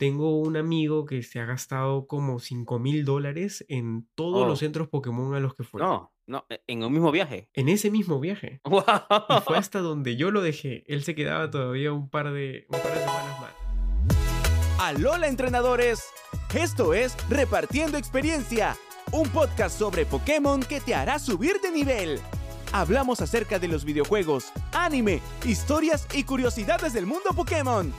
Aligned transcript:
tengo 0.00 0.40
un 0.40 0.56
amigo 0.56 1.04
que 1.04 1.22
se 1.22 1.40
ha 1.40 1.44
gastado 1.44 2.06
como 2.06 2.38
5 2.38 2.78
mil 2.78 3.04
dólares 3.04 3.66
en 3.68 4.08
todos 4.14 4.46
los 4.46 4.54
Oh, 4.54 4.56
centros 4.56 4.88
Pokémon 4.88 5.34
a 5.34 5.40
los 5.40 5.54
que 5.54 5.62
fue. 5.62 5.82
no, 5.82 6.10
no, 6.26 6.46
e- 6.48 6.62
en 6.68 6.82
un 6.82 6.90
mismo 6.90 7.10
viaje. 7.12 7.50
En 7.52 7.68
ese 7.68 7.90
mismo 7.90 8.18
viaje. 8.18 8.62
Y 8.64 8.70
fue 8.70 8.82
¡Wow! 8.82 9.56
hasta 9.56 9.80
donde 9.80 10.16
yo 10.16 10.30
lo 10.30 10.40
dejé. 10.40 10.84
Él 10.86 11.04
se 11.04 11.14
quedaba 11.14 11.50
todavía 11.50 11.92
un 11.92 12.08
par 12.08 12.32
de, 12.32 12.64
un 12.70 12.80
par 12.80 12.94
de 12.94 13.00
semanas 13.00 13.40
más. 13.42 13.50
Alola 14.78 15.28
entrenadores, 15.28 16.02
esto 16.54 16.94
es 16.94 17.14
Repartiendo 17.28 17.98
Experiencia, 17.98 18.78
un 19.12 19.28
podcast 19.28 19.78
sobre 19.78 20.06
Pokémon 20.06 20.60
que 20.62 20.80
te 20.80 20.94
hará 20.94 21.18
subir 21.18 21.60
de 21.60 21.70
nivel. 21.72 22.18
Hablamos 22.72 23.20
acerca 23.20 23.58
de 23.58 23.68
los 23.68 23.84
videojuegos, 23.84 24.50
anime, 24.72 25.20
historias 25.44 26.06
y 26.14 26.24
curiosidades 26.24 26.94
del 26.94 27.04
mundo 27.04 27.30
Pokémon. 27.36 27.92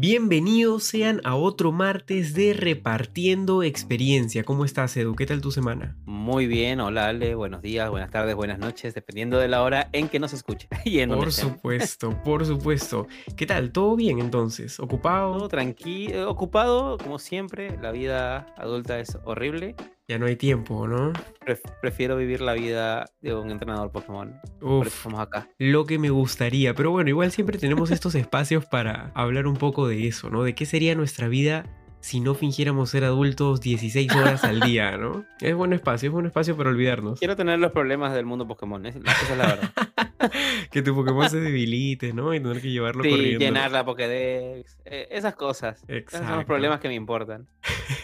Bienvenidos 0.00 0.84
sean 0.84 1.20
a 1.24 1.34
otro 1.34 1.72
martes 1.72 2.32
de 2.32 2.52
Repartiendo 2.52 3.64
Experiencia. 3.64 4.44
¿Cómo 4.44 4.64
estás, 4.64 4.96
Edu? 4.96 5.16
¿Qué 5.16 5.26
tal 5.26 5.40
tu 5.40 5.50
semana? 5.50 5.96
Muy 6.04 6.46
bien, 6.46 6.78
hola 6.78 7.08
Ale, 7.08 7.34
buenos 7.34 7.62
días, 7.62 7.90
buenas 7.90 8.08
tardes, 8.08 8.36
buenas 8.36 8.60
noches, 8.60 8.94
dependiendo 8.94 9.40
de 9.40 9.48
la 9.48 9.60
hora 9.60 9.88
en 9.92 10.08
que 10.08 10.20
nos 10.20 10.32
escuche 10.32 10.68
y 10.84 11.00
en 11.00 11.10
Por 11.10 11.32
supuesto, 11.32 12.16
por 12.22 12.46
supuesto. 12.46 13.08
¿Qué 13.36 13.44
tal? 13.44 13.72
¿Todo 13.72 13.96
bien 13.96 14.20
entonces? 14.20 14.78
¿Ocupado? 14.78 15.36
Todo 15.36 15.48
tranquilo, 15.48 16.30
ocupado, 16.30 16.96
como 16.96 17.18
siempre, 17.18 17.76
la 17.82 17.90
vida 17.90 18.46
adulta 18.56 19.00
es 19.00 19.18
horrible. 19.24 19.74
Ya 20.08 20.18
no 20.18 20.24
hay 20.24 20.36
tiempo, 20.36 20.88
¿no? 20.88 21.12
Pref- 21.44 21.60
prefiero 21.82 22.16
vivir 22.16 22.40
la 22.40 22.54
vida 22.54 23.04
de 23.20 23.34
un 23.34 23.50
entrenador 23.50 23.92
Pokémon. 23.92 24.34
Por 24.58 24.86
eso 24.86 24.96
estamos 24.96 25.20
acá. 25.20 25.48
lo 25.58 25.84
que 25.84 25.98
me 25.98 26.08
gustaría. 26.08 26.72
Pero 26.74 26.90
bueno, 26.90 27.10
igual 27.10 27.30
siempre 27.30 27.58
tenemos 27.58 27.90
estos 27.90 28.14
espacios 28.14 28.64
para 28.64 29.12
hablar 29.14 29.46
un 29.46 29.56
poco 29.58 29.86
de 29.86 30.06
eso, 30.08 30.30
¿no? 30.30 30.44
De 30.44 30.54
qué 30.54 30.64
sería 30.64 30.94
nuestra 30.94 31.28
vida 31.28 31.66
si 32.00 32.20
no 32.20 32.34
fingiéramos 32.34 32.88
ser 32.90 33.04
adultos 33.04 33.60
16 33.60 34.14
horas 34.14 34.44
al 34.44 34.60
día, 34.60 34.96
¿no? 34.96 35.26
Es 35.42 35.54
buen 35.54 35.74
espacio, 35.74 36.08
es 36.08 36.12
buen 36.12 36.24
espacio 36.26 36.56
para 36.56 36.70
olvidarnos. 36.70 37.18
Quiero 37.18 37.36
tener 37.36 37.58
los 37.58 37.72
problemas 37.72 38.14
del 38.14 38.24
mundo 38.24 38.46
Pokémon, 38.48 38.86
es- 38.86 38.96
esa 38.96 39.32
es 39.32 39.36
la 39.36 39.46
verdad. 39.46 39.70
que 40.70 40.82
tu 40.82 40.94
Pokémon 40.94 41.28
se 41.30 41.40
debilite, 41.40 42.12
¿no? 42.12 42.34
Y 42.34 42.40
tener 42.40 42.60
que 42.60 42.70
llevarlo 42.70 43.02
Sí, 43.04 43.10
corriendo. 43.10 43.38
llenar 43.38 43.70
la 43.70 43.84
Pokédex, 43.84 44.78
eh, 44.84 45.08
esas 45.10 45.34
cosas. 45.34 45.84
Esos 45.88 46.10
son 46.12 46.20
los 46.20 46.28
Exacto. 46.30 46.46
problemas 46.46 46.80
que 46.80 46.88
me 46.88 46.94
importan. 46.94 47.48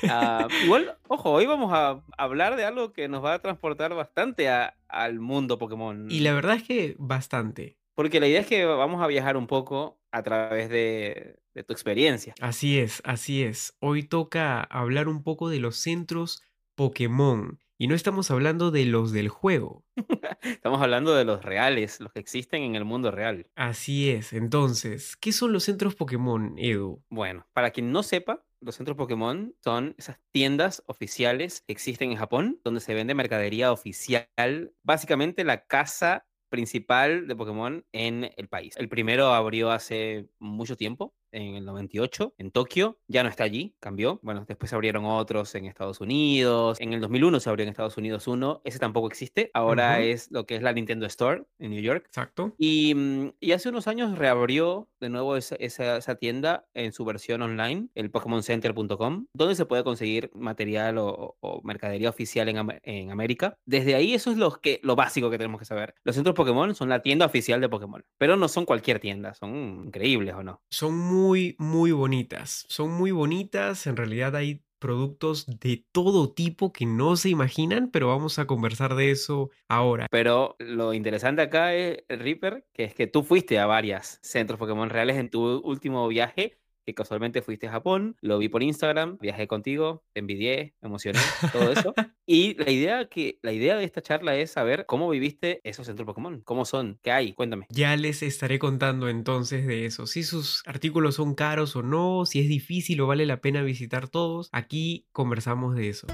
Ah, 0.08 0.48
igual, 0.64 0.96
ojo, 1.08 1.30
hoy 1.30 1.46
vamos 1.46 1.70
a 1.72 2.02
hablar 2.18 2.56
de 2.56 2.64
algo 2.64 2.92
que 2.92 3.08
nos 3.08 3.24
va 3.24 3.34
a 3.34 3.38
transportar 3.40 3.94
bastante 3.94 4.48
a- 4.48 4.76
al 4.88 5.18
mundo 5.20 5.58
Pokémon. 5.58 6.10
Y 6.10 6.20
la 6.20 6.32
verdad 6.34 6.56
es 6.56 6.62
que 6.62 6.94
bastante. 6.98 7.78
Porque 7.94 8.20
la 8.20 8.26
idea 8.26 8.40
es 8.40 8.46
que 8.46 8.64
vamos 8.64 9.02
a 9.02 9.06
viajar 9.06 9.36
un 9.36 9.46
poco 9.46 10.00
a 10.10 10.22
través 10.22 10.68
de, 10.68 11.36
de 11.54 11.62
tu 11.64 11.72
experiencia. 11.72 12.34
Así 12.40 12.78
es, 12.78 13.00
así 13.04 13.42
es. 13.42 13.76
Hoy 13.80 14.02
toca 14.02 14.60
hablar 14.62 15.08
un 15.08 15.22
poco 15.22 15.48
de 15.48 15.60
los 15.60 15.76
centros 15.76 16.42
Pokémon. 16.74 17.58
Y 17.84 17.86
no 17.86 17.94
estamos 17.94 18.30
hablando 18.30 18.70
de 18.70 18.86
los 18.86 19.12
del 19.12 19.28
juego. 19.28 19.84
Estamos 20.42 20.80
hablando 20.80 21.14
de 21.14 21.26
los 21.26 21.44
reales, 21.44 22.00
los 22.00 22.14
que 22.14 22.18
existen 22.18 22.62
en 22.62 22.76
el 22.76 22.86
mundo 22.86 23.10
real. 23.10 23.46
Así 23.56 24.08
es. 24.08 24.32
Entonces, 24.32 25.18
¿qué 25.18 25.32
son 25.32 25.52
los 25.52 25.64
centros 25.64 25.94
Pokémon, 25.94 26.54
Edu? 26.56 27.04
Bueno, 27.10 27.46
para 27.52 27.72
quien 27.72 27.92
no 27.92 28.02
sepa, 28.02 28.42
los 28.62 28.76
centros 28.76 28.96
Pokémon 28.96 29.54
son 29.62 29.94
esas 29.98 30.18
tiendas 30.30 30.82
oficiales 30.86 31.60
que 31.60 31.74
existen 31.74 32.10
en 32.10 32.16
Japón, 32.16 32.58
donde 32.64 32.80
se 32.80 32.94
vende 32.94 33.14
mercadería 33.14 33.70
oficial, 33.70 34.72
básicamente 34.82 35.44
la 35.44 35.66
casa 35.66 36.24
principal 36.48 37.26
de 37.26 37.36
Pokémon 37.36 37.84
en 37.92 38.30
el 38.38 38.48
país. 38.48 38.78
El 38.78 38.88
primero 38.88 39.34
abrió 39.34 39.72
hace 39.72 40.30
mucho 40.38 40.78
tiempo, 40.78 41.12
en 41.34 41.56
el 41.56 41.64
98, 41.64 42.34
en 42.38 42.50
Tokio, 42.50 42.98
ya 43.08 43.22
no 43.22 43.28
está 43.28 43.44
allí, 43.44 43.74
cambió. 43.80 44.20
Bueno, 44.22 44.44
después 44.48 44.70
se 44.70 44.76
abrieron 44.76 45.04
otros 45.04 45.54
en 45.54 45.66
Estados 45.66 46.00
Unidos, 46.00 46.80
en 46.80 46.92
el 46.92 47.00
2001 47.00 47.40
se 47.40 47.50
abrió 47.50 47.64
en 47.64 47.70
Estados 47.70 47.96
Unidos 47.96 48.26
uno, 48.28 48.60
ese 48.64 48.78
tampoco 48.78 49.08
existe, 49.08 49.50
ahora 49.54 50.00
es 50.00 50.30
lo 50.30 50.46
que 50.46 50.56
es 50.56 50.62
la 50.62 50.72
Nintendo 50.72 51.06
Store 51.06 51.44
en 51.58 51.70
New 51.70 51.82
York. 51.82 52.04
Exacto. 52.06 52.54
Y, 52.58 52.94
mm, 52.94 53.32
y 53.40 53.52
hace 53.52 53.68
unos 53.68 53.86
años 53.88 54.16
reabrió 54.18 54.88
de 55.00 55.10
nuevo 55.10 55.36
esa, 55.36 55.56
esa- 55.56 55.98
esa 55.98 56.14
tienda 56.14 56.66
en 56.74 56.92
su 56.92 57.04
versión 57.04 57.42
online, 57.42 57.88
el 57.94 58.10
PokémonCenter.com, 58.10 59.26
donde 59.34 59.54
se 59.54 59.66
puede 59.66 59.84
conseguir 59.84 60.30
material 60.34 60.96
o, 60.98 61.36
mercadería 61.64 62.08
oficial 62.10 62.48
en, 62.48 62.58
en 62.82 63.10
América. 63.10 63.56
Desde 63.66 63.94
ahí 63.94 64.14
eso 64.14 64.30
es 64.30 64.36
lo, 64.36 64.60
que, 64.60 64.80
lo 64.82 64.96
básico 64.96 65.30
que 65.30 65.38
tenemos 65.38 65.58
que 65.58 65.64
saber. 65.64 65.94
Los 66.04 66.14
centros 66.14 66.34
Pokémon 66.34 66.74
son 66.74 66.88
la 66.88 67.00
tienda 67.02 67.26
oficial 67.26 67.60
de 67.60 67.68
Pokémon, 67.68 68.04
pero 68.18 68.36
no 68.36 68.48
son 68.48 68.64
cualquier 68.64 68.98
tienda, 69.00 69.34
son 69.34 69.82
increíbles 69.86 70.34
o 70.34 70.42
no. 70.42 70.62
Son 70.70 70.96
muy, 70.96 71.23
muy 71.58 71.92
bonitas. 71.92 72.66
Son 72.68 72.90
muy 72.90 73.10
bonitas. 73.10 73.86
En 73.86 73.96
realidad 73.96 74.36
hay 74.36 74.62
productos 74.84 75.46
de 75.46 75.82
todo 75.92 76.34
tipo 76.34 76.70
que 76.70 76.84
no 76.84 77.16
se 77.16 77.30
imaginan, 77.30 77.90
pero 77.90 78.08
vamos 78.08 78.38
a 78.38 78.46
conversar 78.46 78.94
de 78.96 79.10
eso 79.10 79.48
ahora. 79.66 80.08
Pero 80.10 80.56
lo 80.58 80.92
interesante 80.92 81.40
acá 81.40 81.72
es, 81.72 82.04
Reaper, 82.06 82.66
que 82.74 82.84
es 82.84 82.94
que 82.94 83.06
tú 83.06 83.22
fuiste 83.22 83.58
a 83.58 83.64
varios 83.64 84.18
centros 84.20 84.58
Pokémon 84.58 84.90
reales 84.90 85.16
en 85.16 85.30
tu 85.30 85.58
último 85.60 86.06
viaje, 86.08 86.58
que 86.84 86.94
casualmente 86.94 87.42
fuiste 87.42 87.68
a 87.68 87.72
Japón, 87.72 88.16
lo 88.20 88.38
vi 88.38 88.48
por 88.48 88.62
Instagram, 88.62 89.18
viajé 89.20 89.46
contigo, 89.46 90.04
te 90.12 90.20
envidié, 90.20 90.74
me 90.80 90.88
emocioné, 90.88 91.18
todo 91.52 91.72
eso. 91.72 91.94
Y 92.26 92.54
la 92.54 92.70
idea, 92.70 93.06
que, 93.10 93.38
la 93.42 93.52
idea 93.52 93.76
de 93.76 93.84
esta 93.84 94.00
charla 94.00 94.34
es 94.34 94.50
saber 94.50 94.86
cómo 94.86 95.10
viviste 95.10 95.60
esos 95.62 95.86
centros 95.86 96.06
Pokémon, 96.06 96.40
cómo 96.40 96.64
son, 96.64 96.98
qué 97.02 97.10
hay, 97.10 97.34
cuéntame. 97.34 97.66
Ya 97.68 97.94
les 97.96 98.22
estaré 98.22 98.58
contando 98.58 99.10
entonces 99.10 99.66
de 99.66 99.84
eso, 99.84 100.06
si 100.06 100.22
sus 100.22 100.62
artículos 100.64 101.16
son 101.16 101.34
caros 101.34 101.76
o 101.76 101.82
no, 101.82 102.24
si 102.24 102.40
es 102.40 102.48
difícil 102.48 103.02
o 103.02 103.06
vale 103.06 103.26
la 103.26 103.42
pena 103.42 103.62
visitar 103.62 104.08
todos. 104.08 104.48
Aquí 104.52 105.06
conversamos 105.12 105.74
de 105.76 105.90
eso. 105.90 106.06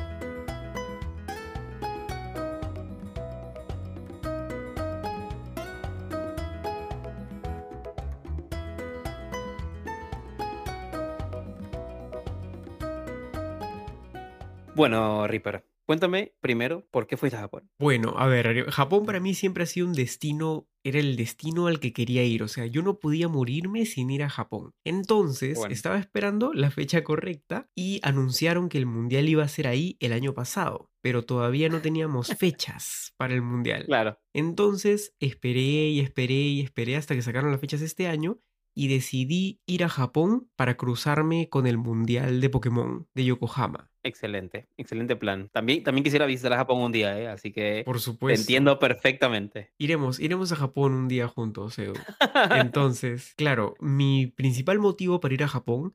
Bueno, 14.80 15.26
Reaper, 15.26 15.66
cuéntame 15.84 16.32
primero 16.40 16.86
por 16.90 17.06
qué 17.06 17.18
fuiste 17.18 17.36
a 17.36 17.40
Japón. 17.40 17.68
Bueno, 17.78 18.14
a 18.16 18.26
ver, 18.28 18.70
Japón 18.70 19.04
para 19.04 19.20
mí 19.20 19.34
siempre 19.34 19.64
ha 19.64 19.66
sido 19.66 19.86
un 19.86 19.92
destino, 19.92 20.70
era 20.82 20.98
el 20.98 21.16
destino 21.16 21.66
al 21.66 21.80
que 21.80 21.92
quería 21.92 22.24
ir, 22.24 22.42
o 22.42 22.48
sea, 22.48 22.64
yo 22.64 22.80
no 22.80 22.98
podía 22.98 23.28
morirme 23.28 23.84
sin 23.84 24.08
ir 24.08 24.22
a 24.22 24.30
Japón. 24.30 24.70
Entonces, 24.86 25.58
Bueno. 25.58 25.74
estaba 25.74 25.98
esperando 25.98 26.54
la 26.54 26.70
fecha 26.70 27.04
correcta 27.04 27.68
y 27.76 28.00
anunciaron 28.02 28.70
que 28.70 28.78
el 28.78 28.86
mundial 28.86 29.28
iba 29.28 29.44
a 29.44 29.48
ser 29.48 29.66
ahí 29.66 29.98
el 30.00 30.14
año 30.14 30.32
pasado, 30.32 30.90
pero 31.02 31.26
todavía 31.26 31.68
no 31.68 31.82
teníamos 31.82 32.28
fechas 32.38 33.12
para 33.18 33.34
el 33.34 33.42
mundial. 33.42 33.84
Claro. 33.84 34.18
Entonces 34.32 35.14
esperé 35.20 35.90
y 35.90 36.00
esperé 36.00 36.32
y 36.32 36.62
esperé 36.62 36.96
hasta 36.96 37.14
que 37.14 37.20
sacaron 37.20 37.50
las 37.50 37.60
fechas 37.60 37.82
este 37.82 38.06
año 38.06 38.38
y 38.74 38.88
decidí 38.88 39.60
ir 39.66 39.84
a 39.84 39.90
Japón 39.90 40.48
para 40.56 40.78
cruzarme 40.78 41.50
con 41.50 41.66
el 41.66 41.76
Mundial 41.76 42.40
de 42.40 42.48
Pokémon 42.48 43.08
de 43.14 43.24
Yokohama. 43.26 43.89
Excelente, 44.02 44.66
excelente 44.78 45.14
plan. 45.16 45.50
También, 45.52 45.82
también 45.82 46.02
quisiera 46.04 46.24
visitar 46.26 46.52
a 46.54 46.56
Japón 46.56 46.80
un 46.80 46.92
día, 46.92 47.18
¿eh? 47.20 47.28
así 47.28 47.52
que 47.52 47.82
Por 47.84 47.96
te 47.96 48.02
supuesto. 48.02 48.40
entiendo 48.40 48.78
perfectamente. 48.78 49.72
Iremos, 49.78 50.18
iremos 50.20 50.52
a 50.52 50.56
Japón 50.56 50.94
un 50.94 51.08
día 51.08 51.28
juntos, 51.28 51.78
Edu. 51.78 51.92
Entonces, 52.50 53.34
claro, 53.36 53.74
mi 53.80 54.26
principal 54.26 54.78
motivo 54.78 55.20
para 55.20 55.34
ir 55.34 55.42
a 55.44 55.48
Japón 55.48 55.94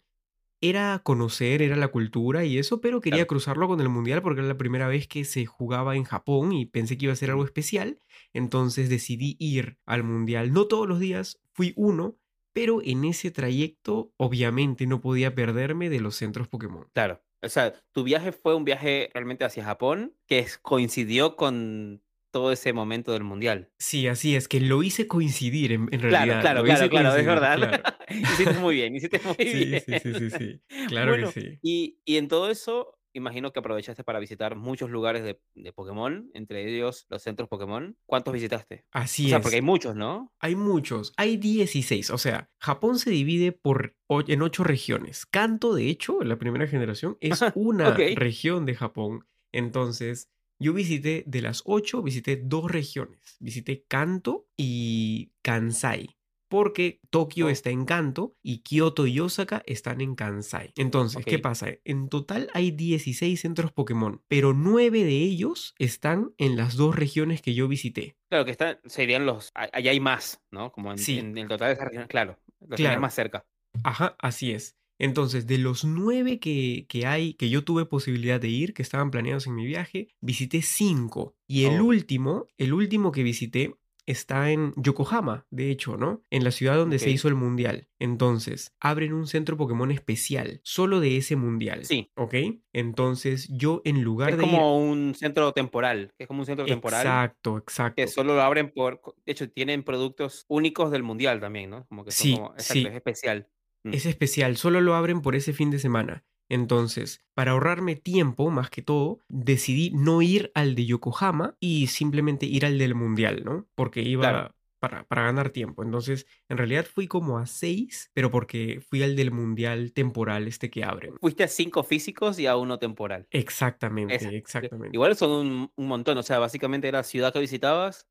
era 0.62 1.00
conocer, 1.04 1.62
era 1.62 1.76
la 1.76 1.90
cultura 1.90 2.46
y 2.46 2.58
eso, 2.58 2.80
pero 2.82 3.02
quería 3.02 3.18
Claro. 3.18 3.28
cruzarlo 3.28 3.68
con 3.68 3.82
el 3.82 3.90
mundial 3.90 4.22
porque 4.22 4.40
era 4.42 4.48
la 4.48 4.58
primera 4.58 4.88
vez 4.88 5.08
que 5.08 5.26
se 5.26 5.46
jugaba 5.46 5.96
en 5.96 6.04
Japón 6.06 6.54
y 6.54 6.66
pensé 6.66 6.98
que 6.98 7.06
iba 7.06 7.14
a 7.14 7.18
ser 7.18 7.30
algo 7.32 7.44
especial. 7.46 8.00
Entonces 8.34 8.90
decidí 8.90 9.36
ir 9.40 9.78
al 9.86 10.04
mundial. 10.04 10.54
No 10.54 10.68
todos 10.68 10.88
los 10.88 11.00
días, 11.00 11.40
fui 11.54 11.74
uno, 11.76 12.18
pero 12.54 12.82
en 12.84 13.04
ese 13.04 13.32
trayecto 13.32 14.14
obviamente 14.18 14.88
no 14.88 15.02
podía 15.02 15.36
perderme 15.36 15.90
de 15.90 16.00
los 16.00 16.16
centros 16.16 16.48
Pokémon. 16.48 16.88
Claro. 16.94 17.22
O 17.46 17.50
sea, 17.50 17.74
tu 17.92 18.04
viaje 18.04 18.32
fue 18.32 18.56
un 18.56 18.66
viaje 18.66 19.10
realmente 19.14 19.46
hacia 19.46 19.64
Japón 19.64 20.16
que 20.28 20.46
coincidió 20.62 21.36
con 21.36 22.02
todo 22.32 22.52
ese 22.52 22.74
momento 22.74 23.14
del 23.14 23.24
mundial. 23.24 23.72
Sí, 23.80 24.08
así 24.08 24.36
es, 24.36 24.50
que 24.50 24.60
lo 24.60 24.84
hice 24.84 25.08
coincidir 25.08 25.72
en, 25.72 25.82
en 25.84 25.88
Claro, 25.88 26.02
realidad. 26.02 26.42
claro, 26.42 26.64
claro, 26.64 26.80
hice 26.86 26.90
claro, 26.90 27.16
es 27.16 27.26
verdad. 27.26 27.56
claro. 27.58 27.84
hiciste 28.10 28.54
muy 28.60 28.76
bien, 28.76 28.96
hiciste 28.96 29.22
muy 29.24 29.36
Sí, 29.40 29.66
bien. 29.66 29.84
sí, 29.86 29.94
sí, 30.04 30.14
sí, 30.16 30.30
sí. 30.32 30.62
Claro 30.90 31.12
Bueno, 31.12 31.32
que 31.34 31.42
sí. 31.42 31.60
y, 31.62 32.00
y 32.04 32.18
en 32.18 32.28
todo 32.28 32.50
eso, 32.50 32.98
imagino 33.18 33.52
que 33.52 33.60
aprovechaste 33.60 34.04
para 34.04 34.20
visitar 34.20 34.56
muchos 34.56 34.90
lugares 34.90 35.24
de, 35.24 35.40
de 35.56 35.74
Pokémon, 35.74 36.30
entre 36.34 36.68
ellos 36.70 37.06
los 37.10 37.22
centros 37.24 37.50
Pokémon. 37.50 37.98
¿Cuántos 38.06 38.34
visitaste? 38.34 38.86
Así 38.92 39.26
O 39.26 39.30
sea, 39.30 39.38
es. 39.38 39.44
porque 39.44 39.56
hay 39.58 39.62
muchos, 39.62 39.96
¿no? 39.96 40.34
Hay 40.40 40.56
muchos, 40.56 41.14
hay 41.18 41.38
16, 41.38 42.10
o 42.12 42.18
sea, 42.18 42.50
Japón 42.60 43.00
se 43.00 43.10
divide 43.10 43.52
por 43.52 43.96
en 44.28 44.42
ocho 44.42 44.64
regiones. 44.64 45.26
Kanto, 45.26 45.74
de 45.74 45.90
hecho, 45.90 46.22
la 46.24 46.38
primera 46.38 46.68
generación, 46.68 47.18
es 47.22 47.40
una 47.56 47.92
región 47.92 48.66
de 48.66 48.76
Japón. 48.76 49.26
Entonces, 49.52 50.30
Yo 50.58 50.74
visité 50.74 51.24
de 51.28 51.42
las 51.42 51.64
ocho, 51.66 52.02
visité 52.02 52.38
dos 52.38 52.72
regiones. 52.72 53.36
Visité 53.40 53.84
Kanto 53.90 54.48
y 54.56 55.34
Kansai. 55.42 56.18
Porque 56.56 57.02
Tokio 57.10 57.48
Oh. 57.48 57.50
está 57.50 57.70
en 57.70 57.84
Kanto 57.84 58.38
y 58.42 58.60
Kioto 58.60 59.08
y 59.08 59.20
Osaka 59.20 59.62
están 59.66 60.00
en 60.00 60.16
Kansai. 60.16 60.72
Entonces, 60.78 61.26
¿qué 61.26 61.38
pasa? 61.38 61.68
En 61.84 62.08
total 62.08 62.50
hay 62.54 62.72
16 62.72 63.42
centros 63.42 63.74
Pokémon, 63.74 64.22
pero 64.30 64.54
9 64.54 65.04
de 65.04 65.18
ellos 65.18 65.76
están 65.80 66.32
en 66.38 66.56
las 66.56 66.78
dos 66.78 66.96
regiones 66.96 67.42
que 67.42 67.54
yo 67.54 67.68
visité. 67.68 68.16
Claro 68.30 68.46
que 68.46 68.52
están, 68.52 68.78
serían 68.86 69.26
los. 69.26 69.52
Allá 69.54 69.92
hay 69.92 70.00
más, 70.00 70.42
¿no? 70.50 70.72
Como 70.72 70.92
en, 70.94 70.98
Sí. 70.98 71.20
en 71.20 71.38
el 71.38 71.50
total 71.50 71.68
de 71.68 71.74
esas 71.74 71.88
regiones, 71.88 72.08
claro. 72.08 72.40
Los 72.66 72.78
Claro. 72.78 73.02
más 73.02 73.14
cerca. 73.14 73.46
Ajá, 73.84 74.16
así 74.20 74.52
es. 74.52 74.78
Entonces, 74.98 75.46
de 75.48 75.58
los 75.58 75.84
nueve 75.84 76.40
que, 76.40 76.86
que 76.88 77.06
hay, 77.06 77.34
que 77.34 77.50
yo 77.50 77.66
tuve 77.66 77.86
posibilidad 77.86 78.40
de 78.40 78.48
ir, 78.48 78.74
que 78.74 78.82
estaban 78.82 79.12
planeados 79.12 79.46
en 79.46 79.56
mi 79.56 79.66
viaje, 79.66 80.08
visité 80.22 80.62
cinco. 80.62 81.36
Y 81.50 81.66
el 81.66 81.82
Oh. 81.82 81.86
último, 81.88 82.48
el 82.58 82.72
último 82.72 83.12
que 83.12 83.22
visité 83.24 83.76
está 84.06 84.52
en 84.52 84.74
Yokohama, 84.76 85.46
de 85.50 85.72
hecho, 85.72 85.98
¿no? 85.98 86.22
En 86.30 86.44
la 86.44 86.52
ciudad 86.52 86.76
donde 86.76 87.00
se 87.00 87.10
hizo 87.10 87.28
el 87.28 87.36
mundial. 87.36 87.88
Entonces, 88.00 88.74
abren 88.80 89.14
un 89.14 89.28
centro 89.28 89.58
Pokémon 89.58 89.92
especial, 89.92 90.62
solo 90.64 91.00
de 91.00 91.18
ese 91.18 91.36
mundial. 91.36 91.86
Sí. 91.86 92.12
¿Ok? 92.16 92.36
Entonces, 92.74 93.48
yo 93.50 93.82
en 93.86 94.04
lugar 94.04 94.32
Es 94.32 94.38
de 94.38 94.44
ir... 94.46 94.50
como 94.52 94.78
un 94.78 95.16
centro 95.16 95.52
temporal. 95.54 96.14
Es 96.18 96.28
como 96.28 96.42
un 96.42 96.46
centro 96.46 96.66
temporal. 96.66 97.02
Exacto, 97.02 97.58
exacto. 97.58 97.96
Que 97.96 98.08
solo 98.08 98.36
lo 98.36 98.42
abren 98.42 98.72
por. 98.72 99.02
De 99.26 99.32
hecho, 99.32 99.50
tienen 99.50 99.84
productos 99.84 100.46
únicos 100.48 100.92
del 100.92 101.04
mundial 101.04 101.40
también, 101.40 101.70
¿no? 101.70 101.86
Como 101.88 102.04
que 102.06 102.12
son 102.12 102.24
Sí, 102.24 102.36
como. 102.36 102.52
Exacto, 102.54 102.74
sí. 102.74 102.86
es 102.88 102.94
especial. 102.96 103.50
Mm. 103.84 103.94
Es 103.94 104.06
especial, 104.06 104.58
solo 104.58 104.82
lo 104.82 104.96
abren 104.96 105.22
por 105.22 105.36
ese 105.36 105.54
fin 105.54 105.72
de 105.72 105.80
semana. 105.80 106.26
Entonces, 106.50 107.22
para 107.34 107.52
ahorrarme 107.52 107.96
tiempo, 107.96 108.50
más 108.52 108.70
que 108.70 108.82
todo, 108.82 109.20
decidí 109.30 109.92
no 109.92 110.22
ir 110.22 110.52
al 110.54 110.76
de 110.76 110.86
Yokohama 110.86 111.56
y 111.60 111.88
simplemente 111.88 112.46
ir 112.46 112.66
al 112.66 112.78
del 112.78 112.96
Mundial, 112.96 113.44
¿no? 113.44 113.68
Porque 113.76 114.02
iba 114.02 114.22
Claro. 114.22 114.56
para, 114.80 115.04
para 115.06 115.24
ganar 115.24 115.50
tiempo. 115.50 115.84
Entonces, 115.84 116.28
en 116.50 116.58
realidad 116.58 116.86
fui 116.86 117.08
como 117.08 117.40
a 117.40 117.46
seis, 117.48 118.12
pero 118.14 118.30
porque 118.30 118.80
fui 118.90 119.02
al 119.04 119.16
del 119.16 119.32
Mundial 119.32 119.92
temporal 119.94 120.48
este 120.48 120.70
que 120.70 120.84
abren. 120.84 121.16
Fuiste 121.20 121.44
a 121.44 121.48
cinco 121.48 121.84
físicos 121.84 122.38
y 122.40 122.48
a 122.48 122.56
uno 122.58 122.78
temporal. 122.78 123.28
Exactamente, 123.32 124.38
exactamente. 124.38 124.96
Igual 124.96 125.16
son 125.16 125.32
un, 125.32 125.72
un 125.76 125.88
montón. 125.88 126.18
O 126.18 126.24
sea, 126.24 126.40
básicamente 126.40 126.88
era 126.88 127.04
ciudad 127.04 127.34
que 127.34 127.40
visitabas, 127.40 128.08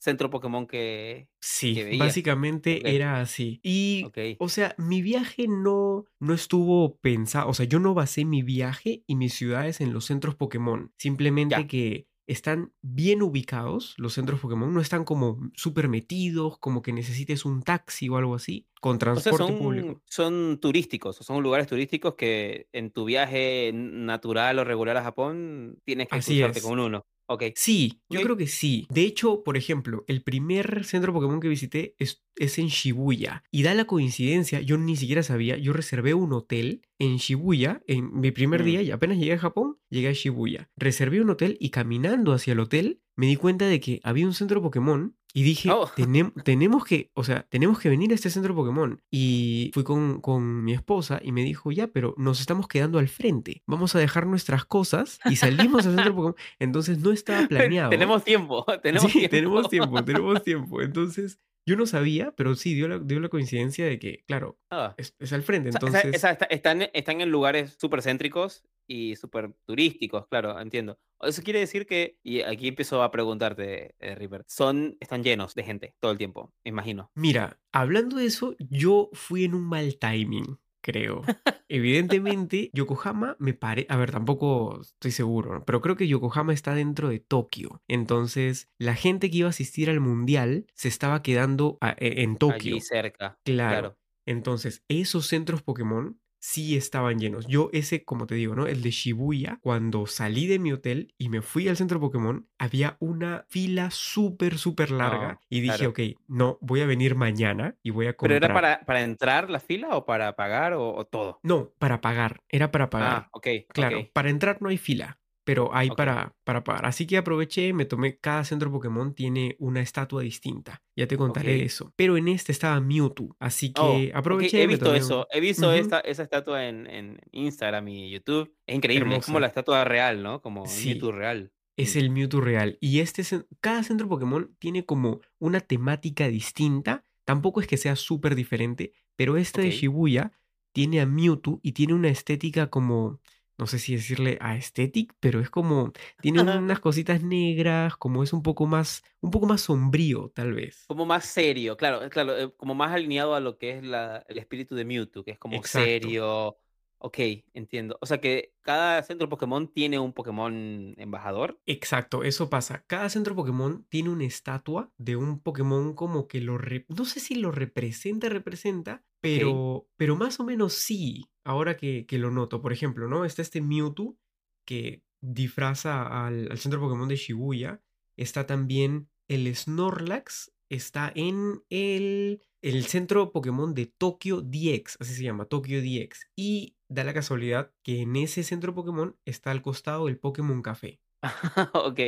centro 0.00 0.30
Pokémon 0.30 0.66
que. 0.66 1.28
Sí, 1.40 1.74
que 1.74 1.96
básicamente 1.98 2.96
era 2.96 3.20
así. 3.20 3.60
Y, 3.62 4.06
o 4.38 4.48
sea, 4.48 4.74
mi 4.78 5.02
viaje 5.02 5.46
no, 5.48 6.04
no 6.18 6.34
estuvo 6.34 6.96
pensado, 7.00 7.48
o 7.48 7.54
sea, 7.54 7.66
yo 7.66 7.78
no 7.80 7.94
basé 7.94 8.24
mi 8.24 8.42
viaje 8.42 9.04
y 9.06 9.16
mis 9.16 9.34
ciudades 9.34 9.80
en 9.80 9.92
los 9.92 10.06
centros 10.06 10.34
Pokémon. 10.36 10.92
Simplemente 10.98 11.50
Ya. 11.50 11.66
que 11.66 12.06
están 12.26 12.72
bien 12.80 13.22
ubicados 13.22 13.94
los 13.98 14.12
centros 14.14 14.38
Pokémon, 14.40 14.72
no 14.72 14.80
están 14.80 15.04
como 15.04 15.50
súper 15.54 15.88
metidos, 15.88 16.58
como 16.58 16.80
que 16.80 16.92
necesites 16.92 17.44
un 17.44 17.62
taxi 17.62 18.08
o 18.08 18.16
algo 18.18 18.36
así, 18.36 18.68
con 18.80 18.98
O 19.14 19.20
sea, 19.20 19.32
transporte 19.32 19.52
público. 19.52 20.00
son, 20.04 20.04
son 20.06 20.60
turísticos, 20.60 21.16
son 21.16 21.42
lugares 21.42 21.66
turísticos 21.66 22.14
que 22.14 22.68
en 22.72 22.92
tu 22.92 23.04
viaje 23.04 23.72
natural 23.74 24.58
o 24.60 24.64
regular 24.64 24.96
a 24.96 25.02
Japón 25.02 25.78
tienes 25.84 26.08
que 26.08 26.18
Así 26.18 26.34
cruzarte 26.36 26.60
es. 26.60 26.64
con 26.64 26.78
uno. 26.78 27.02
Ok. 27.32 27.44
Sí, 27.54 28.00
yo 28.10 28.22
creo 28.22 28.36
que 28.36 28.48
sí. 28.48 28.88
De 28.90 29.02
hecho, 29.02 29.44
por 29.44 29.56
ejemplo, 29.56 30.04
el 30.08 30.22
primer 30.24 30.84
centro 30.84 31.12
Pokémon 31.12 31.38
que 31.38 31.46
visité 31.46 31.94
es, 32.00 32.24
es 32.34 32.58
en 32.58 32.66
Shibuya. 32.66 33.44
Y 33.52 33.62
da 33.62 33.72
la 33.74 33.84
coincidencia, 33.84 34.60
yo 34.60 34.76
ni 34.78 34.96
siquiera 34.96 35.22
sabía, 35.22 35.56
yo 35.56 35.72
reservé 35.72 36.12
un 36.12 36.32
hotel 36.32 36.82
en 36.98 37.18
Shibuya 37.18 37.82
en 37.86 38.18
mi 38.20 38.32
primer 38.32 38.62
Mm. 38.62 38.64
día 38.64 38.82
y 38.82 38.90
apenas 38.90 39.16
llegué 39.16 39.34
a 39.34 39.38
Japón, 39.38 39.78
llegué 39.90 40.08
a 40.08 40.12
Shibuya. 40.12 40.70
Reservé 40.76 41.20
un 41.20 41.30
hotel 41.30 41.56
y 41.60 41.70
caminando 41.70 42.32
hacia 42.32 42.52
el 42.52 42.58
hotel 42.60 43.00
me 43.14 43.26
di 43.26 43.36
cuenta 43.36 43.66
de 43.66 43.78
que 43.78 44.00
había 44.02 44.26
un 44.26 44.34
centro 44.34 44.60
Pokémon 44.62 45.14
y 45.32 45.42
dije, 45.42 45.70
Oh. 45.70 45.86
"Tenem- 45.96 46.32
tenemos 46.42 46.84
que, 46.84 47.10
o 47.14 47.24
sea, 47.24 47.46
tenemos 47.48 47.78
que 47.78 47.88
venir 47.88 48.10
a 48.12 48.14
este 48.14 48.30
centro 48.30 48.54
Pokémon. 48.54 49.00
Y 49.10 49.70
fui 49.74 49.84
con, 49.84 50.20
con 50.20 50.64
mi 50.64 50.72
esposa 50.72 51.20
y 51.22 51.32
me 51.32 51.44
dijo, 51.44 51.70
ya, 51.72 51.86
pero 51.88 52.14
nos 52.16 52.40
estamos 52.40 52.66
quedando 52.68 52.98
al 52.98 53.08
frente. 53.08 53.62
Vamos 53.66 53.94
a 53.94 53.98
dejar 53.98 54.26
nuestras 54.26 54.64
cosas 54.64 55.20
y 55.26 55.36
salimos 55.36 55.86
al 55.86 55.94
centro 55.94 56.14
Pokémon. 56.14 56.34
Entonces 56.58 56.98
no 56.98 57.12
estaba 57.12 57.46
planeado. 57.48 57.90
tenemos 57.90 58.24
tiempo, 58.24 58.64
tenemos 58.82 59.10
Sí, 59.12 59.18
tiempo. 59.20 59.30
tenemos 59.36 59.68
tiempo, 59.70 60.04
tenemos 60.04 60.42
tiempo. 60.42 60.82
Entonces, 60.82 61.38
yo 61.66 61.76
no 61.76 61.86
sabía, 61.86 62.32
pero 62.36 62.54
sí 62.54 62.74
dio 62.74 62.88
la, 62.88 62.98
dio 62.98 63.20
la 63.20 63.28
coincidencia 63.28 63.86
de 63.86 63.98
que, 63.98 64.24
claro, 64.26 64.58
Ah. 64.70 64.94
es, 64.96 65.14
es 65.18 65.32
al 65.32 65.42
frente. 65.42 65.68
O 65.68 65.72
sea, 65.72 65.78
esa- 65.80 65.86
Entonces, 65.98 66.14
esa 66.14 66.30
está- 66.32 66.44
están, 66.46 66.82
están 66.92 67.20
en 67.20 67.30
lugares 67.30 67.76
súper 67.78 68.02
céntricos 68.02 68.64
y 68.88 69.14
súper 69.16 69.52
turísticos, 69.66 70.26
claro, 70.28 70.58
entiendo. 70.60 70.98
Eso 71.22 71.42
quiere 71.42 71.60
decir 71.60 71.86
que, 71.86 72.18
y 72.24 72.40
aquí 72.40 72.66
empiezo 72.68 73.02
a 73.02 73.10
preguntarte, 73.10 73.94
eh, 74.00 74.14
River, 74.16 74.44
son, 74.48 74.96
están 75.00 75.22
llenos 75.22 75.54
de 75.54 75.62
gente 75.62 75.94
todo 76.00 76.10
el 76.12 76.18
tiempo, 76.18 76.52
me 76.64 76.70
imagino. 76.70 77.10
mira, 77.14 77.60
hablando 77.72 78.16
de 78.16 78.24
eso, 78.26 78.56
yo 78.58 79.10
fui 79.12 79.44
en 79.44 79.54
un 79.54 79.62
mal 79.62 79.96
timing, 79.98 80.58
creo. 80.80 81.22
Evidentemente, 81.68 82.70
Yokohama 82.72 83.36
me 83.38 83.54
parece, 83.54 83.86
a 83.90 83.96
ver, 83.96 84.10
tampoco 84.10 84.80
estoy 84.80 85.10
seguro, 85.12 85.54
¿no? 85.54 85.64
pero 85.64 85.80
creo 85.80 85.96
que 85.96 86.08
Yokohama 86.08 86.52
está 86.52 86.74
dentro 86.74 87.08
de 87.08 87.20
Tokio. 87.20 87.82
Entonces, 87.88 88.68
la 88.78 88.94
gente 88.94 89.30
que 89.30 89.38
iba 89.38 89.46
a 89.46 89.50
asistir 89.50 89.90
al 89.90 90.00
mundial 90.00 90.66
se 90.74 90.88
estaba 90.88 91.22
quedando 91.22 91.78
a- 91.80 91.90
e- 91.98 92.22
en 92.22 92.36
Tokio. 92.36 92.74
Allí 92.74 92.80
cerca. 92.80 93.38
Claro. 93.44 93.70
Claro. 93.70 93.98
Entonces, 94.26 94.84
esos 94.88 95.26
centros 95.26 95.62
Pokémon 95.62 96.20
sí 96.40 96.76
estaban 96.76 97.18
llenos. 97.18 97.46
Yo 97.46 97.70
ese, 97.72 98.04
como 98.04 98.26
te 98.26 98.34
digo, 98.34 98.54
¿no? 98.54 98.66
El 98.66 98.82
de 98.82 98.90
Shibuya, 98.90 99.58
cuando 99.62 100.06
salí 100.06 100.46
de 100.46 100.58
mi 100.58 100.72
hotel 100.72 101.14
y 101.18 101.28
me 101.28 101.42
fui 101.42 101.68
al 101.68 101.76
centro 101.76 102.00
Pokémon, 102.00 102.48
había 102.58 102.96
una 102.98 103.44
fila 103.48 103.90
súper, 103.90 104.58
súper 104.58 104.90
larga. 104.90 105.34
No, 105.34 105.40
y 105.48 105.60
dije, 105.60 105.76
claro. 105.76 105.90
ok, 105.90 106.00
no, 106.26 106.58
voy 106.60 106.80
a 106.80 106.86
venir 106.86 107.14
mañana 107.14 107.76
y 107.82 107.90
voy 107.90 108.06
a 108.06 108.16
¿Pero 108.20 108.34
comprar. 108.34 108.44
era 108.44 108.54
para, 108.54 108.80
para 108.80 109.02
entrar 109.02 109.50
la 109.50 109.60
fila 109.60 109.96
o 109.96 110.04
para 110.06 110.34
pagar 110.34 110.72
o, 110.72 110.94
o 110.94 111.06
todo? 111.06 111.38
No, 111.42 111.70
para 111.78 112.00
pagar. 112.00 112.42
Era 112.48 112.70
para 112.70 112.90
pagar. 112.90 113.12
Ah, 113.12 113.28
ok. 113.32 113.46
Claro, 113.68 114.08
para 114.12 114.30
entrar 114.30 114.60
no 114.62 114.68
hay 114.68 114.78
fila, 114.78 115.19
pero 115.44 115.74
hay 115.74 115.90
para, 115.90 116.34
para 116.44 116.62
pagar. 116.64 116.86
Así 116.86 117.06
que 117.06 117.16
aproveché, 117.16 117.72
me 117.72 117.84
tomé, 117.84 118.18
cada 118.18 118.44
centro 118.44 118.70
Pokémon 118.70 119.14
tiene 119.14 119.56
una 119.58 119.80
estatua 119.80 120.22
distinta. 120.22 120.82
Ya 120.96 121.06
te 121.06 121.16
contaré 121.16 121.64
eso. 121.64 121.92
Pero 121.96 122.16
en 122.16 122.28
este 122.28 122.52
estaba 122.52 122.80
Mewtwo, 122.80 123.36
así 123.38 123.72
que 123.72 123.80
Oh, 123.80 123.96
ok, 123.96 124.14
aproveché. 124.14 124.62
He 124.62 124.66
me 124.66 124.74
visto 124.74 124.86
tomé 124.86 124.98
eso, 124.98 125.26
he 125.32 125.40
visto 125.40 125.72
esta, 125.72 126.00
esa 126.00 126.22
estatua 126.22 126.66
en, 126.68 126.86
en 126.86 127.20
Instagram 127.32 127.88
y 127.88 128.10
YouTube. 128.10 128.54
Es 128.66 128.76
increíble, 128.76 129.16
es 129.16 129.26
como 129.26 129.40
la 129.40 129.46
estatua 129.46 129.84
real, 129.84 130.22
¿no? 130.22 130.40
Como 130.42 130.66
Sí. 130.66 130.90
Mewtwo 130.90 131.12
real. 131.12 131.52
Es 131.76 131.96
el 131.96 132.10
Mewtwo 132.10 132.42
real. 132.42 132.76
Y 132.80 133.00
este, 133.00 133.22
cada 133.60 133.82
centro 133.82 134.08
Pokémon 134.08 134.54
tiene 134.58 134.84
como 134.84 135.20
una 135.38 135.60
temática 135.60 136.28
distinta. 136.28 137.04
Tampoco 137.24 137.60
es 137.60 137.66
que 137.66 137.76
sea 137.78 137.96
súper 137.96 138.34
diferente, 138.34 138.92
pero 139.16 139.36
este 139.36 139.62
de. 139.62 139.70
Shibuya 139.70 140.32
tiene 140.72 141.00
a 141.00 141.06
Mewtwo 141.06 141.60
y 141.62 141.72
tiene 141.72 141.94
una 141.94 142.08
estética 142.08 142.68
como, 142.68 143.20
no 143.60 143.66
sé 143.66 143.78
si 143.78 143.94
decirle 143.94 144.38
aesthetic, 144.40 145.14
pero 145.20 145.40
es 145.40 145.50
como, 145.50 145.92
tiene 146.20 146.40
unas 146.58 146.80
cositas 146.80 147.22
negras, 147.22 147.96
como 147.96 148.22
es 148.22 148.32
un 148.32 148.42
poco 148.42 148.66
más, 148.66 149.04
un 149.20 149.30
poco 149.30 149.46
más 149.46 149.60
sombrío, 149.60 150.30
tal 150.34 150.54
vez. 150.54 150.84
Como 150.86 151.06
más 151.06 151.26
serio, 151.26 151.76
claro, 151.76 152.08
claro, 152.08 152.36
eh, 152.36 152.52
como 152.56 152.74
más 152.74 152.90
alineado 152.92 153.34
a 153.34 153.40
lo 153.40 153.58
que 153.58 153.78
es 153.78 153.84
la, 153.84 154.24
el 154.28 154.38
espíritu 154.38 154.74
de 154.74 154.84
Mewtwo, 154.84 155.22
que 155.22 155.32
es 155.32 155.38
como 155.38 155.56
Exacto. 155.56 155.82
serio. 155.82 156.58
Ok, 157.02 157.18
entiendo. 157.54 157.96
O 158.02 158.06
sea 158.06 158.20
que 158.20 158.52
cada 158.60 159.02
centro 159.02 159.30
Pokémon 159.30 159.72
tiene 159.72 159.98
un 159.98 160.12
Pokémon 160.12 160.94
embajador. 160.98 161.58
Exacto, 161.64 162.24
eso 162.24 162.50
pasa. 162.50 162.84
Cada 162.86 163.08
centro 163.08 163.34
Pokémon 163.34 163.86
tiene 163.88 164.10
una 164.10 164.24
estatua 164.24 164.92
de 164.98 165.16
un 165.16 165.40
Pokémon 165.40 165.94
como 165.94 166.28
que 166.28 166.42
lo... 166.42 166.58
No 166.88 167.04
sé 167.06 167.20
si 167.20 167.36
lo 167.36 167.52
representa, 167.52 168.28
representa, 168.28 169.02
pero, 169.22 169.88
pero 169.96 170.14
más 170.14 170.40
o 170.40 170.44
menos 170.44 170.74
sí, 170.74 171.30
ahora 171.42 171.78
que, 171.78 172.04
que 172.04 172.18
lo 172.18 172.30
noto. 172.30 172.60
Por 172.60 172.72
ejemplo, 172.72 173.08
¿no? 173.08 173.24
Está 173.24 173.40
este 173.40 173.62
Mewtwo 173.62 174.18
que 174.66 175.02
disfraza 175.22 176.26
al, 176.26 176.50
al 176.50 176.58
centro 176.58 176.80
Pokémon 176.80 177.08
de 177.08 177.16
Shibuya. 177.16 177.82
Está 178.18 178.46
también 178.46 179.08
el 179.26 179.54
Snorlax, 179.56 180.52
está 180.68 181.10
en 181.14 181.62
el, 181.70 182.42
el 182.60 182.84
centro 182.84 183.32
Pokémon 183.32 183.74
de 183.74 183.86
Tokyo 183.86 184.42
DX, 184.42 184.98
así 185.00 185.14
se 185.14 185.22
llama, 185.22 185.46
Tokyo 185.46 185.80
DX. 185.80 186.26
Y 186.36 186.76
da 186.90 187.04
la 187.04 187.14
casualidad 187.14 187.72
que 187.82 188.02
en 188.02 188.16
ese 188.16 188.42
centro 188.42 188.74
Pokémon 188.74 189.16
está 189.24 189.50
al 189.52 189.62
costado 189.62 190.08
el 190.08 190.18
Pokémon 190.18 190.60
Café. 190.62 191.00
ok, 191.74 191.98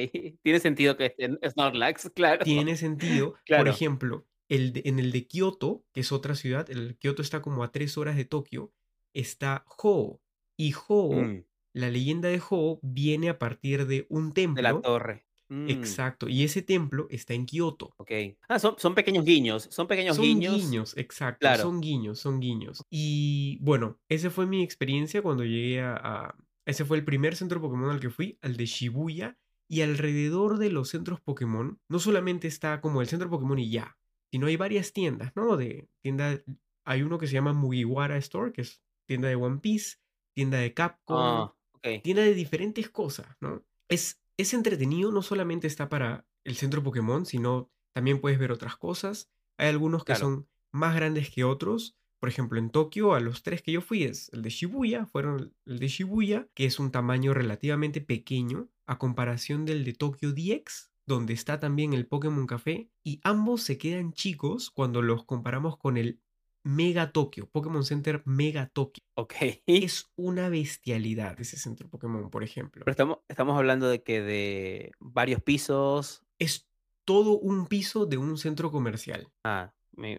tiene 0.42 0.58
sentido 0.60 0.96
que 0.96 1.06
esté 1.06 1.24
en 1.26 1.38
Snorlax, 1.48 2.10
claro. 2.14 2.44
tiene 2.44 2.76
sentido. 2.76 3.32
Por 3.32 3.40
Claro. 3.44 3.70
ejemplo, 3.70 4.26
el 4.48 4.72
de- 4.72 4.82
en 4.86 4.98
el 4.98 5.12
de 5.12 5.26
Kioto, 5.26 5.84
que 5.92 6.00
es 6.00 6.12
otra 6.12 6.34
ciudad, 6.34 6.68
el 6.70 6.96
Kioto 6.98 7.22
está 7.22 7.40
como 7.42 7.62
a 7.64 7.72
tres 7.72 7.96
horas 7.96 8.16
de 8.16 8.24
Tokio, 8.24 8.72
está 9.14 9.64
Ho. 9.82 10.20
Y 10.58 10.74
Ho, 10.88 11.12
Mm, 11.12 11.44
la 11.74 11.90
leyenda 11.90 12.28
de 12.28 12.40
Ho, 12.50 12.78
viene 12.82 13.28
a 13.30 13.38
partir 13.38 13.86
de 13.86 14.06
un 14.10 14.32
templo. 14.32 14.56
de 14.56 14.62
la 14.74 14.80
torre. 14.80 15.26
Mm, 15.52 15.68
Exacto. 15.70 16.28
Y 16.28 16.44
ese 16.44 16.62
templo 16.62 17.06
está 17.10 17.34
en 17.34 17.44
Kioto. 17.44 17.92
Ok. 17.98 18.10
Ah, 18.48 18.58
son, 18.58 18.74
son 18.78 18.94
pequeños 18.94 19.24
guiños. 19.24 19.68
Son 19.70 19.86
pequeños 19.86 20.16
Son 20.16 20.24
guiños. 20.24 20.56
guiños, 20.56 20.96
exacto. 20.96 21.40
Claro. 21.40 21.62
Son 21.62 21.80
guiños, 21.80 22.18
son 22.18 22.40
guiños. 22.40 22.82
Y 22.88 23.58
bueno, 23.60 23.98
esa 24.08 24.30
fue 24.30 24.46
mi 24.46 24.62
experiencia 24.62 25.20
cuando 25.20 25.44
llegué 25.44 25.82
a, 25.82 25.94
a- 25.94 26.36
Ese 26.64 26.84
fue 26.84 26.96
el 26.96 27.04
primer 27.04 27.36
centro 27.36 27.60
Pokémon 27.60 27.90
al 27.90 28.00
que 28.00 28.08
fui, 28.10 28.38
al 28.40 28.56
de 28.56 28.64
Shibuya. 28.66 29.36
Y 29.68 29.80
alrededor 29.82 30.58
de 30.58 30.70
los 30.70 30.88
centros 30.90 31.20
Pokémon, 31.20 31.78
no 31.88 31.98
solamente 31.98 32.46
está 32.48 32.80
como 32.80 33.00
el 33.00 33.06
centro 33.08 33.30
Pokémon 33.30 33.58
y 33.58 33.70
ya, 33.70 33.96
sino 34.30 34.46
hay 34.46 34.56
varias 34.56 34.92
tiendas, 34.92 35.32
¿no? 35.34 35.56
De 35.56 35.88
tienda, 36.02 36.38
hay 36.84 37.02
uno 37.02 37.18
que 37.18 37.26
se 37.26 37.32
llama 37.34 37.52
Mugiwara 37.54 38.16
Store, 38.18 38.52
que 38.52 38.62
es 38.62 38.82
tienda 39.06 39.28
de 39.28 39.34
One 39.36 39.58
Piece, 39.60 39.96
tienda 40.34 40.58
de 40.58 40.74
Capcom, 40.74 41.16
Ah, 41.18 41.54
ok. 41.72 42.02
tienda 42.02 42.22
de 42.22 42.34
diferentes 42.34 42.90
cosas, 42.90 43.26
¿no? 43.40 43.62
Es, 43.88 44.20
es 44.42 44.54
entretenido, 44.54 45.10
no 45.12 45.22
solamente 45.22 45.66
está 45.66 45.88
para 45.88 46.26
el 46.44 46.56
centro 46.56 46.82
Pokémon, 46.82 47.24
sino 47.26 47.70
también 47.94 48.20
puedes 48.20 48.38
ver 48.38 48.52
otras 48.52 48.76
cosas. 48.76 49.30
Hay 49.58 49.68
algunos 49.68 50.02
que 50.04 50.12
Claro. 50.14 50.20
son 50.20 50.48
más 50.72 50.94
grandes 50.94 51.30
que 51.30 51.44
otros. 51.44 51.96
Por 52.20 52.28
ejemplo, 52.28 52.58
en 52.58 52.70
Tokio, 52.70 53.14
a 53.14 53.20
los 53.20 53.42
tres 53.42 53.62
que 53.62 53.72
yo 53.72 53.80
fui 53.80 54.04
es 54.04 54.30
el 54.32 54.42
de 54.42 54.50
Shibuya, 54.50 55.06
fueron 55.06 55.54
el 55.66 55.78
de 55.78 55.88
Shibuya, 55.88 56.48
que 56.54 56.66
es 56.66 56.78
un 56.78 56.90
tamaño 56.92 57.34
relativamente 57.34 58.00
pequeño 58.00 58.70
a 58.86 58.98
comparación 58.98 59.64
del 59.64 59.84
de 59.84 59.92
Tokyo 59.92 60.32
DX, 60.32 60.90
donde 61.06 61.32
está 61.34 61.58
también 61.58 61.92
el 61.94 62.06
Pokémon 62.06 62.46
Café, 62.46 62.90
y 63.04 63.20
ambos 63.24 63.62
se 63.62 63.76
quedan 63.76 64.12
chicos 64.12 64.70
cuando 64.70 65.02
los 65.02 65.24
comparamos 65.24 65.76
con 65.76 65.96
el 65.96 66.20
Mega 66.64 67.12
Tokio, 67.12 67.48
Pokémon 67.50 67.84
Center 67.84 68.22
Mega 68.24 68.68
Tokio. 68.68 69.02
Ok. 69.14 69.34
Es 69.66 70.10
una 70.16 70.48
bestialidad 70.48 71.40
ese 71.40 71.56
centro 71.56 71.88
Pokémon, 71.88 72.30
por 72.30 72.44
ejemplo. 72.44 72.84
Pero 72.84 72.92
estamos, 72.92 73.18
estamos 73.28 73.56
hablando 73.56 73.88
de 73.88 74.02
que 74.02 74.22
de 74.22 74.92
varios 75.00 75.42
pisos. 75.42 76.22
Es 76.38 76.68
todo 77.04 77.38
un 77.38 77.66
piso 77.66 78.06
de 78.06 78.16
un 78.18 78.38
centro 78.38 78.70
comercial. 78.70 79.28
Ah, 79.44 79.72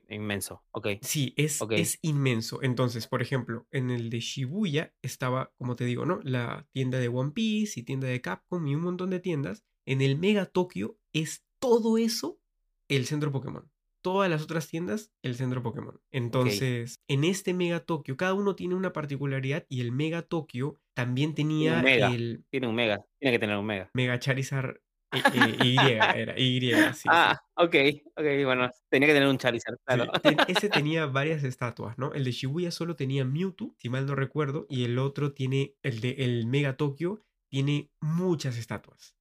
inmenso. 0.09 0.63
Ok. 0.71 0.87
Sí, 1.01 1.33
es, 1.37 1.59
es 1.71 1.99
inmenso. 2.01 2.61
Entonces, 2.61 3.07
por 3.07 3.21
ejemplo, 3.21 3.67
en 3.71 3.89
el 3.89 4.09
de 4.09 4.19
Shibuya 4.19 4.93
estaba, 5.01 5.51
como 5.57 5.75
te 5.75 5.85
digo, 5.85 6.05
¿no? 6.05 6.19
La 6.23 6.67
tienda 6.71 6.99
de 6.99 7.07
One 7.07 7.31
Piece 7.31 7.79
y 7.79 7.83
tienda 7.83 8.07
de 8.07 8.21
Capcom 8.21 8.65
y 8.67 8.75
un 8.75 8.81
montón 8.81 9.09
de 9.09 9.19
tiendas. 9.19 9.63
En 9.85 10.01
el 10.01 10.17
Mega 10.17 10.45
Tokio 10.45 10.97
es 11.13 11.45
todo 11.59 11.97
eso 11.97 12.39
el 12.87 13.05
centro 13.05 13.31
Pokémon. 13.31 13.72
Todas 14.03 14.29
las 14.29 14.43
otras 14.43 14.67
tiendas, 14.67 15.11
el 15.23 15.35
centro 15.35 15.63
Pokémon. 15.63 15.99
Entonces, 16.11 17.01
en 17.07 17.23
este 17.23 17.53
Mega 17.53 17.79
Tokio, 17.79 18.17
cada 18.17 18.33
uno 18.33 18.53
tiene 18.53 18.75
una 18.75 18.91
particularidad 18.91 19.65
y 19.69 19.79
el 19.79 19.93
Mega 19.93 20.23
Tokio 20.23 20.77
también 20.93 21.33
tenía 21.33 21.81
mega. 21.81 22.09
el 22.09 22.43
Tiene 22.51 22.67
un 22.67 22.75
mega. 22.75 23.03
Tiene 23.19 23.33
que 23.35 23.39
tener 23.39 23.57
un 23.57 23.65
mega. 23.65 23.89
Mega 23.93 24.19
Charizard 24.19 24.75
eh, 25.13 25.21
eh, 25.33 25.57
Y, 25.63 25.77
era 25.77 26.37
Y, 26.37 26.59
sí, 26.59 26.71
sí. 26.93 27.09
ah, 27.09 27.41
ok. 27.55 27.75
Ok, 28.17 28.25
bueno. 28.43 28.69
Tenía 28.89 29.07
que 29.07 29.13
tener 29.13 29.29
un 29.29 29.37
Charizard, 29.37 29.75
Sí, 29.75 29.83
claro. 29.85 30.11
ese 30.47 30.69
tenía 30.69 31.05
varias 31.05 31.43
estatuas, 31.43 31.97
¿no? 31.97 32.13
El 32.13 32.25
de 32.25 32.31
Shibuya 32.31 32.71
solo 32.71 32.95
tenía 32.95 33.23
Mewtwo, 33.23 33.73
si 33.77 33.89
mal 33.89 34.05
no 34.05 34.15
recuerdo, 34.15 34.65
y 34.69 34.83
el 34.83 34.99
otro 34.99 35.33
tiene, 35.33 35.75
el 35.81 36.01
de 36.01 36.15
el 36.19 36.45
Mega 36.47 36.75
Tokyo, 36.75 37.21
tiene 37.49 37.89
muchas 38.01 38.57
estatuas. 38.57 39.15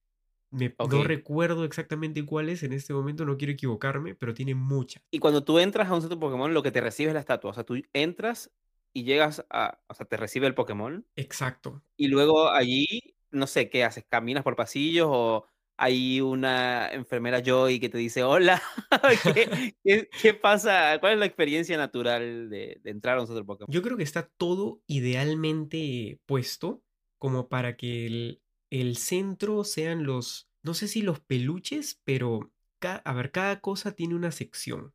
Me-. 0.53 0.73
No 0.79 1.03
recuerdo 1.03 1.65
exactamente 1.65 2.25
cuáles 2.25 2.63
en 2.63 2.73
este 2.73 2.93
momento, 2.93 3.25
no 3.25 3.37
quiero 3.37 3.53
equivocarme, 3.53 4.15
pero 4.15 4.33
tiene 4.33 4.55
muchas. 4.55 5.03
Y 5.11 5.19
cuando 5.19 5.43
tú 5.43 5.59
entras 5.59 5.89
a 5.89 5.95
un 5.95 6.01
centro 6.01 6.19
Pokémon, 6.19 6.53
lo 6.53 6.63
que 6.63 6.71
te 6.71 6.81
recibe 6.81 7.09
es 7.09 7.13
la 7.13 7.19
estatua. 7.19 7.51
O 7.51 7.53
sea, 7.53 7.63
tú 7.63 7.75
entras 7.93 8.51
y 8.93 9.03
llegas 9.03 9.45
a. 9.49 9.79
O 9.87 9.93
sea, 9.93 10.05
te 10.05 10.17
recibe 10.17 10.47
el 10.47 10.53
Pokémon. 10.55 11.05
Exacto. 11.15 11.81
Y 11.97 12.07
luego 12.07 12.49
allí, 12.49 12.85
no 13.31 13.47
sé, 13.47 13.69
¿qué 13.69 13.83
haces? 13.83 14.05
¿Caminas 14.07 14.43
por 14.43 14.55
pasillos 14.55 15.07
o 15.09 15.45
hay 15.75 16.21
una 16.21 16.87
enfermera 16.91 17.41
Joy 17.43 17.79
que 17.79 17.89
te 17.89 17.97
dice 17.97 18.23
hola? 18.23 18.61
¿Qué, 19.33 19.73
qué- 19.83 20.09
qué 20.21 20.33
pasa? 20.35 20.99
¿Cuál 20.99 21.13
es 21.13 21.19
la 21.19 21.25
experiencia 21.25 21.77
natural 21.77 22.49
de, 22.49 22.79
de 22.83 22.91
entrar 22.91 23.17
a 23.17 23.21
un 23.21 23.27
centro 23.27 23.45
Pokémon? 23.45 23.73
Yo 23.73 23.81
creo 23.81 23.97
que 23.97 24.03
está 24.03 24.29
todo 24.37 24.81
idealmente 24.85 26.19
puesto 26.27 26.83
como 27.17 27.47
para 27.49 27.75
que 27.75 28.05
el, 28.05 28.42
el 28.81 28.97
centro 28.97 29.63
sean 29.63 30.03
los, 30.03 30.49
no 30.63 30.73
sé 30.73 30.87
si 30.87 31.03
los 31.03 31.19
peluches, 31.19 32.01
pero 32.03 32.51
a 32.81 33.13
ver, 33.13 33.31
cada 33.31 33.61
cosa 33.61 33.93
tiene 33.93 34.15
una 34.15 34.31
sección. 34.31 34.93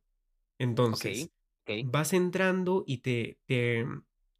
Entonces, 0.59 1.31
ok. 1.63 1.85
vas 1.85 2.13
entrando 2.13 2.83
y 2.85 2.97
te, 2.99 3.39
te 3.45 3.85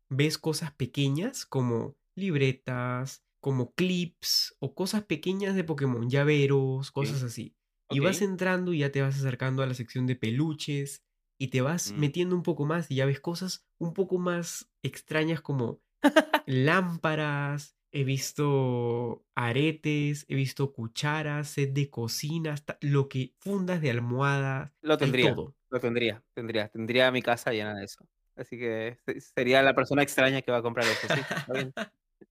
ves 0.09 0.37
cosas 0.37 0.73
pequeñas 0.73 1.45
como 1.45 1.95
libretas, 2.15 3.23
como 3.39 3.71
clips 3.71 4.55
o 4.59 4.75
cosas 4.75 5.05
pequeñas 5.05 5.55
de 5.55 5.63
Pokémon, 5.63 6.09
llaveros, 6.09 6.91
cosas 6.91 7.23
así. 7.23 7.55
Y 7.89 7.99
vas 7.99 8.21
entrando 8.21 8.73
y 8.73 8.79
ya 8.79 8.91
te 8.91 9.01
vas 9.01 9.15
acercando 9.17 9.63
a 9.63 9.67
la 9.67 9.73
sección 9.73 10.05
de 10.05 10.15
peluches 10.15 11.03
y 11.39 11.47
te 11.47 11.61
vas 11.61 11.93
Mm. 11.93 11.99
metiendo 12.01 12.35
un 12.35 12.43
poco 12.43 12.65
más 12.65 12.91
y 12.91 12.95
ya 12.95 13.05
ves 13.05 13.21
cosas 13.21 13.65
un 13.79 13.93
poco 13.93 14.19
más 14.19 14.69
extrañas 14.83 15.41
como 15.41 15.79
lámparas, 16.45 17.75
he 17.91 18.03
visto 18.03 19.25
aretes, 19.35 20.25
he 20.27 20.35
visto 20.35 20.71
cucharas, 20.73 21.49
set 21.49 21.73
de 21.73 21.89
cocina, 21.89 22.53
hasta 22.53 22.77
lo 22.81 23.07
que 23.09 23.33
fundas 23.39 23.81
de 23.81 23.89
almohadas, 23.91 24.71
Lo 24.81 24.97
tendría, 24.97 25.35
todo. 25.35 25.55
lo 25.69 25.79
tendría, 25.79 26.23
tendría. 26.33 26.69
Tendría 26.69 27.11
mi 27.11 27.21
casa 27.21 27.51
llena 27.51 27.75
de 27.75 27.85
eso. 27.85 28.05
Así 28.35 28.57
que 28.57 28.97
se- 29.05 29.19
sería 29.21 29.61
la 29.61 29.73
persona 29.75 30.03
extraña 30.03 30.41
que 30.41 30.51
va 30.51 30.57
a 30.59 30.61
comprar 30.61 30.85
eso, 30.87 31.07
sí. 31.09 31.21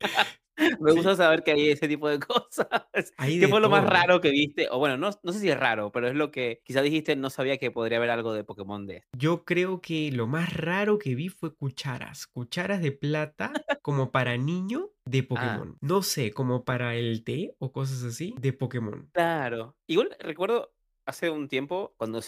Me 0.80 0.92
gusta 0.92 1.16
saber 1.16 1.42
que 1.42 1.52
hay 1.52 1.70
ese 1.70 1.88
tipo 1.88 2.08
de 2.08 2.18
cosas. 2.48 2.68
Hay 3.16 3.34
¿Qué 3.34 3.46
de 3.46 3.48
fue 3.48 3.60
lo 3.60 3.68
más 3.70 3.84
raro 3.84 4.20
que 4.20 4.30
viste? 4.30 4.68
O 4.70 4.78
bueno, 4.78 4.96
no, 4.96 5.10
no 5.22 5.32
sé 5.32 5.40
si 5.40 5.48
es 5.50 5.58
raro, 5.58 5.90
pero 5.92 6.08
es 6.08 6.14
lo 6.14 6.30
que 6.30 6.60
quizás 6.64 6.82
dijiste, 6.82 7.16
no 7.16 7.30
sabía 7.30 7.58
que 7.58 7.70
podría 7.70 7.98
haber 7.98 8.10
algo 8.10 8.32
de 8.32 8.44
Pokémon 8.44 8.86
de 8.86 8.98
esto. 8.98 9.08
Yo 9.16 9.44
creo 9.44 9.80
que 9.80 10.10
lo 10.12 10.26
más 10.26 10.52
raro 10.54 10.98
que 10.98 11.14
vi 11.14 11.28
fue 11.28 11.54
cucharas, 11.54 12.26
cucharas 12.26 12.80
de 12.82 12.92
plata 12.92 13.52
como 13.82 14.10
para 14.10 14.36
niño 14.36 14.88
Ah. 14.90 15.10
de 15.10 15.22
Pokémon. 15.22 15.78
No 15.80 16.02
sé, 16.02 16.32
como 16.32 16.64
para 16.66 16.94
el 16.94 17.24
té 17.24 17.54
o 17.58 17.72
cosas 17.72 18.02
así 18.02 18.34
de 18.38 18.52
Pokémon. 18.52 19.08
Claro. 19.14 19.74
Igual 19.86 20.10
recuerdo 20.20 20.74
hace 21.08 21.30
un 21.30 21.48
tiempo 21.48 21.94
cuando 21.96 22.20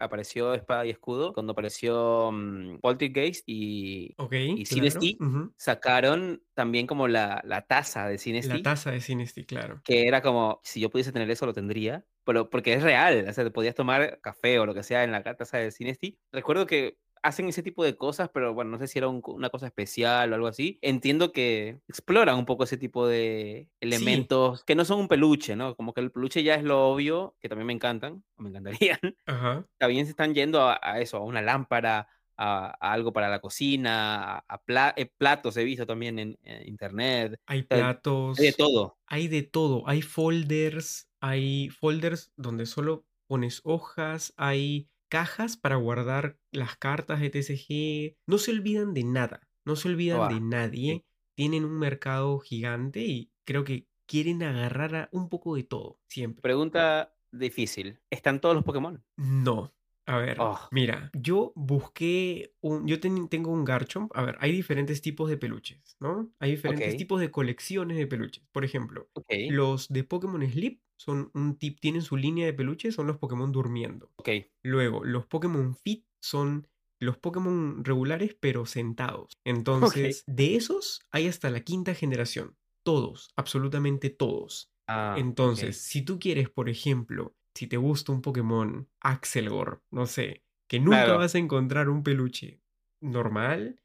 apareció 0.00 0.54
Espada 0.54 0.86
y 0.86 0.90
Escudo, 0.90 1.32
cuando 1.32 1.52
apareció 1.52 2.30
mm, 2.32 2.78
Poltergeist 2.80 3.44
y, 3.46 4.14
Ok, 4.18 4.32
y 4.34 4.64
claro. 4.64 4.66
Sinestí, 4.66 5.18
ujú. 5.20 5.52
sacaron 5.58 6.42
también 6.54 6.86
como 6.86 7.08
la, 7.08 7.40
la 7.44 7.66
taza 7.66 8.06
de 8.06 8.12
La 8.14 8.18
Sinestí. 8.18 8.62
taza 8.62 8.90
de 8.92 9.00
Sinestí, 9.00 9.44
claro. 9.44 9.80
que 9.84 10.06
era 10.06 10.22
como, 10.22 10.60
si 10.64 10.80
yo 10.80 10.90
pudiese 10.90 11.12
tener 11.12 11.30
eso, 11.30 11.46
lo 11.46 11.52
tendría, 11.54 12.06
pero 12.24 12.50
porque 12.50 12.72
es 12.74 12.82
real, 12.82 13.26
o 13.28 13.32
sea, 13.32 13.44
te 13.44 13.50
podías 13.50 13.74
tomar 13.74 14.20
café 14.20 14.58
o 14.58 14.66
lo 14.66 14.74
que 14.74 14.82
sea 14.82 15.04
en 15.04 15.12
la 15.12 15.22
taza 15.22 15.58
de 15.58 15.72
Cinesti. 15.72 16.18
Recuerdo 16.32 16.66
que 16.66 16.98
hacen 17.22 17.48
ese 17.48 17.62
tipo 17.62 17.84
de 17.84 17.96
cosas, 17.96 18.30
pero 18.32 18.54
bueno, 18.54 18.70
no 18.72 18.78
sé 18.78 18.86
si 18.86 18.98
era 18.98 19.08
un 19.08 19.20
una 19.26 19.50
cosa 19.50 19.66
especial 19.66 20.32
o 20.32 20.34
algo 20.34 20.46
así. 20.46 20.78
Entiendo 20.82 21.32
que 21.32 21.80
exploran 21.88 22.38
un 22.38 22.46
poco 22.46 22.64
ese 22.64 22.76
tipo 22.78 23.06
de 23.06 23.68
elementos 23.80 24.64
que 24.64 24.74
no 24.74 24.84
son 24.84 25.00
un 25.00 25.08
peluche, 25.08 25.56
¿no? 25.56 25.74
Como 25.76 25.92
que 25.92 26.00
el 26.00 26.10
peluche 26.10 26.42
ya 26.42 26.54
es 26.54 26.64
lo 26.64 26.88
obvio, 26.88 27.36
que 27.40 27.48
también 27.48 27.66
me 27.66 27.72
encantan, 27.72 28.24
o 28.36 28.42
me 28.42 28.48
encantarían. 28.50 28.98
Ajá. 29.26 29.66
También 29.78 30.06
se 30.06 30.10
están 30.10 30.34
yendo 30.34 30.62
a, 30.62 30.78
a 30.82 31.00
eso, 31.00 31.18
a 31.18 31.24
una 31.24 31.42
lámpara, 31.42 32.08
a, 32.36 32.74
a 32.80 32.92
algo 32.92 33.12
para 33.12 33.28
la 33.28 33.40
cocina, 33.40 34.36
a, 34.38 34.44
a 34.48 34.62
pla- 34.62 34.94
eh, 34.96 35.06
platos 35.18 35.56
he 35.58 35.64
visto 35.64 35.86
también 35.86 36.18
en, 36.18 36.38
en 36.42 36.68
internet. 36.68 37.38
Hay 37.46 37.62
platos. 37.64 38.38
hay 38.38 38.46
de 38.46 38.52
todo. 38.52 38.96
Hay 39.06 39.28
de 39.28 39.42
todo. 39.42 39.82
Hay 39.86 40.00
folders. 40.02 41.08
Hay 41.20 41.68
folders 41.68 42.32
donde 42.36 42.64
solo 42.64 43.04
pones 43.26 43.60
hojas. 43.64 44.32
Hay 44.38 44.88
cajas 45.10 45.58
para 45.58 45.76
guardar 45.76 46.38
las 46.52 46.76
cartas 46.78 47.20
de 47.20 47.28
TCG. 47.28 48.16
No 48.26 48.38
se 48.38 48.52
olvidan 48.52 48.94
de 48.94 49.04
nada. 49.04 49.46
No 49.66 49.76
se 49.76 49.88
olvidan 49.88 50.28
de 50.34 50.40
nadie. 50.40 51.04
Tienen 51.34 51.66
un 51.66 51.78
mercado 51.78 52.38
gigante 52.38 53.00
y 53.04 53.30
creo 53.44 53.64
que 53.64 53.86
quieren 54.06 54.42
agarrar 54.42 54.94
a 54.96 55.08
un 55.12 55.28
poco 55.28 55.54
de 55.56 55.64
todo. 55.64 55.98
Siempre. 56.08 56.40
Pregunta 56.42 57.14
difícil. 57.30 58.00
¿Están 58.10 58.40
todos 58.40 58.54
los 58.54 58.64
Pokémon? 58.64 59.04
No. 59.16 59.74
A 60.06 60.16
ver, 60.16 60.38
Oh. 60.40 60.58
mira, 60.72 61.10
yo 61.12 61.52
busqué 61.54 62.52
un, 62.60 62.88
yo 62.88 62.98
ten- 62.98 63.28
tengo 63.28 63.52
un 63.52 63.64
Garchomp, 63.64 64.10
a 64.16 64.22
ver, 64.24 64.36
hay 64.40 64.50
diferentes 64.50 65.00
tipos 65.02 65.30
de 65.30 65.36
peluches, 65.36 65.96
¿no? 66.00 66.32
Hay 66.40 66.52
diferentes 66.52 66.96
tipos 66.96 67.20
de 67.20 67.30
colecciones 67.30 67.96
de 67.96 68.08
peluches. 68.08 68.42
Por 68.50 68.64
ejemplo, 68.64 69.08
los 69.50 69.86
de 69.88 70.02
Pokémon 70.02 70.44
Sleep 70.50 70.80
son 71.00 71.30
un 71.32 71.56
tip, 71.56 71.80
tienen 71.80 72.02
su 72.02 72.16
línea 72.18 72.44
de 72.44 72.52
peluches, 72.52 72.94
son 72.94 73.06
los 73.06 73.16
Pokémon 73.16 73.50
durmiendo. 73.52 74.12
Ok. 74.16 74.28
Luego, 74.62 75.02
los 75.02 75.24
Pokémon 75.26 75.74
Fit 75.74 76.04
son 76.20 76.68
los 77.00 77.16
Pokémon 77.16 77.82
regulares, 77.82 78.36
pero 78.38 78.66
sentados. 78.66 79.32
Entonces, 79.44 80.24
de 80.26 80.56
esos 80.56 81.00
hay 81.10 81.26
hasta 81.28 81.48
la 81.48 81.60
quinta 81.60 81.94
generación. 81.94 82.56
Todos, 82.82 83.30
absolutamente 83.36 84.10
todos. 84.10 84.70
Ah. 84.86 85.14
Entonces, 85.16 85.78
si 85.80 86.02
tú 86.02 86.18
quieres, 86.18 86.50
por 86.50 86.68
ejemplo, 86.68 87.34
si 87.54 87.66
te 87.66 87.78
gusta 87.78 88.12
un 88.12 88.20
Pokémon 88.20 88.86
Axelgor, 89.00 89.82
no 89.90 90.04
sé, 90.06 90.44
que 90.68 90.78
nunca 90.80 91.04
Claro. 91.04 91.18
vas 91.18 91.34
a 91.34 91.38
encontrar 91.38 91.88
un 91.88 92.02
peluche 92.02 92.60
normal, 93.00 93.80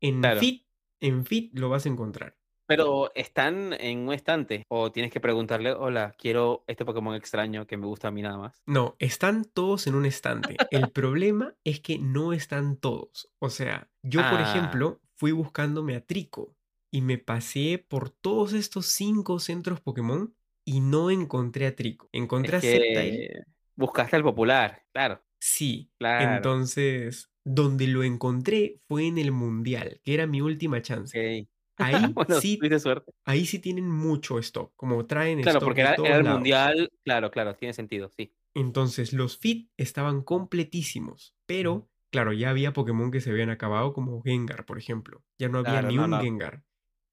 en 0.00 0.20
Claro. 0.20 0.40
Fit, 0.40 0.66
en 1.00 1.24
Fit 1.24 1.58
lo 1.58 1.70
vas 1.70 1.86
a 1.86 1.88
encontrar. 1.88 2.37
Pero 2.68 3.10
¿están 3.14 3.72
en 3.80 4.00
un 4.00 4.12
estante? 4.12 4.64
¿O 4.68 4.92
tienes 4.92 5.10
que 5.10 5.20
preguntarle, 5.20 5.72
hola, 5.72 6.14
quiero 6.18 6.64
este 6.66 6.84
Pokémon 6.84 7.14
extraño 7.14 7.66
que 7.66 7.78
me 7.78 7.86
gusta 7.86 8.08
a 8.08 8.10
mí 8.10 8.20
nada 8.20 8.36
más? 8.36 8.62
No, 8.66 8.94
están 8.98 9.46
todos 9.46 9.86
en 9.86 9.94
un 9.94 10.04
estante. 10.04 10.54
El 10.70 10.90
problema 10.90 11.54
es 11.64 11.80
que 11.80 11.98
no 11.98 12.34
están 12.34 12.76
todos. 12.76 13.30
O 13.38 13.48
sea, 13.48 13.88
yo, 14.02 14.20
por 14.20 14.38
Ah. 14.40 14.50
ejemplo, 14.52 15.00
fui 15.16 15.32
buscándome 15.32 15.96
a 15.96 16.04
Trico 16.04 16.54
y 16.92 17.00
me 17.00 17.16
pasé 17.16 17.82
por 17.88 18.10
todos 18.10 18.52
estos 18.52 18.84
cinco 18.86 19.38
centros 19.40 19.80
Pokémon 19.80 20.34
y 20.66 20.80
no 20.80 21.10
encontré 21.10 21.66
a 21.68 21.74
Trico. 21.74 22.10
Encontré 22.12 22.58
a 22.58 22.60
Sceptile. 22.60 23.44
buscaste 23.76 24.14
al 24.16 24.22
popular, 24.22 24.82
claro, 24.92 25.22
Sí. 25.40 25.90
claro. 25.98 26.36
Entonces, 26.36 27.30
donde 27.44 27.86
lo 27.86 28.02
encontré 28.04 28.76
fue 28.88 29.06
en 29.06 29.16
el 29.16 29.32
Mundial, 29.32 30.00
que 30.04 30.12
era 30.12 30.26
mi 30.26 30.42
última 30.42 30.82
chance. 30.82 31.48
Ahí 31.86 32.14
Bueno, 32.14 32.40
sí, 32.40 32.58
suerte. 32.80 33.12
ahí 33.24 33.46
sí 33.46 33.58
tienen 33.58 33.88
mucho 33.88 34.38
stock, 34.38 34.72
como 34.76 35.06
traen 35.06 35.38
Claro, 35.40 35.58
stock 35.58 35.68
porque 35.68 35.80
de 35.82 35.82
era, 35.82 35.94
el 36.16 36.24
lados. 36.24 36.38
mundial, 36.38 36.90
claro, 37.04 37.30
claro, 37.30 37.54
tiene 37.54 37.72
sentido, 37.72 38.08
sí. 38.10 38.32
Entonces, 38.54 39.12
los 39.12 39.38
fit 39.38 39.70
estaban 39.76 40.22
completísimos, 40.22 41.34
pero 41.46 41.88
claro, 42.10 42.32
ya 42.32 42.50
había 42.50 42.72
Pokémon 42.72 43.10
que 43.10 43.20
se 43.20 43.30
habían 43.30 43.50
acabado, 43.50 43.92
como 43.92 44.22
Gengar, 44.22 44.64
por 44.66 44.78
ejemplo. 44.78 45.22
Ya 45.38 45.48
no 45.48 45.58
había 45.58 45.80
Claro, 45.80 45.88
ni 45.88 45.96
no, 45.96 46.06
un 46.06 46.18
no. 46.18 46.20
Gengar. 46.20 46.64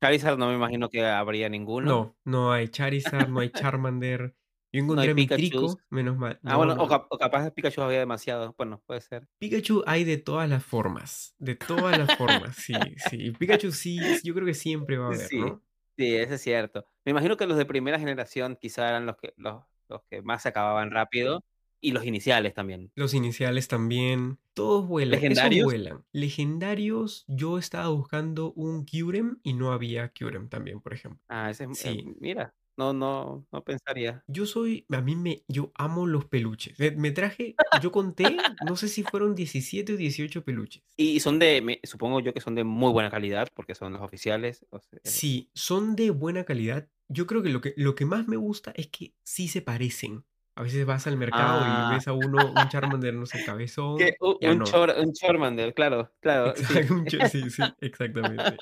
Charizard 0.02 0.38
no 0.38 0.50
me 0.50 0.56
imagino 0.56 0.90
que 0.90 1.06
habría 1.06 1.50
ninguno. 1.50 1.92
No, 1.92 2.18
no 2.26 2.52
hay 2.52 2.68
Charizard, 2.70 3.30
no 3.30 3.40
hay 3.42 3.50
Charmander. 3.50 4.36
Yo 4.76 4.82
No 4.84 4.84
encontré 4.84 5.04
hay 5.06 5.10
a 5.12 5.16
mi 5.16 5.22
Pikachus. 5.24 5.50
Trico, 5.50 5.80
menos 5.90 6.18
mal. 6.18 6.40
Ah, 6.44 6.52
No, 6.52 6.58
bueno, 6.58 6.76
no. 6.76 6.84
o, 6.84 6.88
cap- 6.88 7.08
o 7.10 7.18
capaz 7.18 7.44
de 7.46 7.52
Pikachu 7.52 7.82
había 7.82 8.00
demasiado. 8.00 8.54
Bueno, 8.58 8.82
puede 8.86 9.02
ser. 9.02 9.28
Pikachu 9.40 9.84
hay 9.88 10.04
de 10.04 10.18
todas 10.18 10.50
las 10.50 10.64
formas, 10.64 11.36
de 11.40 11.56
todas 11.56 11.98
las 11.98 12.12
formas, 12.18 12.56
sí, 12.58 12.96
sí. 12.98 13.18
Y 13.28 13.32
Pikachu 13.32 13.72
sí, 13.72 14.00
yo 14.24 14.34
creo 14.34 14.46
que 14.46 14.54
siempre 14.54 14.98
va 14.98 15.06
a 15.06 15.08
haber, 15.10 15.28
Sí, 15.28 15.40
¿no? 15.40 15.62
sí, 15.98 16.16
eso 16.16 16.34
es 16.36 16.42
cierto. 16.42 16.86
Me 17.06 17.12
imagino 17.12 17.38
que 17.38 17.46
los 17.48 17.58
de 17.58 17.66
primera 17.66 18.00
generación 18.00 18.58
quizá 18.60 18.90
eran 18.90 19.06
los 19.06 19.18
que, 19.18 19.34
los, 19.38 19.64
los 19.88 20.02
que 20.10 20.22
más 20.22 20.42
se 20.44 20.50
acababan 20.50 20.92
rápido. 20.92 21.44
Y 21.82 21.92
los 21.92 22.04
iniciales 22.06 22.56
también. 22.56 22.92
Los 22.96 23.14
iniciales 23.14 23.68
también, 23.68 24.40
todos 24.56 24.88
vuelan, 24.88 25.14
esos 25.20 25.22
¿Legendarios? 25.22 25.66
vuelan. 25.66 26.06
Legendarios, 26.14 27.26
yo 27.28 27.58
estaba 27.60 27.90
buscando 27.90 28.54
un 28.54 28.86
Kyurem 28.86 29.38
y 29.44 29.54
no 29.54 29.72
había 29.72 30.10
Kyurem 30.10 30.50
también, 30.50 30.82
por 30.82 30.94
ejemplo. 30.94 31.22
Ah, 31.28 31.50
ese 31.52 31.66
es, 31.66 31.70
eh, 31.86 31.92
Sí. 31.94 32.16
mira, 32.20 32.56
no, 32.78 32.94
no, 32.94 33.48
no 33.52 33.64
pensaría. 33.64 34.24
Yo 34.28 34.46
soy, 34.46 34.86
a 34.92 35.02
mí 35.02 35.16
me, 35.16 35.44
yo 35.48 35.72
amo 35.76 36.06
los 36.08 36.26
peluches. 36.26 36.78
Me, 36.80 36.92
me 36.92 37.12
traje, 37.12 37.56
yo 37.82 37.92
conté, 37.92 38.38
no 38.68 38.76
sé 38.76 38.88
si 38.88 39.04
fueron 39.04 39.36
17 39.36 39.94
o 39.94 39.98
18 39.98 40.44
peluches. 40.44 40.84
Y 40.98 41.20
son 41.20 41.40
de, 41.40 41.62
me- 41.62 41.80
supongo 41.84 42.20
yo 42.20 42.34
que 42.34 42.42
son 42.42 42.56
de 42.56 42.64
muy 42.64 42.92
buena 42.92 43.10
calidad, 43.10 43.48
porque 43.54 43.76
son 43.76 43.94
los 43.94 44.02
oficiales. 44.02 44.66
o 44.72 44.80
sea, 44.80 45.00
Sí, 45.04 45.50
son 45.54 45.96
de 45.96 46.10
buena 46.12 46.44
calidad. 46.44 46.90
Yo 47.08 47.28
creo 47.28 47.44
que 47.44 47.50
lo 47.50 47.62
que, 47.62 47.74
lo 47.78 47.96
que 47.96 48.06
más 48.06 48.28
me 48.28 48.36
gusta 48.38 48.72
es 48.76 48.88
que 48.88 49.14
sí 49.24 49.48
se 49.48 49.62
parecen. 49.62 50.26
A 50.58 50.64
veces 50.64 50.86
vas 50.86 51.06
al 51.06 51.18
mercado 51.18 51.62
Ah. 51.66 51.90
y 51.92 51.96
ves 51.96 52.08
a 52.08 52.14
uno, 52.14 52.52
un 52.52 52.70
Charmander, 52.70 53.14
no 53.14 53.26
sé, 53.26 53.44
cabezón. 53.46 53.98
un, 54.22 54.58
no. 54.58 54.66
Chor- 54.66 54.96
un 54.98 55.12
Charmander, 55.14 55.74
claro, 55.74 56.12
claro. 56.22 56.54
sí. 56.56 56.64
Un 56.92 57.06
sí, 57.30 57.50
sí, 57.50 57.62
exactamente. 57.82 58.58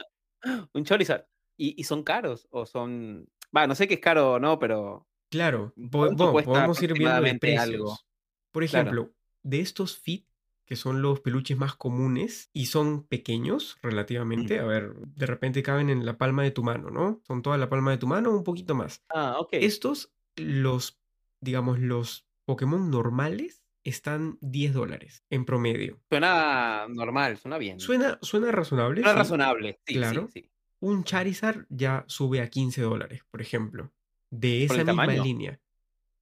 Un 0.74 0.84
Charizard. 0.86 1.26
¿Y, 1.56 1.80
y 1.80 1.84
son 1.84 2.04
caros? 2.04 2.48
¿O 2.50 2.66
son.? 2.66 3.28
Va, 3.56 3.68
no 3.68 3.76
sé 3.76 3.88
qué 3.88 3.96
es 3.96 4.00
caro 4.00 4.34
o 4.34 4.40
no, 4.40 4.60
pero. 4.60 5.08
Claro, 5.30 5.74
po- 5.92 6.00
¿Cuánto 6.00 6.16
bueno, 6.18 6.32
cuesta 6.32 6.52
podemos 6.52 6.82
ir 6.84 6.94
viendo 6.94 7.10
de 7.22 7.30
aproximadamente 7.30 7.58
algo? 7.58 7.74
precios. 7.86 8.08
Por 8.52 8.66
Claro. 8.68 8.80
ejemplo, 8.90 9.14
de 9.44 9.60
estos 9.62 9.98
fit, 9.98 10.28
que 10.66 10.76
son 10.76 11.02
los 11.02 11.20
peluches 11.20 11.58
más 11.58 11.76
comunes 11.76 12.50
y 12.54 12.68
son 12.68 13.04
pequeños 13.08 13.78
relativamente, 13.82 14.60
a 14.60 14.64
ver, 14.66 14.94
de 14.96 15.26
repente 15.26 15.62
caben 15.64 15.90
en 15.90 16.06
la 16.06 16.18
palma 16.18 16.44
de 16.44 16.52
tu 16.52 16.64
mano, 16.64 16.90
¿no? 16.90 17.22
Son 17.28 17.42
toda 17.42 17.58
la 17.58 17.68
palma 17.70 17.92
de 17.92 17.98
tu 17.98 18.08
mano 18.08 18.30
o 18.32 18.38
un 18.38 18.44
poquito 18.44 18.74
más. 18.76 19.04
Ah, 19.10 19.38
ok. 19.40 19.50
Estos, 19.54 20.14
los, 20.38 21.00
digamos, 21.42 21.80
los 21.80 22.26
Pokémon 22.46 22.90
normales 22.90 23.64
están 23.84 24.38
10 24.40 24.74
dólares 24.74 25.26
en 25.30 25.44
promedio. 25.46 26.00
Suena 26.10 26.88
normal, 26.90 27.38
suena 27.38 27.58
bien. 27.58 27.80
Suena, 27.82 28.18
suena 28.22 28.52
razonable. 28.52 29.02
Suena 29.02 29.12
sí. 29.14 29.18
razonable. 29.20 29.80
Sí, 29.86 29.94
Claro. 29.96 30.30
sí, 30.32 30.42
sí. 30.42 30.50
Un 30.90 31.04
Charizard 31.06 31.66
ya 31.70 32.04
sube 32.08 32.42
a 32.42 32.50
15 32.50 32.82
dólares, 32.82 33.22
por 33.32 33.42
ejemplo, 33.42 33.94
de 34.30 34.66
¿Por 34.68 34.76
esa 34.76 34.84
misma 34.84 34.92
tamaño? 34.92 35.24
línea. 35.24 35.60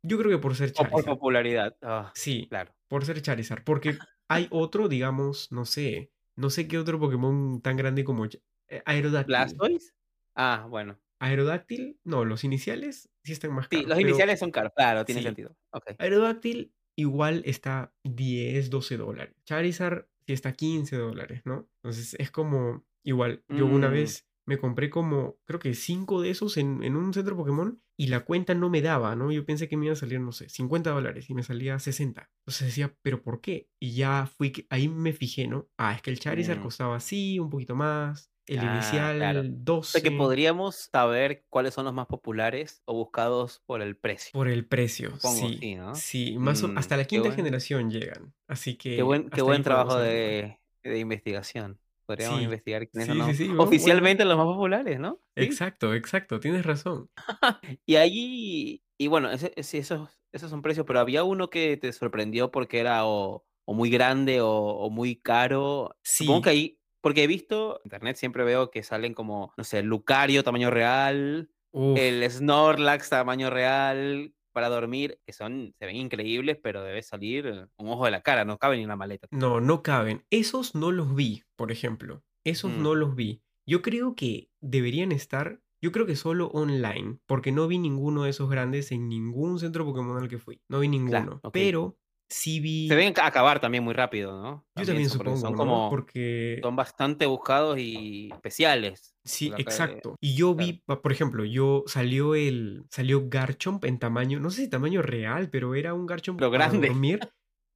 Yo 0.04 0.18
creo 0.20 0.30
que 0.32 0.38
por 0.38 0.56
ser 0.56 0.70
O 0.70 0.74
por 0.74 0.84
Charizard. 0.84 1.06
popularidad. 1.06 1.76
Ah, 1.82 2.12
Sí, 2.16 2.48
claro. 2.48 2.72
por 2.88 3.06
ser 3.06 3.22
Charizard. 3.22 3.64
Porque 3.64 3.90
hay 4.30 4.48
otro, 4.52 4.88
digamos, 4.88 5.52
no 5.52 5.66
sé, 5.66 6.12
no 6.36 6.50
sé 6.50 6.68
qué 6.68 6.78
otro 6.78 7.00
Pokémon 7.00 7.62
tan 7.62 7.76
grande 7.78 8.04
como 8.04 8.26
eh, 8.26 8.84
Aerodactyl. 8.86 9.26
¿Blastoise? 9.28 9.94
Ah, 10.36 10.68
bueno. 10.70 11.00
Aerodactyl, 11.20 12.00
no, 12.04 12.26
los 12.26 12.44
iniciales 12.44 13.10
sí 13.24 13.32
están 13.32 13.54
más 13.54 13.68
Sí, 13.70 13.78
caros. 13.78 13.90
los 13.90 13.98
pero 13.98 14.10
iniciales 14.10 14.40
son 14.40 14.52
caros. 14.52 14.72
Claro, 14.76 15.06
tiene 15.06 15.22
sí. 15.22 15.26
sentido. 15.28 15.56
Ok. 15.72 15.92
Aerodactyl 16.00 16.74
igual 16.96 17.42
está 17.46 17.94
10, 18.04 18.70
12 18.70 18.98
dólares. 18.98 19.36
Charizard 19.46 20.08
sí 20.26 20.34
está 20.34 20.54
15 20.54 20.98
dólares, 20.98 21.42
¿no? 21.46 21.70
Entonces 21.84 22.16
es 22.20 22.32
como, 22.32 22.86
igual, 23.04 23.44
yo 23.50 23.66
una 23.66 23.90
Mm. 23.90 23.94
vez 23.94 24.28
me 24.46 24.58
compré 24.58 24.90
como, 24.90 25.38
creo 25.46 25.60
que 25.60 25.74
5 25.76 26.22
de 26.22 26.32
esos 26.32 26.58
en, 26.58 26.84
en 26.84 26.96
un 26.96 27.14
centro 27.14 27.38
Pokémon 27.38 27.82
y 27.98 28.08
la 28.08 28.22
cuenta 28.26 28.56
no 28.56 28.70
me 28.70 28.82
daba, 28.82 29.16
¿no? 29.16 29.32
Yo 29.32 29.46
pensé 29.46 29.70
que 29.70 29.78
me 29.78 29.86
iba 29.86 29.94
a 29.94 29.98
salir, 29.98 30.20
no 30.20 30.32
sé, 30.32 30.50
50 30.50 30.90
dólares 30.92 31.30
y 31.30 31.34
me 31.36 31.44
salía 31.44 31.78
60. 31.80 32.30
Entonces 32.42 32.68
decía, 32.68 32.96
¿pero 33.04 33.22
por 33.22 33.42
qué? 33.42 33.68
Y 33.80 33.94
ya 33.96 34.26
fui, 34.38 34.52
que- 34.52 34.66
ahí 34.70 34.88
me 34.88 35.14
fijé, 35.14 35.48
¿no? 35.48 35.70
Ah, 35.78 35.94
es 35.94 36.02
que 36.02 36.10
el 36.10 36.20
Charizard 36.20 36.60
Mm. 36.60 36.64
costaba 36.64 36.96
así, 36.96 37.40
un 37.40 37.50
poquito 37.50 37.76
más. 37.76 38.32
El 38.48 38.60
Ah, 38.60 38.74
inicial, 38.74 39.18
claro. 39.18 39.42
O 39.42 39.44
12. 39.46 39.92
sea 39.92 40.02
que 40.02 40.12
podríamos 40.12 40.90
saber 40.92 41.46
cuáles 41.50 41.76
son 41.76 41.86
los 41.86 41.94
más 41.94 42.08
populares 42.08 42.82
o 42.86 42.96
buscados 42.96 43.62
por 43.68 43.82
el 43.84 43.96
precio. 43.96 44.32
Por 44.34 44.48
el 44.50 44.66
precio, 44.66 45.12
Supongo, 45.12 45.48
sí. 45.50 45.58
sí, 45.60 45.76
¿no? 45.76 45.96
Sí, 45.96 46.38
más 46.40 46.64
o- 46.64 46.70
Mm, 46.70 46.78
hasta 46.78 46.98
la 46.98 47.06
quinta 47.06 47.32
generación 47.32 47.92
llegan. 47.92 48.34
Así 48.48 48.76
que. 48.76 48.96
Qué 48.96 49.04
buen, 49.04 49.30
qué 49.30 49.42
buen 49.44 49.62
trabajo 49.64 49.98
de, 50.00 50.58
de 50.84 51.00
investigación. 51.00 51.80
Podríamos 52.12 52.40
Sí, 52.40 52.44
investigar 52.46 52.88
quiénes 52.90 53.08
sí, 53.08 53.12
son 53.14 53.18
sí, 53.26 53.28
los- 53.28 53.38
sí, 53.38 53.48
bueno, 53.48 53.64
oficialmente 53.64 54.26
los 54.26 54.38
más 54.38 54.46
populares, 54.46 55.00
¿no? 55.00 55.20
Exacto, 55.36 55.94
exacto, 55.94 56.40
tienes 56.40 56.66
razón. 56.66 57.10
Y 57.86 57.96
ahí, 57.96 58.84
y 58.98 59.08
bueno, 59.08 59.32
ese, 59.32 59.54
ese- 59.56 59.78
esos, 59.80 60.10
esos 60.32 60.50
son 60.50 60.62
precios, 60.62 60.86
pero 60.86 61.00
había 61.00 61.24
uno 61.24 61.50
que 61.50 61.78
te 61.78 61.92
sorprendió 61.94 62.52
porque 62.52 62.80
era 62.80 63.06
o, 63.06 63.46
o 63.66 63.74
muy 63.74 63.90
grande 63.90 64.42
o, 64.42 64.50
o 64.52 64.90
muy 64.90 65.16
caro. 65.16 65.98
Supongo 66.04 66.40
Sí. 66.40 66.44
que 66.44 66.50
ahí, 66.50 66.80
porque 67.02 67.24
he 67.24 67.28
visto, 67.28 67.78
en 67.80 67.82
internet 67.86 68.18
siempre 68.18 68.44
veo 68.44 68.72
que 68.72 68.84
salen 68.84 69.14
como, 69.14 69.54
no 69.58 69.64
sé, 69.64 69.82
Lucario 69.84 70.44
tamaño 70.44 70.70
real, 70.70 71.50
Uf, 71.72 71.98
el 71.98 72.30
Snorlax 72.30 73.10
tamaño 73.10 73.50
real 73.50 74.34
para 74.52 74.70
dormir, 74.70 75.20
que 75.26 75.34
son, 75.34 75.74
se 75.80 75.86
ven 75.86 75.96
increíbles, 75.96 76.58
pero 76.62 76.84
debe 76.84 77.02
salir 77.04 77.68
un 77.78 77.88
ojo 77.90 78.06
de 78.06 78.12
la 78.12 78.22
cara, 78.22 78.46
no 78.46 78.58
cabe 78.58 78.78
ni 78.78 78.84
en 78.84 78.90
la 78.90 78.96
maleta. 78.96 79.28
no, 79.32 79.60
no 79.62 79.84
caben. 79.84 80.26
Esos 80.30 80.76
no 80.76 80.92
los 80.92 81.16
vi, 81.16 81.44
por 81.56 81.72
ejemplo. 81.72 82.24
Esos 82.46 82.72
Mm. 82.72 82.82
no 82.84 82.96
los 82.96 83.16
vi. 83.16 83.42
Yo 83.68 83.82
creo 83.82 84.16
que 84.16 84.50
deberían 84.62 85.12
estar, 85.12 85.62
yo 85.82 85.92
creo 85.92 86.06
que 86.06 86.16
solo 86.16 86.48
online, 86.48 87.20
porque 87.28 87.52
no 87.52 87.68
vi 87.68 87.78
ninguno 87.78 88.24
de 88.24 88.32
esos 88.32 88.50
grandes 88.50 88.92
en 88.92 89.08
ningún 89.10 89.60
centro 89.60 89.86
Pokémon 89.86 90.18
al 90.18 90.28
que 90.30 90.40
fui. 90.40 90.62
No 90.70 90.80
vi 90.80 90.88
ninguno. 90.88 91.40
Pero 91.54 91.98
Se 92.32 92.96
ven 92.96 93.14
ca- 93.14 93.26
acabar 93.26 93.60
también 93.60 93.84
muy 93.84 93.94
rápido, 93.94 94.42
¿no? 94.42 94.66
Yo 94.76 94.86
también 94.86 95.10
supongo, 95.10 95.38
son 95.38 95.52
¿no? 95.52 95.58
como, 95.58 95.90
Porque. 95.90 96.60
son 96.64 96.76
bastante 96.76 97.26
buscados 97.26 97.78
y 97.78 98.30
especiales. 98.32 99.16
Sí, 99.26 99.52
exacto. 99.58 100.16
Y 100.22 100.36
yo 100.36 100.56
vi, 100.56 100.82
pa- 100.86 101.02
por 101.02 101.12
ejemplo, 101.12 101.44
yo 101.46 101.84
salió 101.88 102.34
el, 102.36 102.86
salió 102.90 103.28
Garchomp 103.28 103.84
en 103.86 104.00
tamaño, 104.00 104.40
no 104.40 104.50
sé 104.50 104.62
si 104.64 104.70
tamaño 104.70 105.02
real, 105.02 105.50
pero 105.50 105.76
era 105.76 105.94
un 105.94 106.06
Garchomp 106.06 106.40
para 106.40 106.50
grande. 106.52 106.88
dormir 106.88 107.20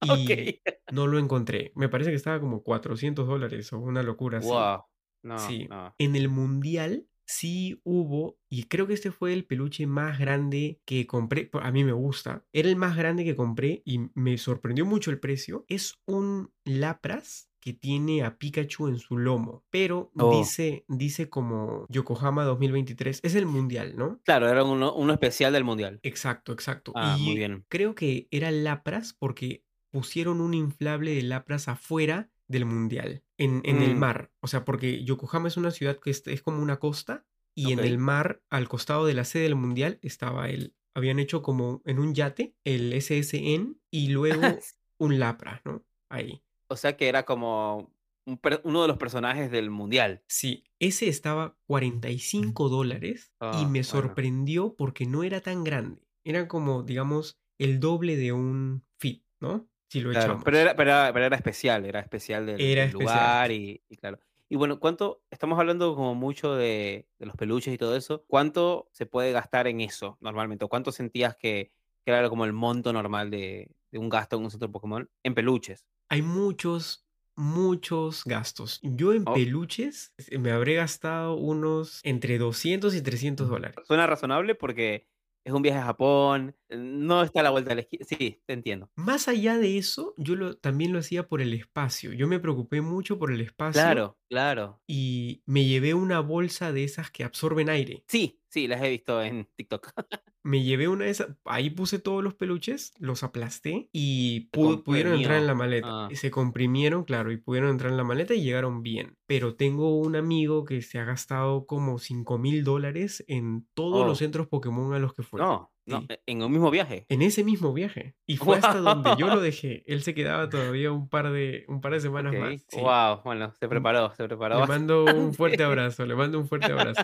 y 0.02 0.60
no 0.90 1.06
lo 1.06 1.18
encontré. 1.18 1.72
Me 1.74 1.88
parece 1.88 2.10
que 2.10 2.16
estaba 2.16 2.40
como 2.40 2.62
400 2.62 3.26
dólares 3.26 3.72
o 3.72 3.78
una 3.78 4.02
locura 4.02 4.38
así. 4.38 4.48
Wow. 4.48 4.84
No, 5.22 5.38
Sí. 5.38 5.66
no. 5.68 5.94
En 5.98 6.16
el 6.16 6.28
mundial 6.28 7.06
sí 7.26 7.80
hubo, 7.84 8.38
y 8.48 8.64
creo 8.64 8.86
que 8.86 8.94
este 8.94 9.10
fue 9.10 9.32
el 9.32 9.44
peluche 9.44 9.86
más 9.86 10.18
grande 10.18 10.80
que 10.84 11.06
compré. 11.06 11.50
A 11.60 11.70
mí 11.72 11.84
me 11.84 11.92
gusta. 11.92 12.44
Era 12.52 12.68
el 12.68 12.76
más 12.76 12.96
grande 12.96 13.24
que 13.24 13.36
compré 13.36 13.82
y 13.84 14.00
me 14.14 14.38
sorprendió 14.38 14.86
mucho 14.86 15.10
el 15.10 15.18
precio. 15.20 15.64
Es 15.68 15.94
un 16.06 16.52
Lapras 16.64 17.50
que 17.60 17.72
tiene 17.72 18.22
a 18.22 18.38
Pikachu 18.38 18.86
en 18.86 18.98
su 18.98 19.18
lomo, 19.18 19.64
pero 19.70 20.12
Oh. 20.16 20.30
dice, 20.38 20.84
dice 20.86 21.28
como 21.28 21.84
Yokohama 21.88 22.44
2023. 22.44 23.18
Es 23.24 23.34
el 23.34 23.46
mundial, 23.46 23.96
¿no? 23.96 24.20
Claro, 24.24 24.48
era 24.48 24.62
uno, 24.62 24.94
uno 24.94 25.12
especial 25.12 25.52
del 25.52 25.64
mundial. 25.64 25.98
Exacto, 26.04 26.52
exacto. 26.52 26.92
Ah, 26.94 27.16
y 27.18 27.24
muy 27.24 27.34
bien. 27.36 27.64
creo 27.68 27.96
que 27.96 28.28
era 28.30 28.52
Lapras 28.52 29.14
porque 29.18 29.64
pusieron 29.90 30.40
un 30.40 30.54
inflable 30.54 31.14
de 31.14 31.22
Lapras 31.22 31.66
afuera 31.66 32.30
del 32.48 32.64
mundial, 32.64 33.22
en, 33.38 33.60
en 33.64 33.82
el 33.82 33.96
Mm. 33.96 33.98
mar. 33.98 34.30
O 34.40 34.46
sea, 34.48 34.64
porque 34.64 35.04
Yokohama 35.04 35.48
es 35.48 35.56
una 35.56 35.70
ciudad 35.70 35.98
que 35.98 36.10
es, 36.10 36.22
es 36.26 36.42
como 36.42 36.62
una 36.62 36.78
costa 36.78 37.24
y 37.54 37.72
en 37.72 37.78
el 37.80 37.98
mar, 37.98 38.42
al 38.50 38.68
costado 38.68 39.06
de 39.06 39.14
la 39.14 39.24
sede 39.24 39.44
del 39.44 39.54
mundial, 39.56 39.98
estaba 40.02 40.48
el... 40.50 40.74
Habían 40.94 41.18
hecho 41.18 41.42
como 41.42 41.82
en 41.84 41.98
un 41.98 42.14
yate 42.14 42.54
el 42.64 42.92
SSN 42.94 43.78
y 43.90 44.08
luego 44.08 44.58
un 44.98 45.18
Lapra, 45.18 45.60
¿no? 45.64 45.84
Ahí. 46.10 46.42
O 46.68 46.76
sea 46.76 46.96
que 46.96 47.08
era 47.08 47.24
como 47.24 47.90
un 48.26 48.40
uno 48.64 48.82
de 48.82 48.88
los 48.88 48.96
personajes 48.96 49.50
del 49.50 49.70
mundial. 49.70 50.22
Sí, 50.26 50.64
ese 50.80 51.08
estaba 51.08 51.56
45 51.66 52.68
dólares 52.68 53.32
Ah, 53.40 53.52
y 53.60 53.64
me 53.66 53.70
bueno. 53.80 53.84
sorprendió 53.84 54.74
porque 54.74 55.06
no 55.06 55.22
era 55.22 55.40
tan 55.40 55.64
grande. 55.64 56.02
Era 56.24 56.48
como, 56.48 56.82
digamos, 56.82 57.38
el 57.58 57.78
doble 57.80 58.16
de 58.16 58.32
un 58.32 58.84
fit, 58.98 59.24
¿no? 59.40 59.68
Si 59.88 60.00
lo 60.00 60.10
Claro, 60.10 60.26
echamos. 60.26 60.44
pero 60.44 60.58
era, 60.58 60.76
pero, 60.76 60.90
era, 60.90 61.12
pero 61.12 61.24
era 61.26 61.36
especial, 61.36 61.84
era 61.84 62.00
especial 62.00 62.46
del, 62.46 62.60
Era 62.60 62.82
del 62.82 62.90
especial. 62.90 62.92
lugar 62.92 63.52
y, 63.52 63.82
y 63.88 63.96
claro. 63.96 64.18
Y 64.48 64.56
bueno, 64.56 64.78
¿cuánto? 64.78 65.22
Estamos 65.30 65.58
hablando 65.58 65.94
como 65.96 66.14
mucho 66.14 66.54
de, 66.54 67.08
de 67.18 67.26
los 67.26 67.34
peluches 67.36 67.74
y 67.74 67.78
todo 67.78 67.96
eso. 67.96 68.24
¿Cuánto 68.28 68.88
se 68.92 69.04
puede 69.06 69.32
gastar 69.32 69.66
en 69.66 69.80
eso 69.80 70.18
normalmente? 70.20 70.64
¿O 70.64 70.68
cuánto 70.68 70.92
sentías 70.92 71.36
que, 71.36 71.72
que 72.04 72.12
era 72.12 72.28
como 72.28 72.44
el 72.44 72.52
monto 72.52 72.92
normal 72.92 73.30
de, 73.30 73.70
de 73.90 73.98
un 73.98 74.08
gasto 74.08 74.36
en 74.36 74.44
un 74.44 74.50
centro 74.50 74.70
Pokémon 74.70 75.08
en 75.24 75.34
peluches? 75.34 75.84
Hay 76.08 76.22
muchos, 76.22 77.04
muchos 77.34 78.22
gastos. 78.24 78.78
Yo 78.82 79.12
en 79.12 79.24
Oh. 79.26 79.34
peluches 79.34 80.12
eh, 80.18 80.38
me 80.38 80.50
habré 80.52 80.74
gastado 80.74 81.34
unos 81.34 82.00
entre 82.04 82.38
200 82.38 82.94
y 82.94 83.02
300 83.02 83.48
dólares. 83.48 83.76
Suena 83.84 84.06
razonable 84.06 84.54
porque 84.54 85.08
es 85.46 85.52
un 85.54 85.62
viaje 85.62 85.78
a 85.78 85.84
Japón, 85.84 86.56
no 86.70 87.22
está 87.22 87.40
a 87.40 87.42
la 87.44 87.50
vuelta 87.50 87.70
de 87.70 87.76
la 87.76 87.80
esquina. 87.82 88.04
Sí, 88.04 88.42
te 88.46 88.52
entiendo. 88.52 88.90
Más 88.96 89.28
allá 89.28 89.58
de 89.58 89.76
eso, 89.78 90.14
yo 90.16 90.36
lo, 90.36 90.56
también 90.56 90.92
lo 90.92 90.98
hacía 90.98 91.28
por 91.28 91.42
el 91.42 91.52
espacio. 91.52 92.12
Yo 92.12 92.26
me 92.26 92.40
preocupé 92.40 92.80
mucho 92.80 93.18
por 93.18 93.30
el 93.30 93.40
espacio 93.42 93.80
Claro, 93.82 94.18
claro. 94.28 94.80
y 94.86 95.42
me 95.46 95.64
llevé 95.66 95.94
una 95.94 96.20
bolsa 96.20 96.72
de 96.72 96.84
esas 96.84 97.10
que 97.10 97.24
absorben 97.24 97.68
aire. 97.68 98.04
Sí, 98.08 98.40
sí, 98.56 98.66
las 98.68 98.82
he 98.82 98.88
visto 98.88 99.20
en 99.22 99.46
TikTok. 99.54 99.92
Me 100.42 100.62
llevé 100.62 100.86
una 100.86 101.04
de 101.06 101.10
esas, 101.10 101.28
ahí 101.44 101.70
puse 101.70 101.98
todos 101.98 102.22
los 102.22 102.34
peluches, 102.34 102.92
los 103.00 103.22
aplasté 103.24 103.88
y 103.92 104.48
pudieron 104.52 105.14
entrar 105.14 105.38
en 105.38 105.46
la 105.48 105.54
maleta. 105.54 105.88
Ah. 105.90 106.08
Se 106.14 106.30
comprimieron, 106.30 107.02
claro, 107.04 107.32
y 107.32 107.36
pudieron 107.36 107.70
entrar 107.70 107.90
en 107.90 107.96
la 107.96 108.04
maleta 108.04 108.32
y 108.32 108.42
llegaron 108.44 108.82
bien. 108.84 109.16
Pero 109.26 109.56
tengo 109.56 109.98
un 109.98 110.14
amigo 110.14 110.64
que 110.64 110.82
se 110.82 111.00
ha 111.00 111.04
gastado 111.04 111.66
como 111.66 111.98
5 111.98 112.38
mil 112.38 112.62
dólares 112.64 113.24
en 113.26 113.66
todos 113.74 114.06
los 114.06 114.12
Oh. 114.12 114.14
centros 114.14 114.46
Pokémon 114.46 114.94
a 114.94 115.00
los 115.00 115.14
que 115.14 115.24
fue. 115.24 115.40
No, 115.40 115.72
no, 115.84 116.00
Sí. 116.02 116.06
en 116.26 116.42
el 116.42 116.48
mismo 116.48 116.70
viaje. 116.70 117.06
En 117.08 117.22
ese 117.22 117.42
mismo 117.42 117.72
viaje. 117.72 118.14
Y 118.24 118.36
fue 118.54 118.58
hasta 118.58 118.78
donde 118.78 119.10
yo 119.18 119.26
lo 119.26 119.40
dejé. 119.40 119.82
Él 119.88 120.02
se 120.04 120.14
quedaba 120.14 120.48
todavía 120.48 120.92
un 120.92 121.08
par 121.08 121.32
de, 121.32 121.64
un 121.66 121.80
par 121.80 121.92
de 121.92 121.98
semanas 122.00 122.32
más. 122.38 122.64
sí. 122.68 122.80
Wow, 122.80 123.22
bueno, 123.24 123.52
se 123.58 123.66
preparó, 123.68 124.14
se 124.14 124.22
preparó 124.22 124.60
Le 124.60 124.66
mando 124.68 125.04
un 125.16 125.34
fuerte 125.34 125.64
abrazo, 125.64 126.06
le 126.06 126.14
mando 126.14 126.38
un 126.38 126.46
fuerte 126.46 126.70
abrazo. 126.70 127.02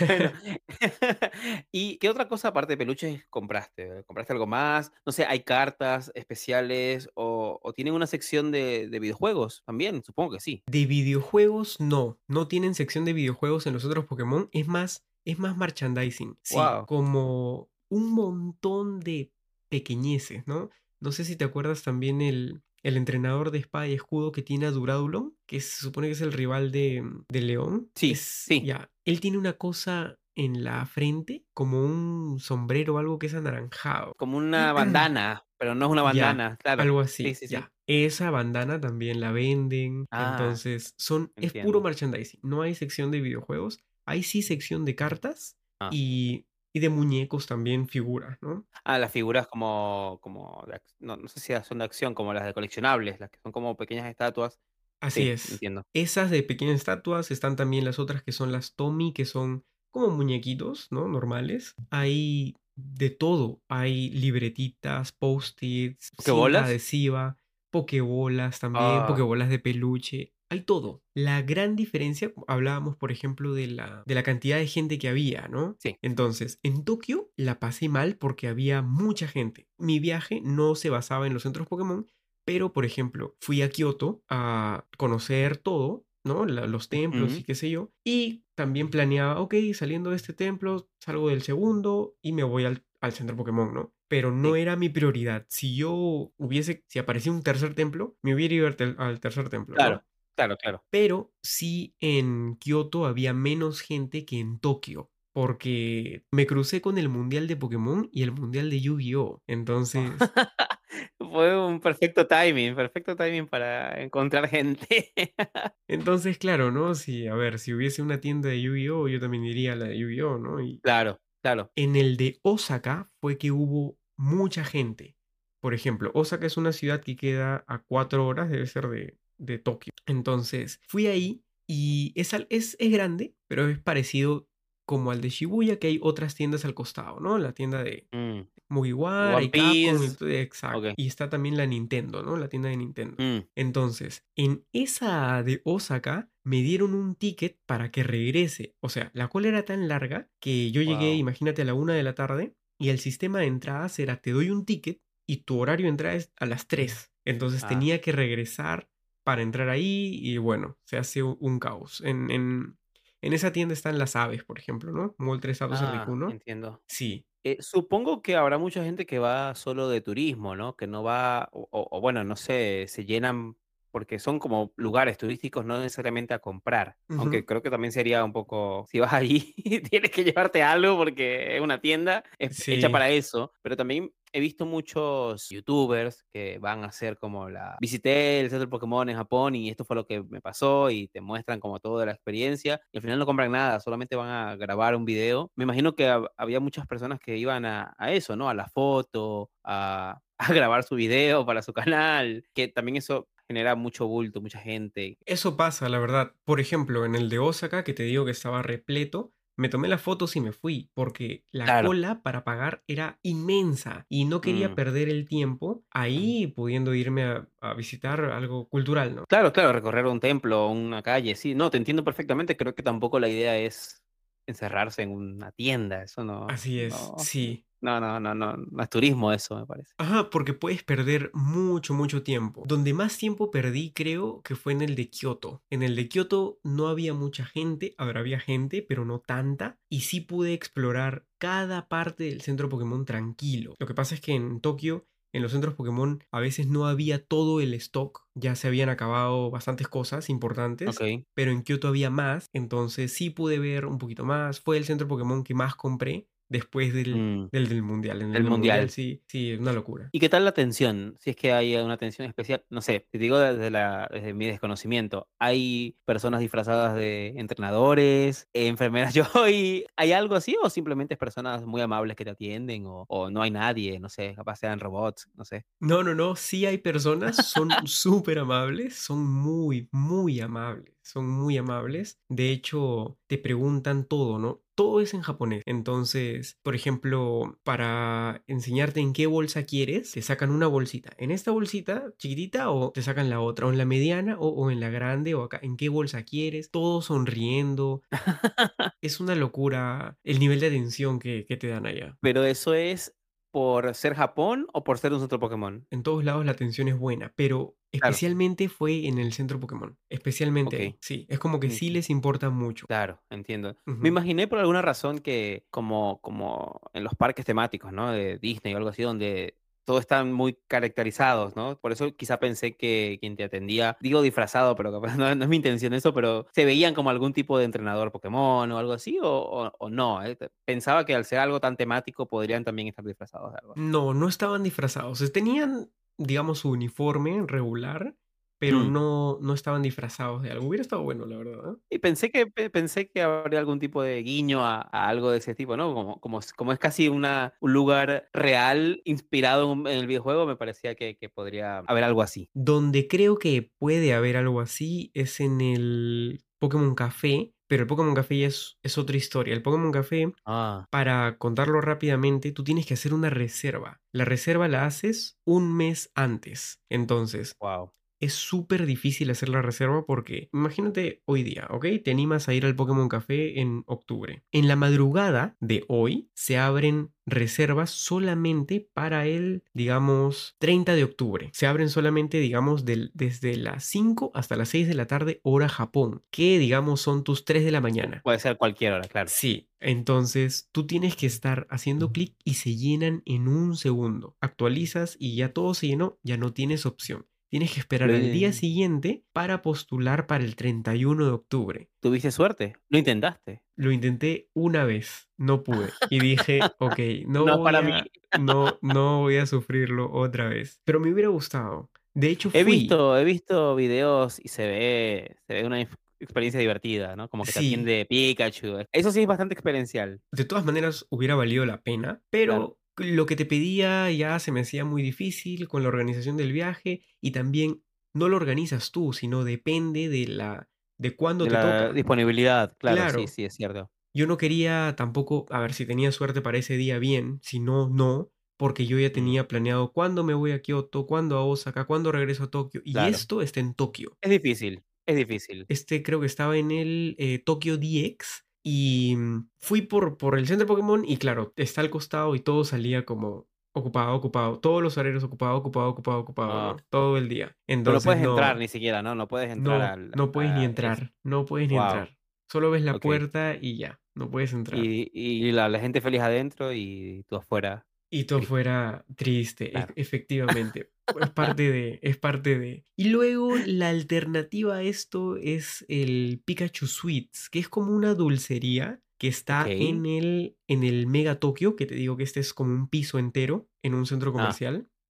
Bueno, 0.00 0.32
¿y 1.72 1.96
qué 1.98 2.08
otra 2.08 2.28
cosa 2.28 2.48
aparte 2.48 2.72
de 2.72 2.76
peluches 2.76 3.24
compraste? 3.30 4.04
¿Compraste 4.04 4.32
algo 4.32 4.46
más? 4.46 4.92
No 5.04 5.12
sé, 5.12 5.24
¿hay 5.26 5.40
cartas 5.42 6.10
especiales 6.14 7.08
o, 7.14 7.58
o 7.62 7.72
tienen 7.72 7.94
una 7.94 8.06
sección 8.06 8.50
de, 8.50 8.88
de 8.88 8.98
videojuegos 9.00 9.62
también? 9.66 10.02
Supongo 10.04 10.32
que 10.32 10.40
sí. 10.40 10.62
De 10.66 10.86
videojuegos, 10.86 11.80
no. 11.80 12.18
No 12.28 12.48
tienen 12.48 12.74
sección 12.74 13.04
de 13.04 13.12
videojuegos 13.12 13.66
en 13.66 13.72
los 13.72 13.84
otros 13.84 14.04
Pokémon. 14.06 14.48
Es 14.52 14.66
más, 14.68 15.04
es 15.24 15.38
más 15.38 15.56
merchandising. 15.56 16.38
Sí, 16.42 16.54
Wow. 16.56 16.86
como 16.86 17.68
un 17.88 18.12
montón 18.12 19.00
de 19.00 19.32
pequeñeces, 19.68 20.46
¿no? 20.46 20.70
No 21.00 21.12
sé 21.12 21.24
si 21.24 21.36
te 21.36 21.44
acuerdas 21.44 21.82
también 21.82 22.20
el, 22.20 22.62
el 22.82 22.96
entrenador 22.96 23.50
de 23.50 23.58
espada 23.58 23.86
y 23.88 23.94
escudo 23.94 24.32
que 24.32 24.42
tiene 24.42 24.66
a 24.66 24.70
Duradulon, 24.70 25.34
que 25.46 25.60
se 25.60 25.80
supone 25.80 26.08
que 26.08 26.12
es 26.12 26.20
el 26.20 26.32
rival 26.32 26.70
de, 26.72 27.02
de 27.28 27.40
León. 27.40 27.90
Sí, 27.94 28.12
Es- 28.12 28.20
sí. 28.20 28.62
Ya, 28.64 28.90
él 29.04 29.20
tiene 29.20 29.38
una 29.38 29.54
cosa 29.54 30.16
en 30.36 30.62
la 30.62 30.86
frente, 30.86 31.44
como 31.52 31.82
un 31.84 32.38
sombrero 32.38 32.94
o 32.94 32.98
algo 32.98 33.18
que 33.18 33.26
es 33.26 33.34
anaranjado. 33.34 34.14
Como 34.16 34.38
una 34.38 34.72
bandana, 34.72 35.44
pero 35.58 35.74
no 35.74 35.86
es 35.86 35.90
una 35.92 36.02
Ya, 36.12 36.26
bandana, 36.26 36.56
claro. 36.62 36.82
Algo 36.82 37.04
Sí, 37.06 37.24
así, 37.26 37.34
sí, 37.34 37.46
sí. 37.48 37.52
ya. 37.54 37.72
Esa 37.88 38.30
bandana 38.30 38.80
también 38.80 39.20
la 39.20 39.32
venden. 39.32 40.06
Ah, 40.12 40.36
entonces, 40.38 40.94
son, 40.98 41.32
es 41.36 41.52
puro 41.54 41.80
merchandising. 41.80 42.38
No 42.42 42.62
hay 42.62 42.74
sección 42.74 43.10
de 43.10 43.20
videojuegos. 43.20 43.80
Hay 44.06 44.22
sí 44.22 44.42
sección 44.42 44.84
de 44.84 44.94
cartas 44.94 45.56
Ah. 45.80 45.90
y, 45.92 46.44
y 46.78 46.80
de 46.80 46.88
muñecos 46.88 47.46
también, 47.46 47.88
figuras, 47.88 48.38
¿no? 48.40 48.66
Ah, 48.84 48.98
las 48.98 49.12
figuras 49.12 49.46
como, 49.48 50.18
como 50.22 50.64
de 50.66 50.80
no, 51.00 51.16
no 51.16 51.28
sé 51.28 51.40
si 51.40 51.52
son 51.64 51.78
de 51.78 51.84
acción, 51.84 52.14
como 52.14 52.32
las 52.32 52.44
de 52.44 52.54
coleccionables, 52.54 53.20
las 53.20 53.30
que 53.30 53.38
son 53.42 53.52
como 53.52 53.76
pequeñas 53.76 54.06
estatuas. 54.06 54.58
Así 55.00 55.22
Sí, 55.22 55.28
es. 55.28 55.52
entiendo. 55.52 55.82
Esas 55.94 56.30
de 56.30 56.42
pequeñas 56.42 56.76
estatuas, 56.76 57.30
están 57.30 57.54
también 57.56 57.84
las 57.84 57.98
otras 57.98 58.22
que 58.22 58.32
son 58.32 58.50
las 58.50 58.74
Tommy, 58.74 59.12
que 59.12 59.24
son 59.26 59.64
como 59.90 60.08
muñequitos, 60.08 60.88
¿no? 60.90 61.06
Normales. 61.08 61.74
Hay 61.90 62.56
de 62.76 63.10
todo. 63.10 63.60
Hay 63.68 64.10
libretitas, 64.10 65.12
post-its, 65.12 66.12
adhesiva, 66.26 67.36
pokebolas 67.70 68.60
también, 68.60 68.84
Ah. 69.02 69.06
pokebolas 69.06 69.48
de 69.50 69.58
peluche. 69.58 70.32
Hay 70.50 70.62
todo. 70.62 71.02
La 71.14 71.42
gran 71.42 71.76
diferencia, 71.76 72.32
hablábamos, 72.46 72.96
por 72.96 73.12
ejemplo, 73.12 73.52
de 73.54 73.66
la, 73.66 74.02
de 74.06 74.14
la 74.14 74.22
cantidad 74.22 74.56
de 74.56 74.66
gente 74.66 74.98
que 74.98 75.08
había, 75.08 75.46
¿no? 75.48 75.76
Sí. 75.78 75.96
Entonces, 76.00 76.58
en 76.62 76.84
Tokio 76.84 77.30
la 77.36 77.58
pasé 77.58 77.88
mal 77.88 78.16
porque 78.16 78.48
había 78.48 78.80
mucha 78.80 79.28
gente. 79.28 79.68
Mi 79.76 79.98
viaje 80.00 80.40
no 80.42 80.74
se 80.74 80.88
basaba 80.90 81.26
en 81.26 81.34
los 81.34 81.42
centros 81.42 81.66
Pokémon, 81.68 82.06
pero, 82.46 82.72
por 82.72 82.86
ejemplo, 82.86 83.36
fui 83.40 83.60
a 83.60 83.68
Kioto 83.68 84.22
a 84.30 84.86
conocer 84.96 85.58
todo, 85.58 86.06
¿no? 86.24 86.46
La- 86.46 86.66
los 86.66 86.88
templos 86.88 87.38
y 87.38 87.42
qué 87.44 87.54
sé 87.54 87.68
yo. 87.68 87.92
Y 88.02 88.44
también 88.54 88.88
planeaba, 88.88 89.40
ok, 89.40 89.54
saliendo 89.74 90.10
de 90.10 90.16
este 90.16 90.32
templo, 90.32 90.88
salgo 90.98 91.28
del 91.28 91.42
segundo 91.42 92.16
y 92.22 92.32
me 92.32 92.42
voy 92.42 92.64
al, 92.64 92.84
al 93.00 93.12
centro 93.12 93.36
Pokémon, 93.36 93.74
¿no? 93.74 93.92
Pero 94.08 94.32
no 94.32 94.54
Sí. 94.54 94.60
era 94.62 94.76
mi 94.76 94.88
prioridad. 94.88 95.44
Si 95.50 95.76
yo 95.76 96.32
hubiese, 96.38 96.84
si 96.88 96.98
aparecía 96.98 97.32
un 97.32 97.42
tercer 97.42 97.74
templo, 97.74 98.16
me 98.22 98.34
hubiera 98.34 98.54
ido 98.54 98.66
al, 98.66 99.20
tercer 99.20 99.50
templo, 99.50 99.76
¿no? 99.76 100.02
Claro, 100.38 100.56
claro. 100.56 100.84
Pero 100.90 101.32
sí 101.42 101.96
en 102.00 102.56
Kioto 102.60 103.06
había 103.06 103.32
menos 103.34 103.80
gente 103.80 104.24
que 104.24 104.38
en 104.38 104.60
Tokio. 104.60 105.10
Porque 105.34 106.24
me 106.32 106.46
crucé 106.46 106.80
con 106.80 106.96
el 106.98 107.08
mundial 107.08 107.46
de 107.48 107.56
Pokémon 107.56 108.08
y 108.12 108.22
el 108.22 108.32
mundial 108.32 108.70
de 108.70 108.80
Yu-Gi-Oh! 108.80 109.42
Entonces, 109.46 110.10
Fue 111.18 111.56
un 111.66 111.80
perfecto 111.80 112.26
timing, 112.26 112.74
perfecto 112.74 113.14
timing 113.16 113.46
para 113.46 114.02
encontrar 114.02 114.48
gente. 114.48 115.12
entonces, 115.88 116.38
claro, 116.38 116.70
¿no? 116.70 116.94
Si, 116.94 117.26
a 117.26 117.34
ver, 117.34 117.58
si 117.58 117.74
hubiese 117.74 118.02
una 118.02 118.20
tienda 118.20 118.48
de 118.48 118.62
Yu-Gi-Oh! 118.62 119.08
yo 119.08 119.20
también 119.20 119.44
iría 119.44 119.72
a 119.72 119.76
la 119.76 119.86
de 119.86 119.98
Yu-Gi-Oh! 119.98 120.38
¿no? 120.38 120.60
Y 120.60 120.80
Claro, 120.80 121.20
claro. 121.42 121.70
en 121.76 121.96
el 121.96 122.16
de 122.16 122.38
Osaka 122.42 123.10
fue 123.20 123.38
que 123.38 123.50
hubo 123.50 123.98
mucha 124.16 124.64
gente. 124.64 125.16
Por 125.60 125.74
ejemplo, 125.74 126.10
Osaka 126.14 126.46
es 126.46 126.56
una 126.56 126.72
ciudad 126.72 127.00
que 127.02 127.16
queda 127.16 127.64
a 127.66 127.82
cuatro 127.82 128.26
horas, 128.26 128.48
debe 128.48 128.66
ser 128.66 128.88
de, 128.88 129.17
de 129.38 129.58
Tokio. 129.58 129.92
Entonces, 130.06 130.80
fui 130.86 131.06
ahí 131.06 131.42
y 131.66 132.12
es, 132.16 132.32
es, 132.50 132.76
es 132.78 132.90
grande, 132.92 133.34
pero 133.48 133.68
es 133.68 133.78
parecido 133.78 134.48
como 134.86 135.10
al 135.10 135.20
de 135.20 135.28
Shibuya, 135.28 135.78
que 135.78 135.88
hay 135.88 135.98
otras 136.02 136.34
tiendas 136.34 136.64
al 136.64 136.74
costado, 136.74 137.20
¿no? 137.20 137.38
La 137.38 137.52
tienda 137.52 137.82
de 137.82 138.08
Mm, 138.10 138.40
Mugiwara 138.70 139.42
y 139.42 139.50
Capcom. 139.50 140.30
exacto. 140.30 140.92
Y 140.96 141.06
está 141.06 141.28
también 141.28 141.56
la 141.56 141.66
Nintendo, 141.66 142.22
¿no? 142.22 142.36
La 142.38 142.48
tienda 142.48 142.68
de 142.70 142.76
Nintendo. 142.78 143.16
mm. 143.22 143.48
Entonces, 143.54 144.26
en 144.36 144.64
esa 144.72 145.42
de 145.42 145.60
Osaka 145.64 146.30
me 146.44 146.62
dieron 146.62 146.94
un 146.94 147.14
ticket 147.16 147.58
para 147.66 147.90
que 147.90 148.02
regrese. 148.02 148.74
O 148.80 148.88
sea, 148.88 149.10
la 149.14 149.28
cola 149.28 149.48
era 149.48 149.64
tan 149.64 149.88
larga 149.88 150.30
que 150.40 150.70
yo 150.70 150.80
llegué, 150.82 151.08
Wow. 151.10 151.18
imagínate, 151.18 151.62
a 151.62 151.64
la 151.66 151.74
una 151.74 151.94
de 151.94 152.02
la 152.02 152.14
tarde 152.14 152.54
y 152.80 152.88
el 152.88 152.98
sistema 152.98 153.40
de 153.40 153.46
entradas 153.46 153.98
era 153.98 154.20
te 154.22 154.30
doy 154.32 154.48
un 154.50 154.64
ticket 154.64 155.02
y 155.28 155.38
tu 155.42 155.58
horario 155.58 155.84
de 155.84 155.90
entrada 155.90 156.14
es 156.14 156.32
a 156.38 156.46
las 156.46 156.66
3. 156.66 157.12
Entonces 157.26 157.64
Ah. 157.64 157.68
tenía 157.68 158.00
que 158.00 158.12
regresar 158.12 158.88
para 159.28 159.42
entrar 159.42 159.68
ahí 159.68 160.18
y 160.22 160.38
bueno, 160.38 160.78
se 160.84 160.96
hace 160.96 161.22
un 161.22 161.58
caos. 161.58 162.00
En, 162.00 162.30
en, 162.30 162.78
en 163.20 163.32
esa 163.34 163.52
tienda 163.52 163.74
están 163.74 163.98
las 163.98 164.16
aves, 164.16 164.42
por 164.42 164.58
ejemplo, 164.58 164.90
¿no? 164.90 165.14
Mall 165.18 165.38
3 165.38 165.60
Aves 165.60 165.82
Ah, 165.82 166.06
entiendo. 166.26 166.82
Sí, 166.88 167.26
Eh, 167.44 167.58
supongo 167.60 168.22
que 168.22 168.36
habrá 168.36 168.58
mucha 168.58 168.84
gente 168.84 169.06
que 169.06 169.18
va 169.18 169.54
solo 169.54 169.88
de 169.90 170.00
turismo, 170.00 170.56
¿no? 170.56 170.76
Que 170.76 170.86
no 170.86 171.02
va, 171.02 171.48
o, 171.52 172.00
bueno, 172.00 172.24
no 172.24 172.36
sé, 172.36 172.86
se 172.88 173.04
llenan 173.04 173.56
porque 173.90 174.18
son 174.18 174.38
como 174.38 174.72
lugares 174.76 175.18
turísticos, 175.18 175.64
no 175.66 175.78
necesariamente 175.78 176.34
a 176.34 176.40
comprar. 176.40 176.96
Aunque 177.16 177.44
creo 177.46 177.62
que 177.62 177.70
también 177.70 177.92
sería 177.92 178.24
un 178.24 178.32
poco, 178.32 178.86
si 178.90 179.00
vas 179.00 179.12
allí, 179.12 179.54
tienes 179.90 180.10
que 180.10 180.24
llevarte 180.24 180.62
algo 180.62 180.96
porque 180.96 181.56
es 181.56 181.60
una 181.62 181.80
tienda 181.80 182.24
es- 182.38 182.64
hecha 182.70 182.90
para 182.90 183.10
eso. 183.10 183.52
Pero 183.62 183.76
también 183.76 184.12
he 184.32 184.40
visto 184.40 184.66
muchos 184.66 185.48
youtubers 185.48 186.24
que 186.32 186.58
van 186.58 186.84
a 186.84 186.88
hacer 186.88 187.18
como 187.18 187.48
la... 187.50 187.76
Visité 187.80 188.40
el 188.40 188.50
centro 188.50 188.66
de 188.66 188.70
Pokémon 188.70 189.08
en 189.08 189.16
Japón 189.16 189.54
y 189.54 189.68
esto 189.70 189.84
fue 189.84 189.96
lo 189.96 190.06
que 190.06 190.22
me 190.22 190.40
pasó 190.40 190.90
y 190.90 191.08
te 191.08 191.20
muestran 191.20 191.60
como 191.60 191.80
toda 191.80 192.06
la 192.06 192.12
experiencia 192.12 192.80
y 192.92 192.98
al 192.98 193.02
final 193.02 193.18
no 193.18 193.26
compran 193.26 193.52
nada, 193.52 193.80
solamente 193.80 194.16
van 194.16 194.28
a 194.30 194.56
grabar 194.56 194.94
un 194.96 195.04
video. 195.04 195.50
Me 195.56 195.64
imagino 195.64 195.94
que 195.94 196.08
hab- 196.08 196.30
había 196.36 196.60
muchas 196.60 196.86
personas 196.86 197.20
que 197.20 197.36
iban 197.36 197.64
a, 197.64 197.94
eso, 198.10 198.36
¿no? 198.36 198.48
A 198.48 198.54
la 198.54 198.68
foto, 198.68 199.50
a 199.64 200.20
grabar 200.48 200.84
su 200.84 200.94
video 200.94 201.44
para 201.46 201.62
su 201.62 201.72
canal, 201.72 202.44
que 202.54 202.68
también 202.68 202.96
eso 202.96 203.28
genera 203.48 203.74
mucho 203.74 204.06
bulto, 204.06 204.40
mucha 204.40 204.58
gente. 204.60 205.18
Eso 205.24 205.56
pasa, 205.56 205.88
la 205.88 205.98
verdad. 205.98 206.34
Por 206.44 206.60
ejemplo, 206.60 207.04
en 207.04 207.14
el 207.14 207.28
de 207.28 207.38
Osaka, 207.38 207.82
que 207.84 207.94
te 207.94 208.02
digo 208.02 208.24
que 208.24 208.30
estaba 208.30 208.62
repleto, 208.62 209.32
me 209.58 209.68
tomé 209.68 209.88
las 209.88 210.02
fotos 210.02 210.36
y 210.36 210.40
me 210.40 210.52
fui, 210.52 210.90
porque 210.94 211.44
la 211.52 211.76
Claro. 211.76 211.90
cola 211.90 212.22
para 212.22 212.44
pagar 212.44 212.84
era 212.86 213.18
inmensa 213.22 214.06
y 214.08 214.24
no 214.26 214.40
quería 214.40 214.74
Mm. 214.74 214.76
perder 214.76 215.08
el 215.10 215.28
tiempo 215.28 215.84
ahí 215.90 216.46
pudiendo 216.48 216.94
irme 216.94 217.24
a, 217.24 217.48
a 217.60 217.74
visitar 217.74 218.24
algo 218.26 218.68
cultural, 218.68 219.14
¿no? 219.16 219.24
Claro, 219.28 219.52
claro, 219.52 219.72
recorrer 219.74 220.06
un 220.06 220.20
templo, 220.20 220.68
una 220.70 221.02
calle, 221.02 221.34
sí, 221.34 221.54
no, 221.54 221.68
te 221.70 221.76
entiendo 221.76 222.02
perfectamente, 222.02 222.56
creo 222.56 222.74
que 222.74 222.82
tampoco 222.82 223.20
la 223.20 223.28
idea 223.28 223.58
es 223.58 224.02
encerrarse 224.46 225.02
en 225.02 225.10
una 225.10 225.52
tienda, 225.52 226.02
eso 226.02 226.24
no, 226.24 226.54
Así 226.54 226.80
es, 226.80 227.12
no, 227.12 227.16
sí. 227.16 227.67
No, 227.80 228.00
no, 228.00 228.18
no, 228.18 228.34
no, 228.34 228.56
no 228.56 228.82
es 228.82 228.90
turismo 228.90 229.32
eso, 229.32 229.56
me 229.58 229.66
parece. 229.66 229.92
Ajá, 229.98 230.30
porque 230.30 230.52
puedes 230.52 230.82
perder 230.82 231.30
mucho, 231.32 231.94
mucho 231.94 232.22
tiempo. 232.22 232.64
Donde 232.66 232.94
más 232.94 233.16
tiempo 233.18 233.50
perdí 233.50 233.92
creo 233.92 234.42
que 234.42 234.56
fue 234.56 234.72
en 234.72 234.82
el 234.82 234.94
de 234.94 235.10
Kioto. 235.10 235.62
En 235.70 235.82
el 235.82 235.94
de 235.96 236.08
Kioto 236.08 236.58
no 236.64 236.88
había 236.88 237.14
mucha 237.14 237.44
gente, 237.44 237.94
ahora 237.98 238.20
había 238.20 238.40
gente, 238.40 238.82
pero 238.82 239.04
no 239.04 239.20
tanta. 239.20 239.78
Y 239.88 240.00
sí 240.00 240.20
pude 240.20 240.54
explorar 240.54 241.26
cada 241.38 241.88
parte 241.88 242.24
del 242.24 242.40
centro 242.40 242.68
Pokémon 242.68 243.04
tranquilo. 243.04 243.74
Lo 243.78 243.86
que 243.86 243.94
pasa 243.94 244.14
es 244.14 244.20
que 244.20 244.34
en 244.34 244.60
Tokio 244.60 245.06
en 245.32 245.42
los 245.42 245.52
centros 245.52 245.74
Pokémon 245.74 246.24
a 246.30 246.40
veces 246.40 246.68
no 246.68 246.86
había 246.86 247.22
todo 247.24 247.60
el 247.60 247.74
stock, 247.74 248.26
ya 248.34 248.54
se 248.54 248.66
habían 248.66 248.88
acabado 248.88 249.50
bastantes 249.50 249.86
cosas 249.88 250.30
importantes, 250.30 250.88
Ok. 250.88 251.24
pero 251.34 251.52
en 251.52 251.62
Kyoto 251.62 251.88
había 251.88 252.10
más, 252.10 252.46
entonces 252.52 253.12
sí 253.12 253.30
pude 253.30 253.58
ver 253.58 253.84
un 253.86 253.98
poquito 253.98 254.24
más. 254.24 254.60
Fue 254.60 254.78
el 254.78 254.84
centro 254.84 255.06
Pokémon 255.06 255.44
que 255.44 255.54
más 255.54 255.74
compré 255.74 256.28
después 256.48 256.92
del, 256.94 257.14
Mm. 257.14 257.48
del, 257.52 257.68
del 257.68 257.82
mundial. 257.82 258.22
En 258.22 258.28
el 258.28 258.32
del 258.34 258.44
mundial. 258.44 258.90
sí, 258.90 259.22
sí, 259.26 259.54
una 259.54 259.72
locura. 259.72 260.08
¿Y 260.12 260.20
qué 260.20 260.28
tal 260.28 260.44
la 260.44 260.50
atención? 260.50 261.16
Si 261.20 261.30
es 261.30 261.36
que 261.36 261.52
hay 261.52 261.76
una 261.76 261.94
atención 261.94 262.26
especial, 262.28 262.64
no 262.70 262.80
sé, 262.80 263.06
te 263.10 263.18
digo 263.18 263.38
desde, 263.38 263.70
la, 263.70 264.08
desde 264.12 264.34
mi 264.34 264.46
desconocimiento, 264.46 265.28
¿hay 265.38 265.96
personas 266.04 266.40
disfrazadas 266.40 266.94
de 266.94 267.34
entrenadores, 267.36 268.48
enfermeras 268.54 269.14
Joy? 269.14 269.84
¿Hay 269.96 270.12
algo 270.12 270.34
así 270.34 270.56
o 270.62 270.70
simplemente 270.70 271.14
es 271.14 271.18
personas 271.18 271.64
muy 271.66 271.80
amables 271.82 272.16
que 272.16 272.24
te 272.24 272.30
atienden 272.30 272.86
o, 272.86 273.04
o 273.08 273.30
no 273.30 273.42
hay 273.42 273.50
nadie, 273.50 273.98
no 274.00 274.08
sé, 274.08 274.34
capaz 274.34 274.56
sean 274.56 274.80
robots, 274.80 275.28
no 275.34 275.44
sé? 275.44 275.64
No, 275.80 276.02
no, 276.02 276.14
no, 276.14 276.34
sí 276.36 276.66
hay 276.66 276.78
personas, 276.78 277.36
son 277.48 277.68
súper 277.86 278.38
amables, 278.38 278.96
son 278.96 279.26
muy, 279.26 279.88
muy 279.92 280.40
amables, 280.40 280.94
son 281.02 281.28
muy 281.28 281.56
amables. 281.56 282.18
De 282.28 282.50
hecho, 282.50 283.18
te 283.26 283.38
preguntan 283.38 284.04
todo, 284.06 284.38
¿no? 284.38 284.62
Todo 284.78 285.00
es 285.00 285.12
en 285.12 285.22
japonés. 285.22 285.64
Entonces, 285.66 286.56
por 286.62 286.76
ejemplo, 286.76 287.58
para 287.64 288.44
enseñarte 288.46 289.00
en 289.00 289.12
qué 289.12 289.26
bolsa 289.26 289.64
quieres, 289.64 290.12
te 290.12 290.22
sacan 290.22 290.52
una 290.52 290.68
bolsita. 290.68 291.10
En 291.18 291.32
esta 291.32 291.50
bolsita 291.50 292.12
chiquitita 292.16 292.70
o 292.70 292.92
te 292.92 293.02
sacan 293.02 293.28
la 293.28 293.40
otra, 293.40 293.66
o 293.66 293.72
en 293.72 293.78
la 293.78 293.84
mediana 293.84 294.38
o, 294.38 294.50
o 294.50 294.70
en 294.70 294.78
la 294.78 294.88
grande 294.88 295.34
o 295.34 295.42
acá. 295.42 295.58
¿En 295.60 295.76
qué 295.76 295.88
bolsa 295.88 296.22
quieres? 296.22 296.70
Todo 296.70 297.02
sonriendo. 297.02 298.02
es 299.02 299.18
una 299.18 299.34
locura 299.34 300.16
el 300.22 300.38
nivel 300.38 300.60
de 300.60 300.68
atención 300.68 301.18
que, 301.18 301.44
que 301.44 301.56
te 301.56 301.66
dan 301.66 301.84
allá. 301.84 302.16
Pero 302.20 302.44
eso 302.44 302.74
es 302.74 303.18
por 303.50 303.94
ser 303.96 304.14
Japón 304.14 304.68
o 304.72 304.84
por 304.84 304.98
ser 304.98 305.12
un 305.12 305.18
centro 305.18 305.40
Pokémon. 305.40 305.86
en 305.90 306.02
todos 306.04 306.24
lados 306.24 306.44
la 306.44 306.52
atención 306.52 306.86
es 306.86 306.96
buena, 306.96 307.32
pero 307.34 307.77
Claro. 307.90 308.10
especialmente 308.12 308.68
fue 308.68 309.06
en 309.06 309.18
el 309.18 309.32
centro 309.32 309.58
Pokémon. 309.58 309.96
Especialmente 310.10 310.76
ahí, 310.76 310.96
sí. 311.00 311.26
Es 311.28 311.38
como 311.38 311.58
que 311.60 311.70
sí 311.70 311.90
les 311.90 312.10
importa 312.10 312.50
mucho. 312.50 312.86
Claro, 312.86 313.22
entiendo. 313.30 313.76
Me 313.86 314.08
imaginé 314.08 314.46
por 314.46 314.58
alguna 314.58 314.82
razón 314.82 315.18
que 315.20 315.64
como, 315.70 316.20
como 316.20 316.80
en 316.92 317.04
los 317.04 317.14
parques 317.14 317.44
temáticos, 317.46 317.92
¿no? 317.92 318.10
De 318.12 318.38
Disney 318.38 318.74
o 318.74 318.76
algo 318.76 318.90
así, 318.90 319.02
donde 319.02 319.56
todos 319.84 320.00
están 320.00 320.34
muy 320.34 320.58
caracterizados, 320.66 321.56
¿no? 321.56 321.78
Por 321.80 321.92
eso 321.92 322.14
quizá 322.14 322.38
pensé 322.38 322.76
que 322.76 323.16
quien 323.20 323.36
te 323.36 323.44
atendía, 323.44 323.96
digo 324.00 324.20
disfrazado, 324.20 324.74
pero 324.76 324.92
capaz 324.92 325.16
no, 325.16 325.34
no 325.34 325.44
es 325.44 325.48
mi 325.48 325.56
intención 325.56 325.94
eso, 325.94 326.12
pero 326.12 326.46
se 326.52 326.66
veían 326.66 326.92
como 326.94 327.08
algún 327.08 327.32
tipo 327.32 327.56
de 327.58 327.64
entrenador 327.64 328.12
Pokémon 328.12 328.70
o 328.70 328.78
algo 328.78 328.92
así, 328.92 329.18
o, 329.22 329.26
o- 329.28 329.72
o 329.78 329.88
no. 329.88 330.22
¿eh? 330.24 330.36
Pensaba 330.66 331.06
que 331.06 331.14
al 331.14 331.24
ser 331.24 331.38
algo 331.38 331.58
tan 331.60 331.76
temático 331.76 332.26
podrían 332.28 332.64
también 332.64 332.88
estar 332.88 333.04
disfrazados 333.04 333.52
de 333.52 333.58
algo. 333.62 333.72
No, 333.76 334.12
no 334.12 334.28
estaban 334.28 334.62
disfrazados. 334.62 335.32
Tenían, 335.32 335.90
digamos, 336.18 336.60
su 336.60 336.70
uniforme 336.70 337.42
regular, 337.46 338.14
pero 338.60 338.78
Mm. 338.80 338.92
no, 338.92 339.38
no 339.40 339.54
estaban 339.54 339.82
disfrazados 339.82 340.42
de 340.42 340.50
algo. 340.50 340.66
Hubiera 340.66 340.82
estado 340.82 341.02
bueno, 341.04 341.26
la 341.26 341.36
verdad. 341.38 341.76
Y 341.90 341.98
pensé 342.00 342.30
que, 342.32 342.48
pe- 342.48 342.70
pensé 342.70 343.08
que 343.08 343.22
habría 343.22 343.60
algún 343.60 343.78
tipo 343.78 344.02
de 344.02 344.20
guiño 344.22 344.64
a, 344.66 344.80
a 344.80 345.08
algo 345.08 345.30
de 345.30 345.38
ese 345.38 345.54
tipo, 345.54 345.76
¿no? 345.76 345.94
Como, 345.94 346.20
como, 346.20 346.40
es- 346.40 346.52
como 346.52 346.72
es 346.72 346.80
casi 346.80 347.08
una, 347.08 347.54
un 347.60 347.72
lugar 347.72 348.28
real 348.32 349.00
inspirado 349.04 349.72
en 349.72 349.86
el 349.86 350.08
videojuego, 350.08 350.44
me 350.44 350.56
parecía 350.56 350.96
que, 350.96 351.16
que 351.16 351.28
podría 351.28 351.78
haber 351.86 352.02
algo 352.02 352.20
así. 352.22 352.50
Donde 352.52 353.06
creo 353.06 353.38
que 353.38 353.70
puede 353.78 354.12
haber 354.12 354.36
algo 354.36 354.60
así 354.60 355.12
es 355.14 355.38
en 355.38 355.60
el 355.60 356.40
Pokémon 356.58 356.96
Café, 356.96 357.54
pero 357.68 357.82
el 357.82 357.88
Pokémon 357.88 358.14
Café 358.14 358.38
ya 358.40 358.46
es, 358.48 358.78
es 358.82 358.98
otra 358.98 359.16
historia. 359.16 359.54
El 359.54 359.62
Pokémon 359.62 359.92
Café 359.92 360.32
Ah, 360.44 360.86
Para 360.90 361.38
contarlo 361.38 361.80
rápidamente, 361.82 362.52
tú 362.52 362.64
tienes 362.64 362.86
que 362.86 362.94
hacer 362.94 363.14
una 363.14 363.30
reserva. 363.30 364.00
La 364.12 364.24
reserva 364.26 364.68
la 364.68 364.86
haces 364.86 365.38
un 365.46 365.76
mes 365.76 366.10
antes. 366.14 366.80
Entonces, 366.90 367.54
wow. 367.60 367.92
Es 368.20 368.34
súper 368.34 368.86
difícil 368.86 369.30
hacer 369.30 369.48
la 369.48 369.62
reserva 369.62 370.04
porque, 370.06 370.48
imagínate 370.52 371.22
hoy 371.24 371.42
día, 371.42 371.66
¿ok? 371.70 371.86
Te 372.04 372.10
animas 372.10 372.48
a 372.48 372.54
ir 372.54 372.64
al 372.66 372.74
Pokémon 372.76 373.08
Café 373.08 373.60
en 373.60 373.84
octubre. 373.86 374.44
En 374.52 374.68
la 374.68 374.76
madrugada 374.76 375.56
de 375.60 375.84
hoy 375.88 376.30
se 376.34 376.58
abren 376.58 377.12
reservas 377.26 377.90
solamente 377.90 378.88
para 378.92 379.26
el, 379.26 379.62
digamos, 379.74 380.56
30 380.58 380.94
de 380.94 381.04
octubre. 381.04 381.50
Se 381.52 381.66
abren 381.66 381.90
solamente, 381.90 382.38
digamos, 382.38 382.84
del- 382.84 383.10
desde 383.14 383.56
las 383.56 383.84
5 383.84 384.30
hasta 384.34 384.56
las 384.56 384.70
6 384.70 384.88
de 384.88 384.94
la 384.94 385.06
tarde, 385.06 385.40
hora 385.42 385.68
Japón, 385.68 386.24
que, 386.30 386.58
digamos, 386.58 387.00
son 387.00 387.24
tus 387.24 387.44
3 387.44 387.64
de 387.64 387.70
la 387.70 387.80
mañana. 387.80 388.20
Puede 388.24 388.38
ser 388.38 388.56
cualquier 388.56 388.94
hora, 388.94 389.06
claro. 389.08 389.28
Sí, 389.28 389.68
entonces 389.80 390.68
tú 390.72 390.86
tienes 390.86 391.16
que 391.16 391.26
estar 391.26 391.66
haciendo 391.70 392.12
clic 392.12 392.34
y 392.44 392.54
se 392.54 392.76
llenan 392.76 393.22
en 393.26 393.46
un 393.48 393.76
segundo. 393.76 394.36
Actualizas 394.40 395.16
y 395.18 395.36
ya 395.36 395.52
todo 395.52 395.74
se 395.74 395.86
llenó, 395.88 396.18
ya 396.22 396.36
no 396.36 396.52
tienes 396.52 396.86
opción. 396.86 397.26
Tienes 397.50 397.72
que 397.72 397.80
esperar 397.80 398.10
al 398.10 398.30
día 398.30 398.52
siguiente 398.52 399.24
para 399.32 399.62
postular 399.62 400.26
para 400.26 400.44
el 400.44 400.54
31 400.54 401.24
de 401.24 401.30
octubre. 401.30 401.88
¿Tuviste 402.00 402.30
suerte? 402.30 402.76
¿Lo 402.90 402.98
intentaste? 402.98 403.62
Lo 403.74 403.90
intenté 403.90 404.50
una 404.52 404.84
vez, 404.84 405.30
no 405.38 405.62
pude. 405.64 405.88
Y 406.10 406.20
dije, 406.20 406.60
ok, 406.78 406.98
no, 407.26 407.46
No 407.46 407.56
voy 407.58 407.64
para 407.64 407.78
a, 407.78 407.82
mí. 407.82 407.92
no, 408.38 408.78
no 408.82 409.20
voy 409.20 409.38
a 409.38 409.46
sufrirlo 409.46 410.12
otra 410.12 410.48
vez. 410.48 410.82
Pero 410.84 411.00
me 411.00 411.10
hubiera 411.10 411.30
gustado. 411.30 411.90
De 412.14 412.28
hecho, 412.28 412.50
He 412.52 412.64
fui. 412.64 412.72
visto, 412.72 413.16
he 413.16 413.24
visto 413.24 413.74
videos 413.76 414.40
y 414.44 414.48
se 414.48 414.66
ve, 414.66 415.36
se 415.46 415.54
ve 415.54 415.64
una 415.64 415.80
experiencia 416.20 416.58
divertida, 416.60 417.14
¿no? 417.16 417.28
Como 417.30 417.44
que 417.44 417.52
te 417.52 417.60
Sí. 417.60 417.66
atiende 417.66 418.06
Pikachu. 418.08 418.84
Eso 418.92 419.12
sí 419.12 419.20
es 419.22 419.26
bastante 419.26 419.54
experiencial. 419.54 420.20
De 420.32 420.44
todas 420.44 420.64
maneras, 420.64 421.06
hubiera 421.10 421.34
valido 421.36 421.64
la 421.64 421.80
pena, 421.80 422.20
pero 422.30 422.77
lo 423.00 423.26
que 423.26 423.36
te 423.36 423.46
pedía 423.46 424.10
ya 424.12 424.38
se 424.38 424.52
me 424.52 424.60
hacía 424.60 424.84
muy 424.84 425.02
difícil 425.02 425.68
con 425.68 425.82
la 425.82 425.88
organización 425.88 426.36
del 426.36 426.52
viaje 426.52 427.04
y 427.20 427.30
también 427.32 427.82
no 428.14 428.28
lo 428.28 428.36
organizas 428.36 428.90
tú, 428.92 429.12
sino 429.12 429.44
depende 429.44 430.08
de 430.08 430.26
la 430.28 430.68
de 430.98 431.14
cuándo 431.16 431.46
De 431.46 431.48
te 431.48 431.56
la 431.56 431.58
toca. 431.58 431.92
disponibilidad, 431.92 432.76
claro, 432.78 433.06
Claro. 433.06 433.08
sí, 433.08 433.26
sí, 433.26 433.44
es 433.44 433.54
cierto. 433.54 433.90
Yo 434.14 434.26
no 434.26 434.36
quería 434.38 434.94
tampoco, 434.96 435.46
a 435.50 435.60
ver 435.60 435.72
si 435.74 435.86
tenía 435.86 436.12
suerte 436.12 436.40
para 436.42 436.58
ese 436.58 436.76
día 436.76 436.98
bien, 436.98 437.40
si 437.42 437.60
no, 437.60 437.88
no, 437.90 438.30
porque 438.58 438.86
yo 438.86 438.98
ya 438.98 439.12
Mm. 439.12 439.12
tenía 439.12 439.48
planeado 439.48 439.92
cuándo 439.92 440.24
me 440.24 440.34
voy 440.34 440.52
a 440.52 440.62
Kioto, 440.62 441.06
cuándo 441.06 441.36
a 441.38 441.44
Osaka, 441.44 441.86
cuándo 441.86 442.12
regreso 442.12 442.44
a 442.44 442.50
Tokio, 442.50 442.82
y 442.84 442.94
Claro. 442.94 443.10
esto 443.10 443.42
está 443.42 443.60
en 443.60 443.74
Tokio. 443.74 444.18
Es 444.22 444.30
difícil, 444.30 444.84
es 445.06 445.16
difícil. 445.16 445.68
Este 445.68 446.02
creo 446.02 446.20
que 446.20 446.26
estaba 446.26 446.56
en 446.56 446.70
el 446.70 447.14
eh, 447.18 447.38
Tokyo 447.40 447.76
DX 447.76 448.46
y 448.62 449.14
mm, 449.16 449.48
fui 449.58 449.82
por, 449.82 450.16
por 450.18 450.38
el 450.38 450.46
centro 450.46 450.66
Pokémon 450.66 451.04
y 451.06 451.16
claro, 451.16 451.52
está 451.56 451.80
al 451.80 451.90
costado 451.90 452.34
y 452.34 452.40
todo 452.40 452.64
salía 452.64 453.04
como 453.04 453.46
ocupado, 453.72 454.14
ocupado, 454.14 454.58
todos 454.58 454.82
los 454.82 454.98
horarios 454.98 455.22
ocupado, 455.24 455.56
ocupado, 455.56 455.88
ocupado, 455.88 456.18
ocupado, 456.18 456.52
Ah. 456.52 456.74
¿no? 456.76 456.84
todo 456.90 457.16
el 457.16 457.28
día. 457.28 457.56
Pero 457.66 457.76
no 457.76 457.78
Entonces 457.80 458.04
puedes 458.04 458.22
no, 458.22 458.30
entrar 458.30 458.56
ni 458.56 458.68
siquiera, 458.68 459.02
¿no? 459.02 459.14
No 459.14 459.28
puedes 459.28 459.48
no, 459.50 459.72
entrar 459.72 459.82
al... 459.82 460.10
no 460.10 460.32
puedes 460.32 460.54
ni 460.54 460.64
entrar, 460.64 461.12
no 461.22 461.44
puedes 461.44 461.68
ni 461.68 461.76
entrar. 461.76 462.16
Solo 462.50 462.70
ves 462.70 462.82
la 462.82 462.98
puerta 462.98 463.56
y 463.60 463.76
ya, 463.76 464.00
no 464.14 464.30
puedes 464.30 464.52
entrar. 464.52 464.82
Y, 464.82 465.10
y 465.12 465.52
la, 465.52 465.68
la 465.68 465.78
gente 465.80 466.00
feliz 466.00 466.20
adentro 466.22 466.72
y 466.72 467.24
tú 467.28 467.36
afuera. 467.36 467.86
Y 468.10 468.24
todo 468.24 468.42
fuera 468.42 469.04
triste, 469.16 469.76
e- 469.78 469.86
efectivamente. 469.96 470.90
Es 471.22 471.30
parte 471.30 471.72
de, 471.72 471.98
es 472.02 472.18
parte 472.18 472.58
de. 472.58 472.84
Y 472.94 473.08
luego 473.08 473.56
la 473.64 473.88
alternativa 473.88 474.76
a 474.76 474.82
esto 474.82 475.36
es 475.38 475.86
el 475.88 476.42
Pikachu 476.44 476.86
Sweets, 476.86 477.48
que 477.48 477.58
es 477.60 477.68
como 477.70 477.96
una 477.96 478.12
dulcería 478.14 479.00
que 479.16 479.28
está 479.28 479.64
en 479.70 480.04
el, 480.04 480.56
en 480.68 480.84
el 480.84 481.06
Mega 481.06 481.40
Tokio, 481.40 481.76
que 481.76 481.86
te 481.86 481.94
digo 481.94 482.18
que 482.18 482.24
este 482.24 482.40
es 482.40 482.52
como 482.52 482.74
un 482.74 482.88
piso 482.90 483.18
entero 483.18 483.70
en 483.82 483.94
un 483.94 484.04
centro 484.04 484.34
Ah. 484.36 484.48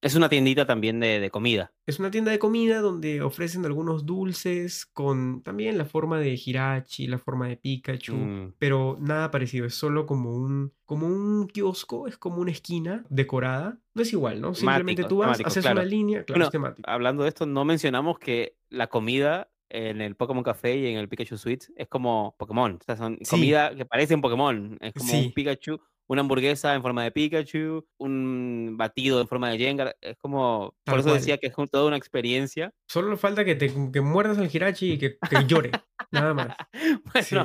Es 0.00 0.14
una 0.14 0.28
tiendita 0.28 0.64
también 0.64 1.00
de, 1.00 1.18
de 1.18 1.30
comida. 1.30 1.72
Es 1.86 1.98
una 1.98 2.10
tienda 2.12 2.30
de 2.30 2.38
comida 2.38 2.80
donde 2.80 3.20
ofrecen 3.20 3.64
algunos 3.64 4.06
dulces 4.06 4.86
con 4.86 5.42
también 5.42 5.76
la 5.76 5.84
forma 5.86 6.20
de 6.20 6.34
Hirachi, 6.44 7.08
la 7.08 7.18
forma 7.18 7.48
de 7.48 7.56
Pikachu 7.56 8.14
Mm, 8.14 8.54
pero 8.58 8.96
nada 9.00 9.30
parecido, 9.32 9.66
es 9.66 9.74
solo 9.74 10.06
como 10.06 10.34
un, 10.36 10.72
como 10.84 11.06
un 11.08 11.48
kiosco, 11.48 12.06
es 12.06 12.16
como 12.16 12.40
una 12.40 12.52
esquina 12.52 13.04
decorada. 13.08 13.80
No 13.94 14.02
es 14.02 14.12
igual, 14.12 14.40
¿no? 14.40 14.54
Simplemente 14.54 15.02
Temático, 15.02 15.08
tú 15.08 15.16
vas, 15.18 15.26
temático, 15.28 15.48
haces 15.48 15.62
claro. 15.64 15.80
una 15.80 15.88
línea, 15.88 16.24
claro, 16.24 16.38
Bueno, 16.38 16.44
es 16.46 16.52
temático. 16.52 16.88
Hablando 16.90 17.22
de 17.24 17.28
esto, 17.30 17.46
no 17.46 17.64
mencionamos 17.64 18.18
que 18.20 18.56
la 18.70 18.86
comida 18.86 19.50
en 19.70 20.00
el 20.00 20.14
Pokémon 20.14 20.44
Café 20.44 20.76
y 20.76 20.86
en 20.86 20.96
el 20.98 21.08
Pikachu 21.08 21.36
Sweets 21.36 21.72
es 21.76 21.88
como 21.88 22.36
Pokémon. 22.38 22.78
O 22.80 22.84
sea, 22.84 22.96
son 22.96 23.18
Sí. 23.20 23.30
comida 23.30 23.74
que 23.74 23.84
parece 23.84 24.14
un 24.14 24.20
Pokémon. 24.22 24.78
Es 24.80 24.94
como 24.94 25.10
Sí. 25.10 25.26
un 25.26 25.32
Pikachu, 25.32 25.78
una 26.08 26.22
hamburguesa 26.22 26.74
en 26.74 26.82
forma 26.82 27.04
de 27.04 27.12
Pikachu, 27.12 27.86
un 27.98 28.76
batido 28.76 29.20
en 29.20 29.28
forma 29.28 29.50
de 29.50 29.58
Jengar. 29.58 29.96
Es 30.00 30.16
como. 30.18 30.74
Tal 30.84 30.92
por 30.94 31.00
eso 31.00 31.08
cual. 31.10 31.18
decía 31.20 31.38
que 31.38 31.48
es 31.48 31.54
toda 31.70 31.86
una 31.86 31.96
experiencia. 31.96 32.72
Solo 32.88 33.16
falta 33.16 33.44
que 33.44 33.54
te 33.54 33.72
que 33.92 34.00
muerdas 34.00 34.38
al 34.38 34.50
Hirachi 34.52 34.92
y 34.92 34.98
que, 34.98 35.18
que 35.28 35.44
llore, 35.46 35.70
nada 36.10 36.34
más. 36.34 36.56
bueno, 37.12 37.22
Sí. 37.22 37.36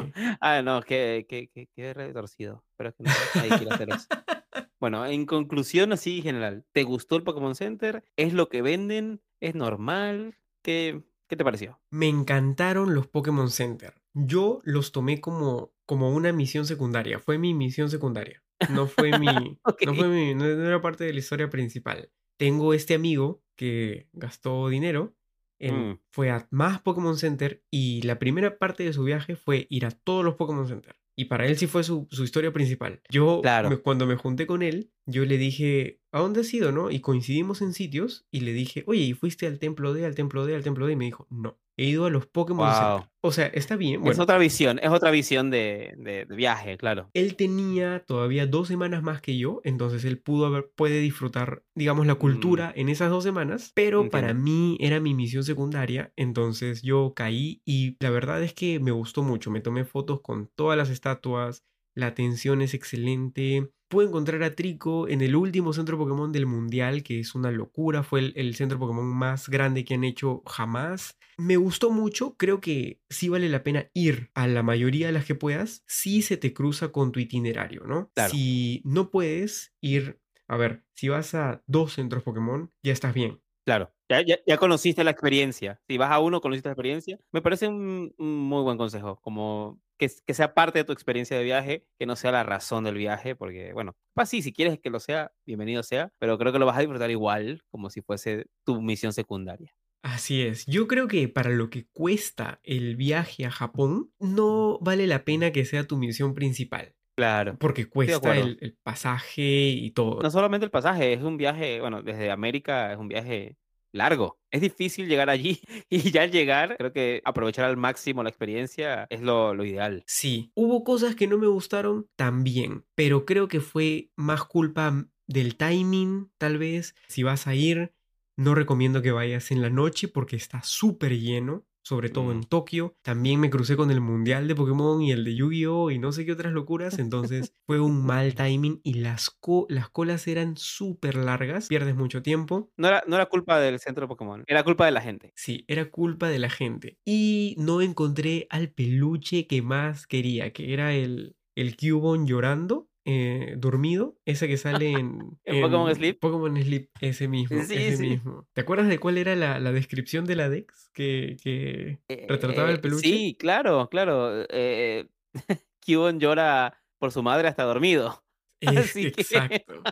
ah, 0.41 0.61
no, 0.63 0.81
que, 0.81 1.25
que, 1.27 1.49
que, 1.49 1.67
que 1.75 1.93
retorcido. 1.93 2.63
Pero 2.77 2.89
es 2.89 2.95
que 2.95 3.03
no, 3.03 3.11
nadie 3.35 3.49
quiere 3.57 3.73
hacer 3.73 3.89
eso. 3.89 4.07
Bueno, 4.79 5.05
en 5.05 5.25
conclusión, 5.25 5.93
así 5.93 6.21
general, 6.21 6.65
¿te 6.73 6.83
gustó 6.83 7.15
el 7.15 7.23
Pokémon 7.23 7.55
Center? 7.55 8.03
¿Es 8.17 8.33
lo 8.33 8.49
que 8.49 8.61
venden? 8.61 9.21
¿Es 9.39 9.55
normal? 9.55 10.35
¿Qué, 10.61 11.01
qué 11.29 11.37
te 11.37 11.45
pareció? 11.45 11.79
Me 11.89 12.09
encantaron 12.09 12.93
los 12.93 13.07
Pokémon 13.07 13.49
Center. 13.49 13.93
Yo 14.13 14.59
los 14.65 14.91
tomé 14.91 15.21
como, 15.21 15.71
como 15.85 16.11
una 16.13 16.33
misión 16.33 16.65
secundaria. 16.65 17.19
Fue 17.19 17.37
mi 17.37 17.53
misión 17.53 17.89
secundaria. 17.89 18.43
No 18.83 18.87
fue 18.87 19.17
mi. 19.19 19.57
No, 19.85 19.93
fue 19.95 20.07
mi 20.07 20.35
no, 20.35 20.45
era 20.45 20.81
parte 20.81 21.03
de 21.03 21.13
la 21.13 21.19
historia 21.19 21.49
principal. 21.49 22.09
Tengo 22.37 22.73
este 22.73 22.93
amigo 22.95 23.43
que 23.55 24.07
gastó 24.13 24.69
dinero. 24.69 25.15
en- 25.59 25.91
Mm. 25.91 25.99
Fue 26.11 26.29
a 26.29 26.47
más 26.51 26.81
Pokémon 26.81 27.17
Center 27.17 27.63
y 27.71 28.01
la 28.01 28.19
primera 28.19 28.57
parte 28.57 28.83
de 28.83 28.91
su 28.91 29.03
viaje 29.03 29.35
fue 29.37 29.65
ir 29.69 29.85
a 29.85 29.91
todos 29.91 30.25
los 30.25 30.35
Pokémon 30.35 30.67
Center. 30.67 30.95
Y 31.15 31.25
para 31.25 31.45
él 31.45 31.57
sí 31.57 31.67
fue 31.67 31.83
su, 31.83 32.07
su 32.11 32.23
historia 32.23 32.51
principal. 32.51 33.01
Yo, 33.09 33.39
Claro. 33.41 33.69
me- 33.69 33.77
cuando 33.77 34.05
me 34.07 34.15
junté 34.15 34.45
con 34.47 34.61
él, 34.63 34.91
yo 35.05 35.23
le 35.25 35.37
dije, 35.37 36.01
¿a 36.11 36.19
dónde 36.19 36.41
has 36.41 36.53
ido, 36.53 36.71
no? 36.71 36.89
Y 36.91 36.99
coincidimos 37.01 37.61
en 37.61 37.71
sitios 37.73 38.25
y 38.31 38.39
le 38.41 38.51
dije, 38.51 38.83
oye, 38.87 39.01
¿y 39.03 39.13
fuiste 39.13 39.45
al 39.47 39.59
templo 39.59 39.93
de, 39.93 40.05
al 40.05 40.15
templo 40.15 40.45
de, 40.45 40.55
al 40.55 40.63
templo 40.63 40.85
de? 40.87 40.93
Y 40.93 40.95
me 40.97 41.05
dijo, 41.05 41.27
no, 41.29 41.59
he 41.77 41.85
ido 41.85 42.05
a 42.05 42.09
los 42.09 42.27
Pokémon 42.27 42.67
Wow. 42.67 43.05
O 43.25 43.31
sea, 43.31 43.47
está 43.47 43.75
bien. 43.77 43.95
Es 43.95 44.01
Bueno, 44.01 44.23
otra 44.23 44.37
visión, 44.37 44.79
es 44.83 44.89
otra 44.89 45.09
visión 45.09 45.49
de, 45.49 45.93
de- 45.97 46.25
de 46.25 46.35
viaje, 46.35 46.77
claro. 46.77 47.09
él 47.13 47.35
tenía 47.37 48.03
todavía 48.05 48.45
dos 48.47 48.67
semanas 48.67 49.01
más 49.01 49.21
que 49.21 49.37
yo, 49.37 49.61
entonces 49.63 50.03
él 50.05 50.19
pudo 50.19 50.45
haber, 50.45 50.69
puede 50.75 50.99
disfrutar, 50.99 51.63
digamos, 51.73 52.05
la 52.05 52.15
cultura 52.15 52.73
en 52.75 52.89
esas 52.89 53.09
dos 53.09 53.23
semanas, 53.23 53.71
pero 53.75 54.09
para 54.09 54.31
Entiendo. 54.31 54.43
mí 54.51 54.77
era 54.81 54.99
mi 54.99 55.13
misión 55.13 55.43
secundaria, 55.43 56.11
entonces 56.17 56.81
yo 56.81 57.13
caí 57.15 57.61
y 57.65 57.95
la 58.01 58.09
verdad 58.09 58.43
es 58.43 58.53
que 58.53 58.79
me 58.81 58.91
gustó 58.91 59.23
mucho, 59.23 59.49
me 59.51 59.61
tomé 59.61 59.85
fotos 59.85 60.19
con 60.21 60.49
todas 60.55 60.77
las 60.77 60.89
estatuas, 60.89 61.63
la 61.95 62.07
atención 62.07 62.61
es 62.61 62.73
excelente. 62.73 63.71
Pude 63.93 64.07
encontrar 64.07 64.41
a 64.41 64.55
Trico 64.55 65.07
en 65.07 65.21
el 65.21 65.35
último 65.35 65.71
centro 65.71 65.99
Pokémon 65.99 66.31
del 66.31 66.47
Mundial, 66.47 67.03
que 67.03 67.19
es 67.19 67.35
una 67.35 67.51
locura. 67.51 68.01
Fue 68.01 68.21
el, 68.21 68.33
el 68.35 68.55
centro 68.55 68.79
Pokémon 68.79 69.05
más 69.05 69.49
grande 69.49 69.85
que 69.85 69.93
han 69.93 70.03
hecho 70.03 70.41
jamás. 70.47 71.19
Me 71.37 71.57
gustó 71.57 71.91
mucho. 71.91 72.35
Creo 72.35 72.59
que 72.59 73.01
sí 73.11 73.29
vale 73.29 73.49
la 73.49 73.61
pena 73.61 73.91
ir 73.93 74.31
a 74.33 74.47
la 74.47 74.63
mayoría 74.63 75.05
de 75.05 75.13
las 75.13 75.25
que 75.25 75.35
puedas. 75.35 75.83
Si 75.85 76.23
se 76.23 76.37
te 76.37 76.55
cruza 76.55 76.87
con 76.87 77.11
tu 77.11 77.19
itinerario, 77.19 77.83
¿no? 77.85 78.09
Claro. 78.15 78.31
Si 78.31 78.81
no 78.83 79.11
puedes 79.11 79.75
ir. 79.79 80.19
A 80.47 80.57
ver, 80.57 80.83
si 80.95 81.09
vas 81.09 81.35
a 81.35 81.61
dos 81.67 81.93
centros 81.93 82.23
Pokémon, 82.23 82.71
ya 82.81 82.93
estás 82.93 83.13
bien. 83.13 83.43
Claro, 83.63 83.93
ya, 84.09 84.25
ya, 84.25 84.39
ya 84.47 84.57
conociste 84.57 85.03
la 85.03 85.11
experiencia. 85.11 85.79
Si 85.87 85.99
vas 85.99 86.09
a 86.09 86.19
uno, 86.19 86.41
conociste 86.41 86.69
la 86.69 86.73
experiencia. 86.73 87.19
Me 87.31 87.43
parece 87.43 87.67
un, 87.67 88.11
un 88.17 88.39
muy 88.39 88.63
buen 88.63 88.77
consejo, 88.79 89.21
como 89.21 89.82
que, 89.97 90.09
que 90.25 90.33
sea 90.33 90.53
parte 90.53 90.79
de 90.79 90.85
tu 90.85 90.93
experiencia 90.93 91.37
de 91.37 91.43
viaje, 91.43 91.87
que 91.99 92.05
no 92.05 92.15
sea 92.15 92.31
la 92.31 92.43
razón 92.43 92.83
del 92.83 92.95
viaje, 92.95 93.35
porque, 93.35 93.73
bueno, 93.73 93.95
pues 94.13 94.29
sí, 94.29 94.41
si 94.41 94.53
quieres 94.53 94.79
que 94.79 94.89
lo 94.89 94.99
sea, 94.99 95.31
bienvenido 95.45 95.83
sea, 95.83 96.11
pero 96.19 96.37
creo 96.37 96.51
que 96.51 96.59
lo 96.59 96.65
vas 96.65 96.77
a 96.77 96.81
disfrutar 96.81 97.11
igual, 97.11 97.63
como 97.69 97.89
si 97.89 98.01
fuese 98.01 98.45
tu 98.63 98.81
misión 98.81 99.13
secundaria. 99.13 99.75
Así 100.03 100.41
es. 100.41 100.65
Yo 100.65 100.87
creo 100.87 101.07
que 101.07 101.29
para 101.29 101.49
lo 101.49 101.69
que 101.69 101.87
cuesta 101.93 102.59
el 102.63 102.97
viaje 102.97 103.45
a 103.45 103.51
Japón, 103.51 104.11
no 104.19 104.77
vale 104.81 105.07
la 105.07 105.23
pena 105.23 105.51
que 105.51 105.65
sea 105.65 105.87
tu 105.87 105.97
misión 105.97 106.33
principal. 106.33 106.93
Claro. 107.15 107.57
Porque 107.59 107.85
cuesta 107.85 108.35
el 108.35 108.77
pasaje 108.83 109.69
y 109.69 109.91
todo. 109.91 110.21
No 110.21 110.29
solamente 110.29 110.65
el 110.65 110.71
pasaje, 110.71 111.13
es 111.13 111.21
un 111.21 111.37
viaje, 111.37 111.79
bueno, 111.79 112.01
desde 112.01 112.31
América 112.31 112.91
es 112.91 112.97
un 112.97 113.07
viaje 113.07 113.57
largo. 113.93 114.37
Es 114.51 114.61
difícil 114.61 115.07
llegar 115.07 115.29
allí 115.29 115.61
y 115.89 116.11
ya 116.11 116.23
al 116.23 116.31
llegar, 116.31 116.75
creo 116.77 116.91
que 116.91 117.21
aprovechar 117.23 117.65
al 117.65 117.77
máximo 117.77 118.23
la 118.23 118.29
experiencia 118.29 119.07
es 119.09 119.21
lo, 119.21 119.53
lo 119.53 119.63
ideal. 119.63 120.03
Sí, 120.05 120.51
hubo 120.55 120.83
cosas 120.83 121.15
que 121.15 121.27
no 121.27 121.37
me 121.37 121.47
gustaron 121.47 122.07
también, 122.15 122.85
pero 122.95 123.25
creo 123.25 123.47
que 123.47 123.61
fue 123.61 124.09
más 124.15 124.43
culpa 124.43 124.87
m- 124.89 125.05
del 125.27 125.55
timing, 125.55 126.31
tal 126.37 126.57
vez. 126.57 126.95
Si 127.07 127.23
vas 127.23 127.47
a 127.47 127.55
ir, 127.55 127.93
no 128.35 128.55
recomiendo 128.55 129.01
que 129.01 129.11
vayas 129.11 129.51
en 129.51 129.61
la 129.61 129.69
noche 129.69 130.07
porque 130.07 130.35
está 130.35 130.61
súper 130.63 131.17
lleno, 131.19 131.65
sobre 131.83 132.09
todo 132.09 132.31
en. 132.31 132.43
Tokio. 132.43 132.95
También 133.03 133.39
me 133.39 133.49
crucé 133.49 133.75
con 133.75 133.91
el 133.91 134.01
Mundial 134.01 134.47
de 134.47 134.55
Pokémon 134.55 135.01
y 135.01 135.11
el 135.11 135.23
de 135.23 135.35
Yu-Gi-Oh! 135.35 135.91
y 135.91 135.99
no 135.99 136.11
sé 136.11 136.25
qué 136.25 136.31
otras 136.31 136.53
locuras, 136.53 136.97
entonces 136.99 137.53
fue 137.67 137.79
un 137.79 138.05
mal 138.05 138.33
timing 138.35 138.79
y 138.83 138.95
las, 138.95 139.29
co- 139.29 139.65
las 139.69 139.89
colas 139.89 140.27
eran 140.27 140.57
súper 140.57 141.15
largas, 141.15 141.67
pierdes 141.67 141.95
mucho 141.95 142.21
tiempo. 142.23 142.71
No 142.77 142.87
era, 142.87 143.03
no 143.07 143.15
era 143.15 143.27
culpa 143.27 143.59
del 143.59 143.79
centro 143.79 144.03
de 144.03 144.07
Pokémon, 144.07 144.43
era 144.47 144.63
culpa 144.63 144.85
de 144.85 144.91
la 144.91 145.01
gente. 145.01 145.31
Sí, 145.35 145.65
era 145.67 145.89
culpa 145.91 146.29
de 146.29 146.39
la 146.39 146.49
gente. 146.49 146.97
Y 147.05 147.55
no 147.57 147.81
encontré 147.81 148.47
al 148.49 148.71
peluche 148.71 149.47
que 149.47 149.61
más 149.61 150.07
quería, 150.07 150.53
que 150.53 150.73
era 150.73 150.93
el, 150.93 151.35
el 151.55 151.75
Cubone 151.75 152.27
llorando, 152.27 152.89
eh, 153.05 153.55
dormido, 153.57 154.17
ese 154.25 154.47
que 154.47 154.57
sale 154.81 154.91
en, 154.99 155.39
¿En 155.43 155.61
Pokémon 155.61 155.93
Sleep? 155.93 156.19
Pokémon 156.19 156.55
Sleep, 156.61 156.89
ese 157.01 157.27
mismo, 157.27 157.61
Sí, 157.63 157.75
ese 157.75 157.97
sí. 157.97 158.07
mismo. 158.09 158.47
¿Te 158.53 158.61
acuerdas 158.61 158.87
de 158.87 158.99
cuál 158.99 159.17
era 159.17 159.35
la, 159.35 159.59
la 159.59 159.71
descripción 159.71 160.25
de 160.25 160.35
la 160.35 160.49
Dex 160.49 160.89
que, 160.93 161.37
que 161.43 161.99
retrataba 162.27 162.69
el 162.69 162.77
Eh, 162.77 162.79
peluche? 162.79 163.07
Sí, 163.09 163.35
claro, 163.39 163.89
claro. 163.89 164.45
Eh, 164.49 165.07
Cubone 165.85 166.19
llora 166.19 166.81
por 166.99 167.11
su 167.11 167.21
madre 167.23 167.47
hasta 167.49 167.63
dormido. 167.63 168.23
Es- 168.61 168.77
así 168.91 169.11
que- 169.11 169.21
exacto. 169.21 169.83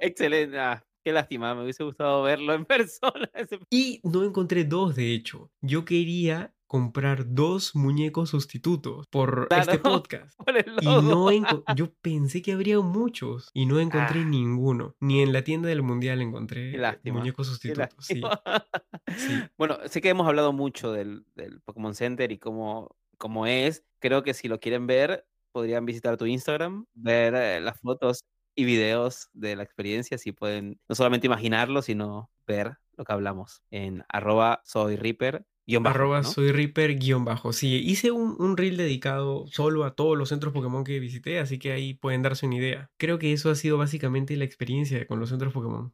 Excelente. 0.00 0.58
Ah, 0.58 0.82
qué 1.04 1.12
lástima, 1.12 1.54
me 1.54 1.62
hubiese 1.64 1.82
gustado 1.84 2.22
verlo 2.22 2.54
en 2.54 2.64
persona. 2.64 3.28
Y 3.70 4.00
no 4.04 4.22
encontré 4.24 4.64
dos, 4.64 4.94
de 4.96 5.12
hecho. 5.14 5.50
Yo 5.60 5.84
quería 5.84 6.54
comprar 6.70 7.24
dos 7.34 7.74
muñecos 7.74 8.30
sustitutos 8.30 9.08
por 9.08 9.48
este 9.50 9.78
podcast. 10.06 10.36
por 10.36 10.54
Y 10.80 10.84
no 10.86 11.28
yo 11.74 11.92
pensé 12.00 12.42
que 12.42 12.52
habría 12.52 12.78
muchos 12.78 13.50
y 13.52 13.66
no 13.66 13.80
encontré 13.80 14.20
Ah. 14.20 14.24
ninguno. 14.24 14.94
Ni 15.00 15.20
en 15.20 15.32
la 15.32 15.42
tienda 15.42 15.68
del 15.68 15.82
mundial 15.82 16.22
encontré 16.22 16.80
muñecos 17.06 17.48
sustitutos. 17.48 18.06
Sí. 18.06 18.22
Bueno, 19.58 19.78
sé 19.86 20.00
que 20.00 20.10
hemos 20.10 20.28
hablado 20.28 20.52
mucho 20.52 20.92
del, 20.92 21.24
del 21.34 21.60
Pokémon 21.62 21.96
Center 21.96 22.30
y 22.30 22.38
cómo, 22.38 22.94
cómo 23.18 23.48
es. 23.48 23.84
Creo 23.98 24.22
que 24.22 24.32
si 24.32 24.46
lo 24.46 24.60
quieren 24.60 24.86
ver, 24.86 25.26
podrían 25.50 25.84
visitar 25.84 26.16
tu 26.16 26.26
Instagram, 26.26 26.86
ver 26.94 27.34
eh, 27.34 27.60
las 27.60 27.80
fotos 27.80 28.20
y 28.54 28.64
videos 28.64 29.28
de 29.32 29.56
la 29.56 29.64
experiencia, 29.64 30.18
si 30.18 30.30
pueden 30.30 30.80
no 30.88 30.94
solamente 30.94 31.26
imaginarlo, 31.26 31.82
sino 31.82 32.30
ver 32.46 32.76
lo 32.96 33.04
que 33.04 33.12
hablamos 33.12 33.64
en 33.72 34.04
arroba 34.08 34.60
soy 34.64 34.94
Reaper. 34.94 35.44
Guion 35.66 35.82
bajo, 35.82 35.94
Arroba 35.94 36.22
¿no? 36.22 36.28
soy 36.28 36.52
Reaper 36.52 36.96
guion 36.98 37.24
bajo. 37.24 37.52
Sí, 37.52 37.76
hice 37.76 38.10
un, 38.10 38.36
un 38.38 38.56
reel 38.56 38.76
dedicado 38.76 39.46
solo 39.48 39.84
a 39.84 39.94
todos 39.94 40.16
los 40.16 40.28
centros 40.28 40.52
Pokémon 40.52 40.84
que 40.84 41.00
visité, 41.00 41.38
así 41.38 41.58
que 41.58 41.72
ahí 41.72 41.94
pueden 41.94 42.22
darse 42.22 42.46
una 42.46 42.56
idea. 42.56 42.90
Creo 42.96 43.18
que 43.18 43.32
eso 43.32 43.50
ha 43.50 43.54
sido 43.54 43.78
básicamente 43.78 44.36
la 44.36 44.44
experiencia 44.44 45.06
con 45.06 45.20
los 45.20 45.28
centros 45.28 45.52
Pokémon. 45.52 45.92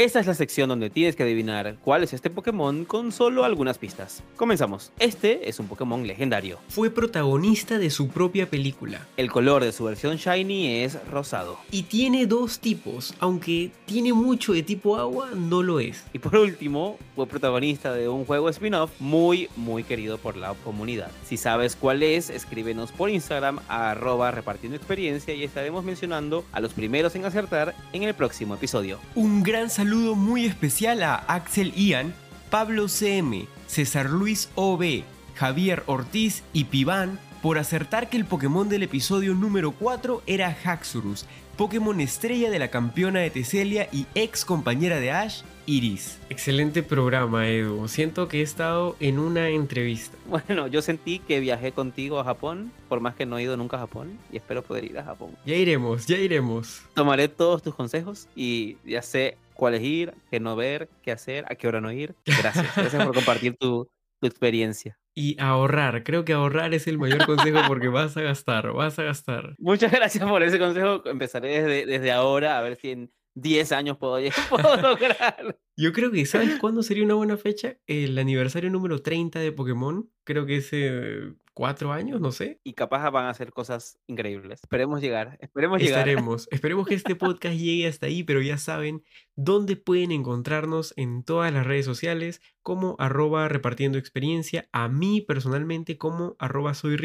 Esta 0.00 0.18
es 0.18 0.26
la 0.26 0.32
sección 0.32 0.70
donde 0.70 0.88
tienes 0.88 1.14
que 1.14 1.24
adivinar 1.24 1.76
cuál 1.84 2.02
es 2.02 2.14
este 2.14 2.30
Pokémon 2.30 2.86
con 2.86 3.12
solo 3.12 3.44
algunas 3.44 3.76
pistas. 3.76 4.22
Comenzamos. 4.34 4.92
Este 4.98 5.50
es 5.50 5.60
un 5.60 5.68
Pokémon 5.68 6.06
legendario. 6.06 6.58
Fue 6.70 6.88
protagonista 6.88 7.76
de 7.76 7.90
su 7.90 8.08
propia 8.08 8.48
película. 8.48 9.06
El 9.18 9.30
color 9.30 9.62
de 9.62 9.72
su 9.72 9.84
versión 9.84 10.16
Shiny 10.16 10.84
es 10.84 10.96
rosado. 11.10 11.58
Y 11.70 11.82
tiene 11.82 12.24
dos 12.24 12.60
tipos, 12.60 13.12
aunque 13.20 13.72
tiene 13.84 14.14
mucho 14.14 14.54
de 14.54 14.62
tipo 14.62 14.96
agua, 14.96 15.32
no 15.36 15.62
lo 15.62 15.80
es. 15.80 16.02
Y 16.14 16.18
por 16.18 16.34
último, 16.34 16.96
fue 17.14 17.26
protagonista 17.26 17.92
de 17.92 18.08
un 18.08 18.24
juego 18.24 18.48
spin-off 18.48 18.92
muy, 19.00 19.50
muy 19.54 19.84
querido 19.84 20.16
por 20.16 20.34
la 20.34 20.54
comunidad. 20.64 21.10
Si 21.26 21.36
sabes 21.36 21.76
cuál 21.76 22.02
es, 22.02 22.30
escríbenos 22.30 22.90
por 22.90 23.10
Instagram 23.10 23.60
a 23.68 23.90
arroba 23.90 24.30
repartiendo 24.30 24.78
experiencia 24.78 25.34
y 25.34 25.44
estaremos 25.44 25.84
mencionando 25.84 26.46
a 26.52 26.60
los 26.60 26.72
primeros 26.72 27.14
en 27.16 27.26
acertar 27.26 27.74
en 27.92 28.04
el 28.04 28.14
próximo 28.14 28.54
episodio. 28.54 28.98
Un 29.14 29.42
gran 29.42 29.68
saludo 29.68 29.89
muy 29.90 30.46
especial 30.46 31.02
a 31.02 31.16
Axel 31.16 31.72
Ian, 31.74 32.14
Pablo 32.48 32.88
CM, 32.88 33.46
César 33.66 34.08
Luis 34.08 34.48
OB, 34.54 35.02
Javier 35.34 35.82
Ortiz 35.86 36.44
y 36.52 36.64
Piván 36.64 37.18
por 37.42 37.58
acertar 37.58 38.08
que 38.08 38.16
el 38.16 38.24
Pokémon 38.24 38.68
del 38.68 38.84
episodio 38.84 39.34
número 39.34 39.72
4 39.72 40.22
era 40.26 40.56
Haxorus, 40.64 41.26
Pokémon 41.56 42.00
estrella 42.00 42.50
de 42.50 42.58
la 42.58 42.68
campeona 42.68 43.20
de 43.20 43.30
Teselia 43.30 43.88
y 43.92 44.06
ex 44.14 44.44
compañera 44.44 45.00
de 45.00 45.10
Ash, 45.10 45.42
Iris. 45.66 46.18
Excelente 46.28 46.82
programa, 46.82 47.48
Edu. 47.48 47.88
Siento 47.88 48.28
que 48.28 48.40
he 48.40 48.42
estado 48.42 48.96
en 49.00 49.18
una 49.18 49.48
entrevista. 49.48 50.16
Bueno, 50.30 50.68
yo 50.68 50.82
sentí 50.82 51.18
que 51.18 51.40
viajé 51.40 51.72
contigo 51.72 52.20
a 52.20 52.24
Japón, 52.24 52.70
por 52.88 53.00
más 53.00 53.16
que 53.16 53.26
no 53.26 53.38
he 53.38 53.42
ido 53.42 53.56
nunca 53.56 53.76
a 53.76 53.80
Japón, 53.80 54.16
y 54.32 54.36
espero 54.36 54.62
poder 54.62 54.84
ir 54.84 54.96
a 54.98 55.04
Japón. 55.04 55.30
Ya 55.44 55.56
iremos, 55.56 56.06
ya 56.06 56.16
iremos. 56.16 56.82
Tomaré 56.94 57.26
todos 57.26 57.62
tus 57.62 57.74
consejos 57.74 58.28
y 58.36 58.76
ya 58.84 59.02
sé 59.02 59.36
cuál 59.60 59.74
es 59.74 59.82
ir, 59.82 60.14
qué 60.30 60.40
no 60.40 60.56
ver, 60.56 60.88
qué 61.02 61.12
hacer, 61.12 61.44
a 61.48 61.54
qué 61.54 61.68
hora 61.68 61.82
no 61.82 61.92
ir. 61.92 62.16
Gracias, 62.24 62.74
gracias 62.74 63.04
por 63.04 63.14
compartir 63.14 63.56
tu, 63.58 63.90
tu 64.18 64.26
experiencia. 64.26 64.98
Y 65.14 65.38
ahorrar, 65.38 66.02
creo 66.02 66.24
que 66.24 66.32
ahorrar 66.32 66.72
es 66.72 66.86
el 66.86 66.96
mayor 66.96 67.26
consejo 67.26 67.58
porque 67.68 67.88
vas 67.88 68.16
a 68.16 68.22
gastar, 68.22 68.72
vas 68.72 68.98
a 68.98 69.02
gastar. 69.02 69.54
Muchas 69.58 69.92
gracias 69.92 70.26
por 70.26 70.42
ese 70.42 70.58
consejo. 70.58 71.06
Empezaré 71.06 71.62
desde, 71.62 71.84
desde 71.84 72.10
ahora 72.10 72.58
a 72.58 72.62
ver 72.62 72.76
si 72.76 72.92
en 72.92 73.12
10 73.34 73.72
años 73.72 73.98
puedo, 73.98 74.16
puedo 74.48 74.76
lograr. 74.78 75.58
Yo 75.76 75.92
creo 75.92 76.10
que, 76.10 76.24
¿sabes 76.24 76.58
cuándo 76.58 76.82
sería 76.82 77.04
una 77.04 77.14
buena 77.14 77.36
fecha? 77.36 77.76
El 77.86 78.16
aniversario 78.18 78.70
número 78.70 79.02
30 79.02 79.40
de 79.40 79.52
Pokémon. 79.52 80.10
Creo 80.24 80.46
que 80.46 80.56
ese 80.56 81.34
cuatro 81.60 81.92
años, 81.92 82.22
no 82.22 82.32
sé. 82.32 82.58
Y 82.64 82.72
capaz 82.72 83.10
van 83.10 83.26
a 83.26 83.28
hacer 83.28 83.52
cosas 83.52 83.98
increíbles. 84.06 84.60
Esperemos 84.62 85.02
llegar, 85.02 85.36
esperemos 85.42 85.78
llegar. 85.78 85.98
Estaremos. 86.08 86.48
Esperemos 86.50 86.88
que 86.88 86.94
este 86.94 87.14
podcast 87.14 87.54
llegue 87.54 87.86
hasta 87.86 88.06
ahí, 88.06 88.22
pero 88.22 88.40
ya 88.40 88.56
saben 88.56 89.04
dónde 89.36 89.76
pueden 89.76 90.10
encontrarnos 90.10 90.94
en 90.96 91.22
todas 91.22 91.52
las 91.52 91.66
redes 91.66 91.84
sociales 91.84 92.40
como 92.62 92.96
arroba 92.98 93.46
repartiendo 93.48 93.98
experiencia, 93.98 94.70
a 94.72 94.88
mí 94.88 95.20
personalmente 95.20 95.98
como 95.98 96.34
arroba 96.38 96.72
soy 96.72 96.96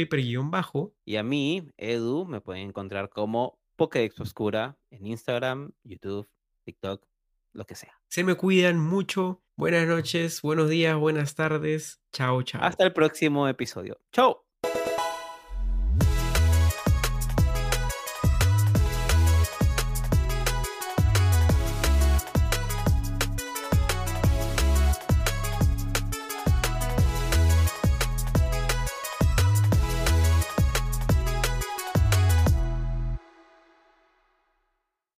bajo 0.45 0.93
Y 1.03 1.18
a 1.18 1.24
mí, 1.24 1.68
Edu, 1.76 2.26
me 2.26 2.39
pueden 2.39 2.70
encontrar 2.70 3.10
como 3.10 3.60
Pokédex 3.76 4.22
Oscura 4.22 4.78
en 4.89 5.06
Instagram, 5.06 5.74
YouTube, 5.84 6.30
TikTok, 6.64 7.06
lo 7.51 7.66
que 7.66 7.76
sea. 7.76 7.99
Se 8.08 8.24
me 8.24 8.36
cuidan 8.36 8.80
mucho. 8.80 9.41
Buenas 9.58 9.86
noches, 9.86 10.41
buenos 10.41 10.70
días, 10.70 10.95
buenas 10.95 11.36
tardes. 11.36 11.99
Chao, 12.14 12.41
chao. 12.43 12.64
Hasta 12.64 12.86
el 12.86 12.93
próximo 12.93 13.49
episodio. 13.49 13.99
¡Chao! 14.14 14.45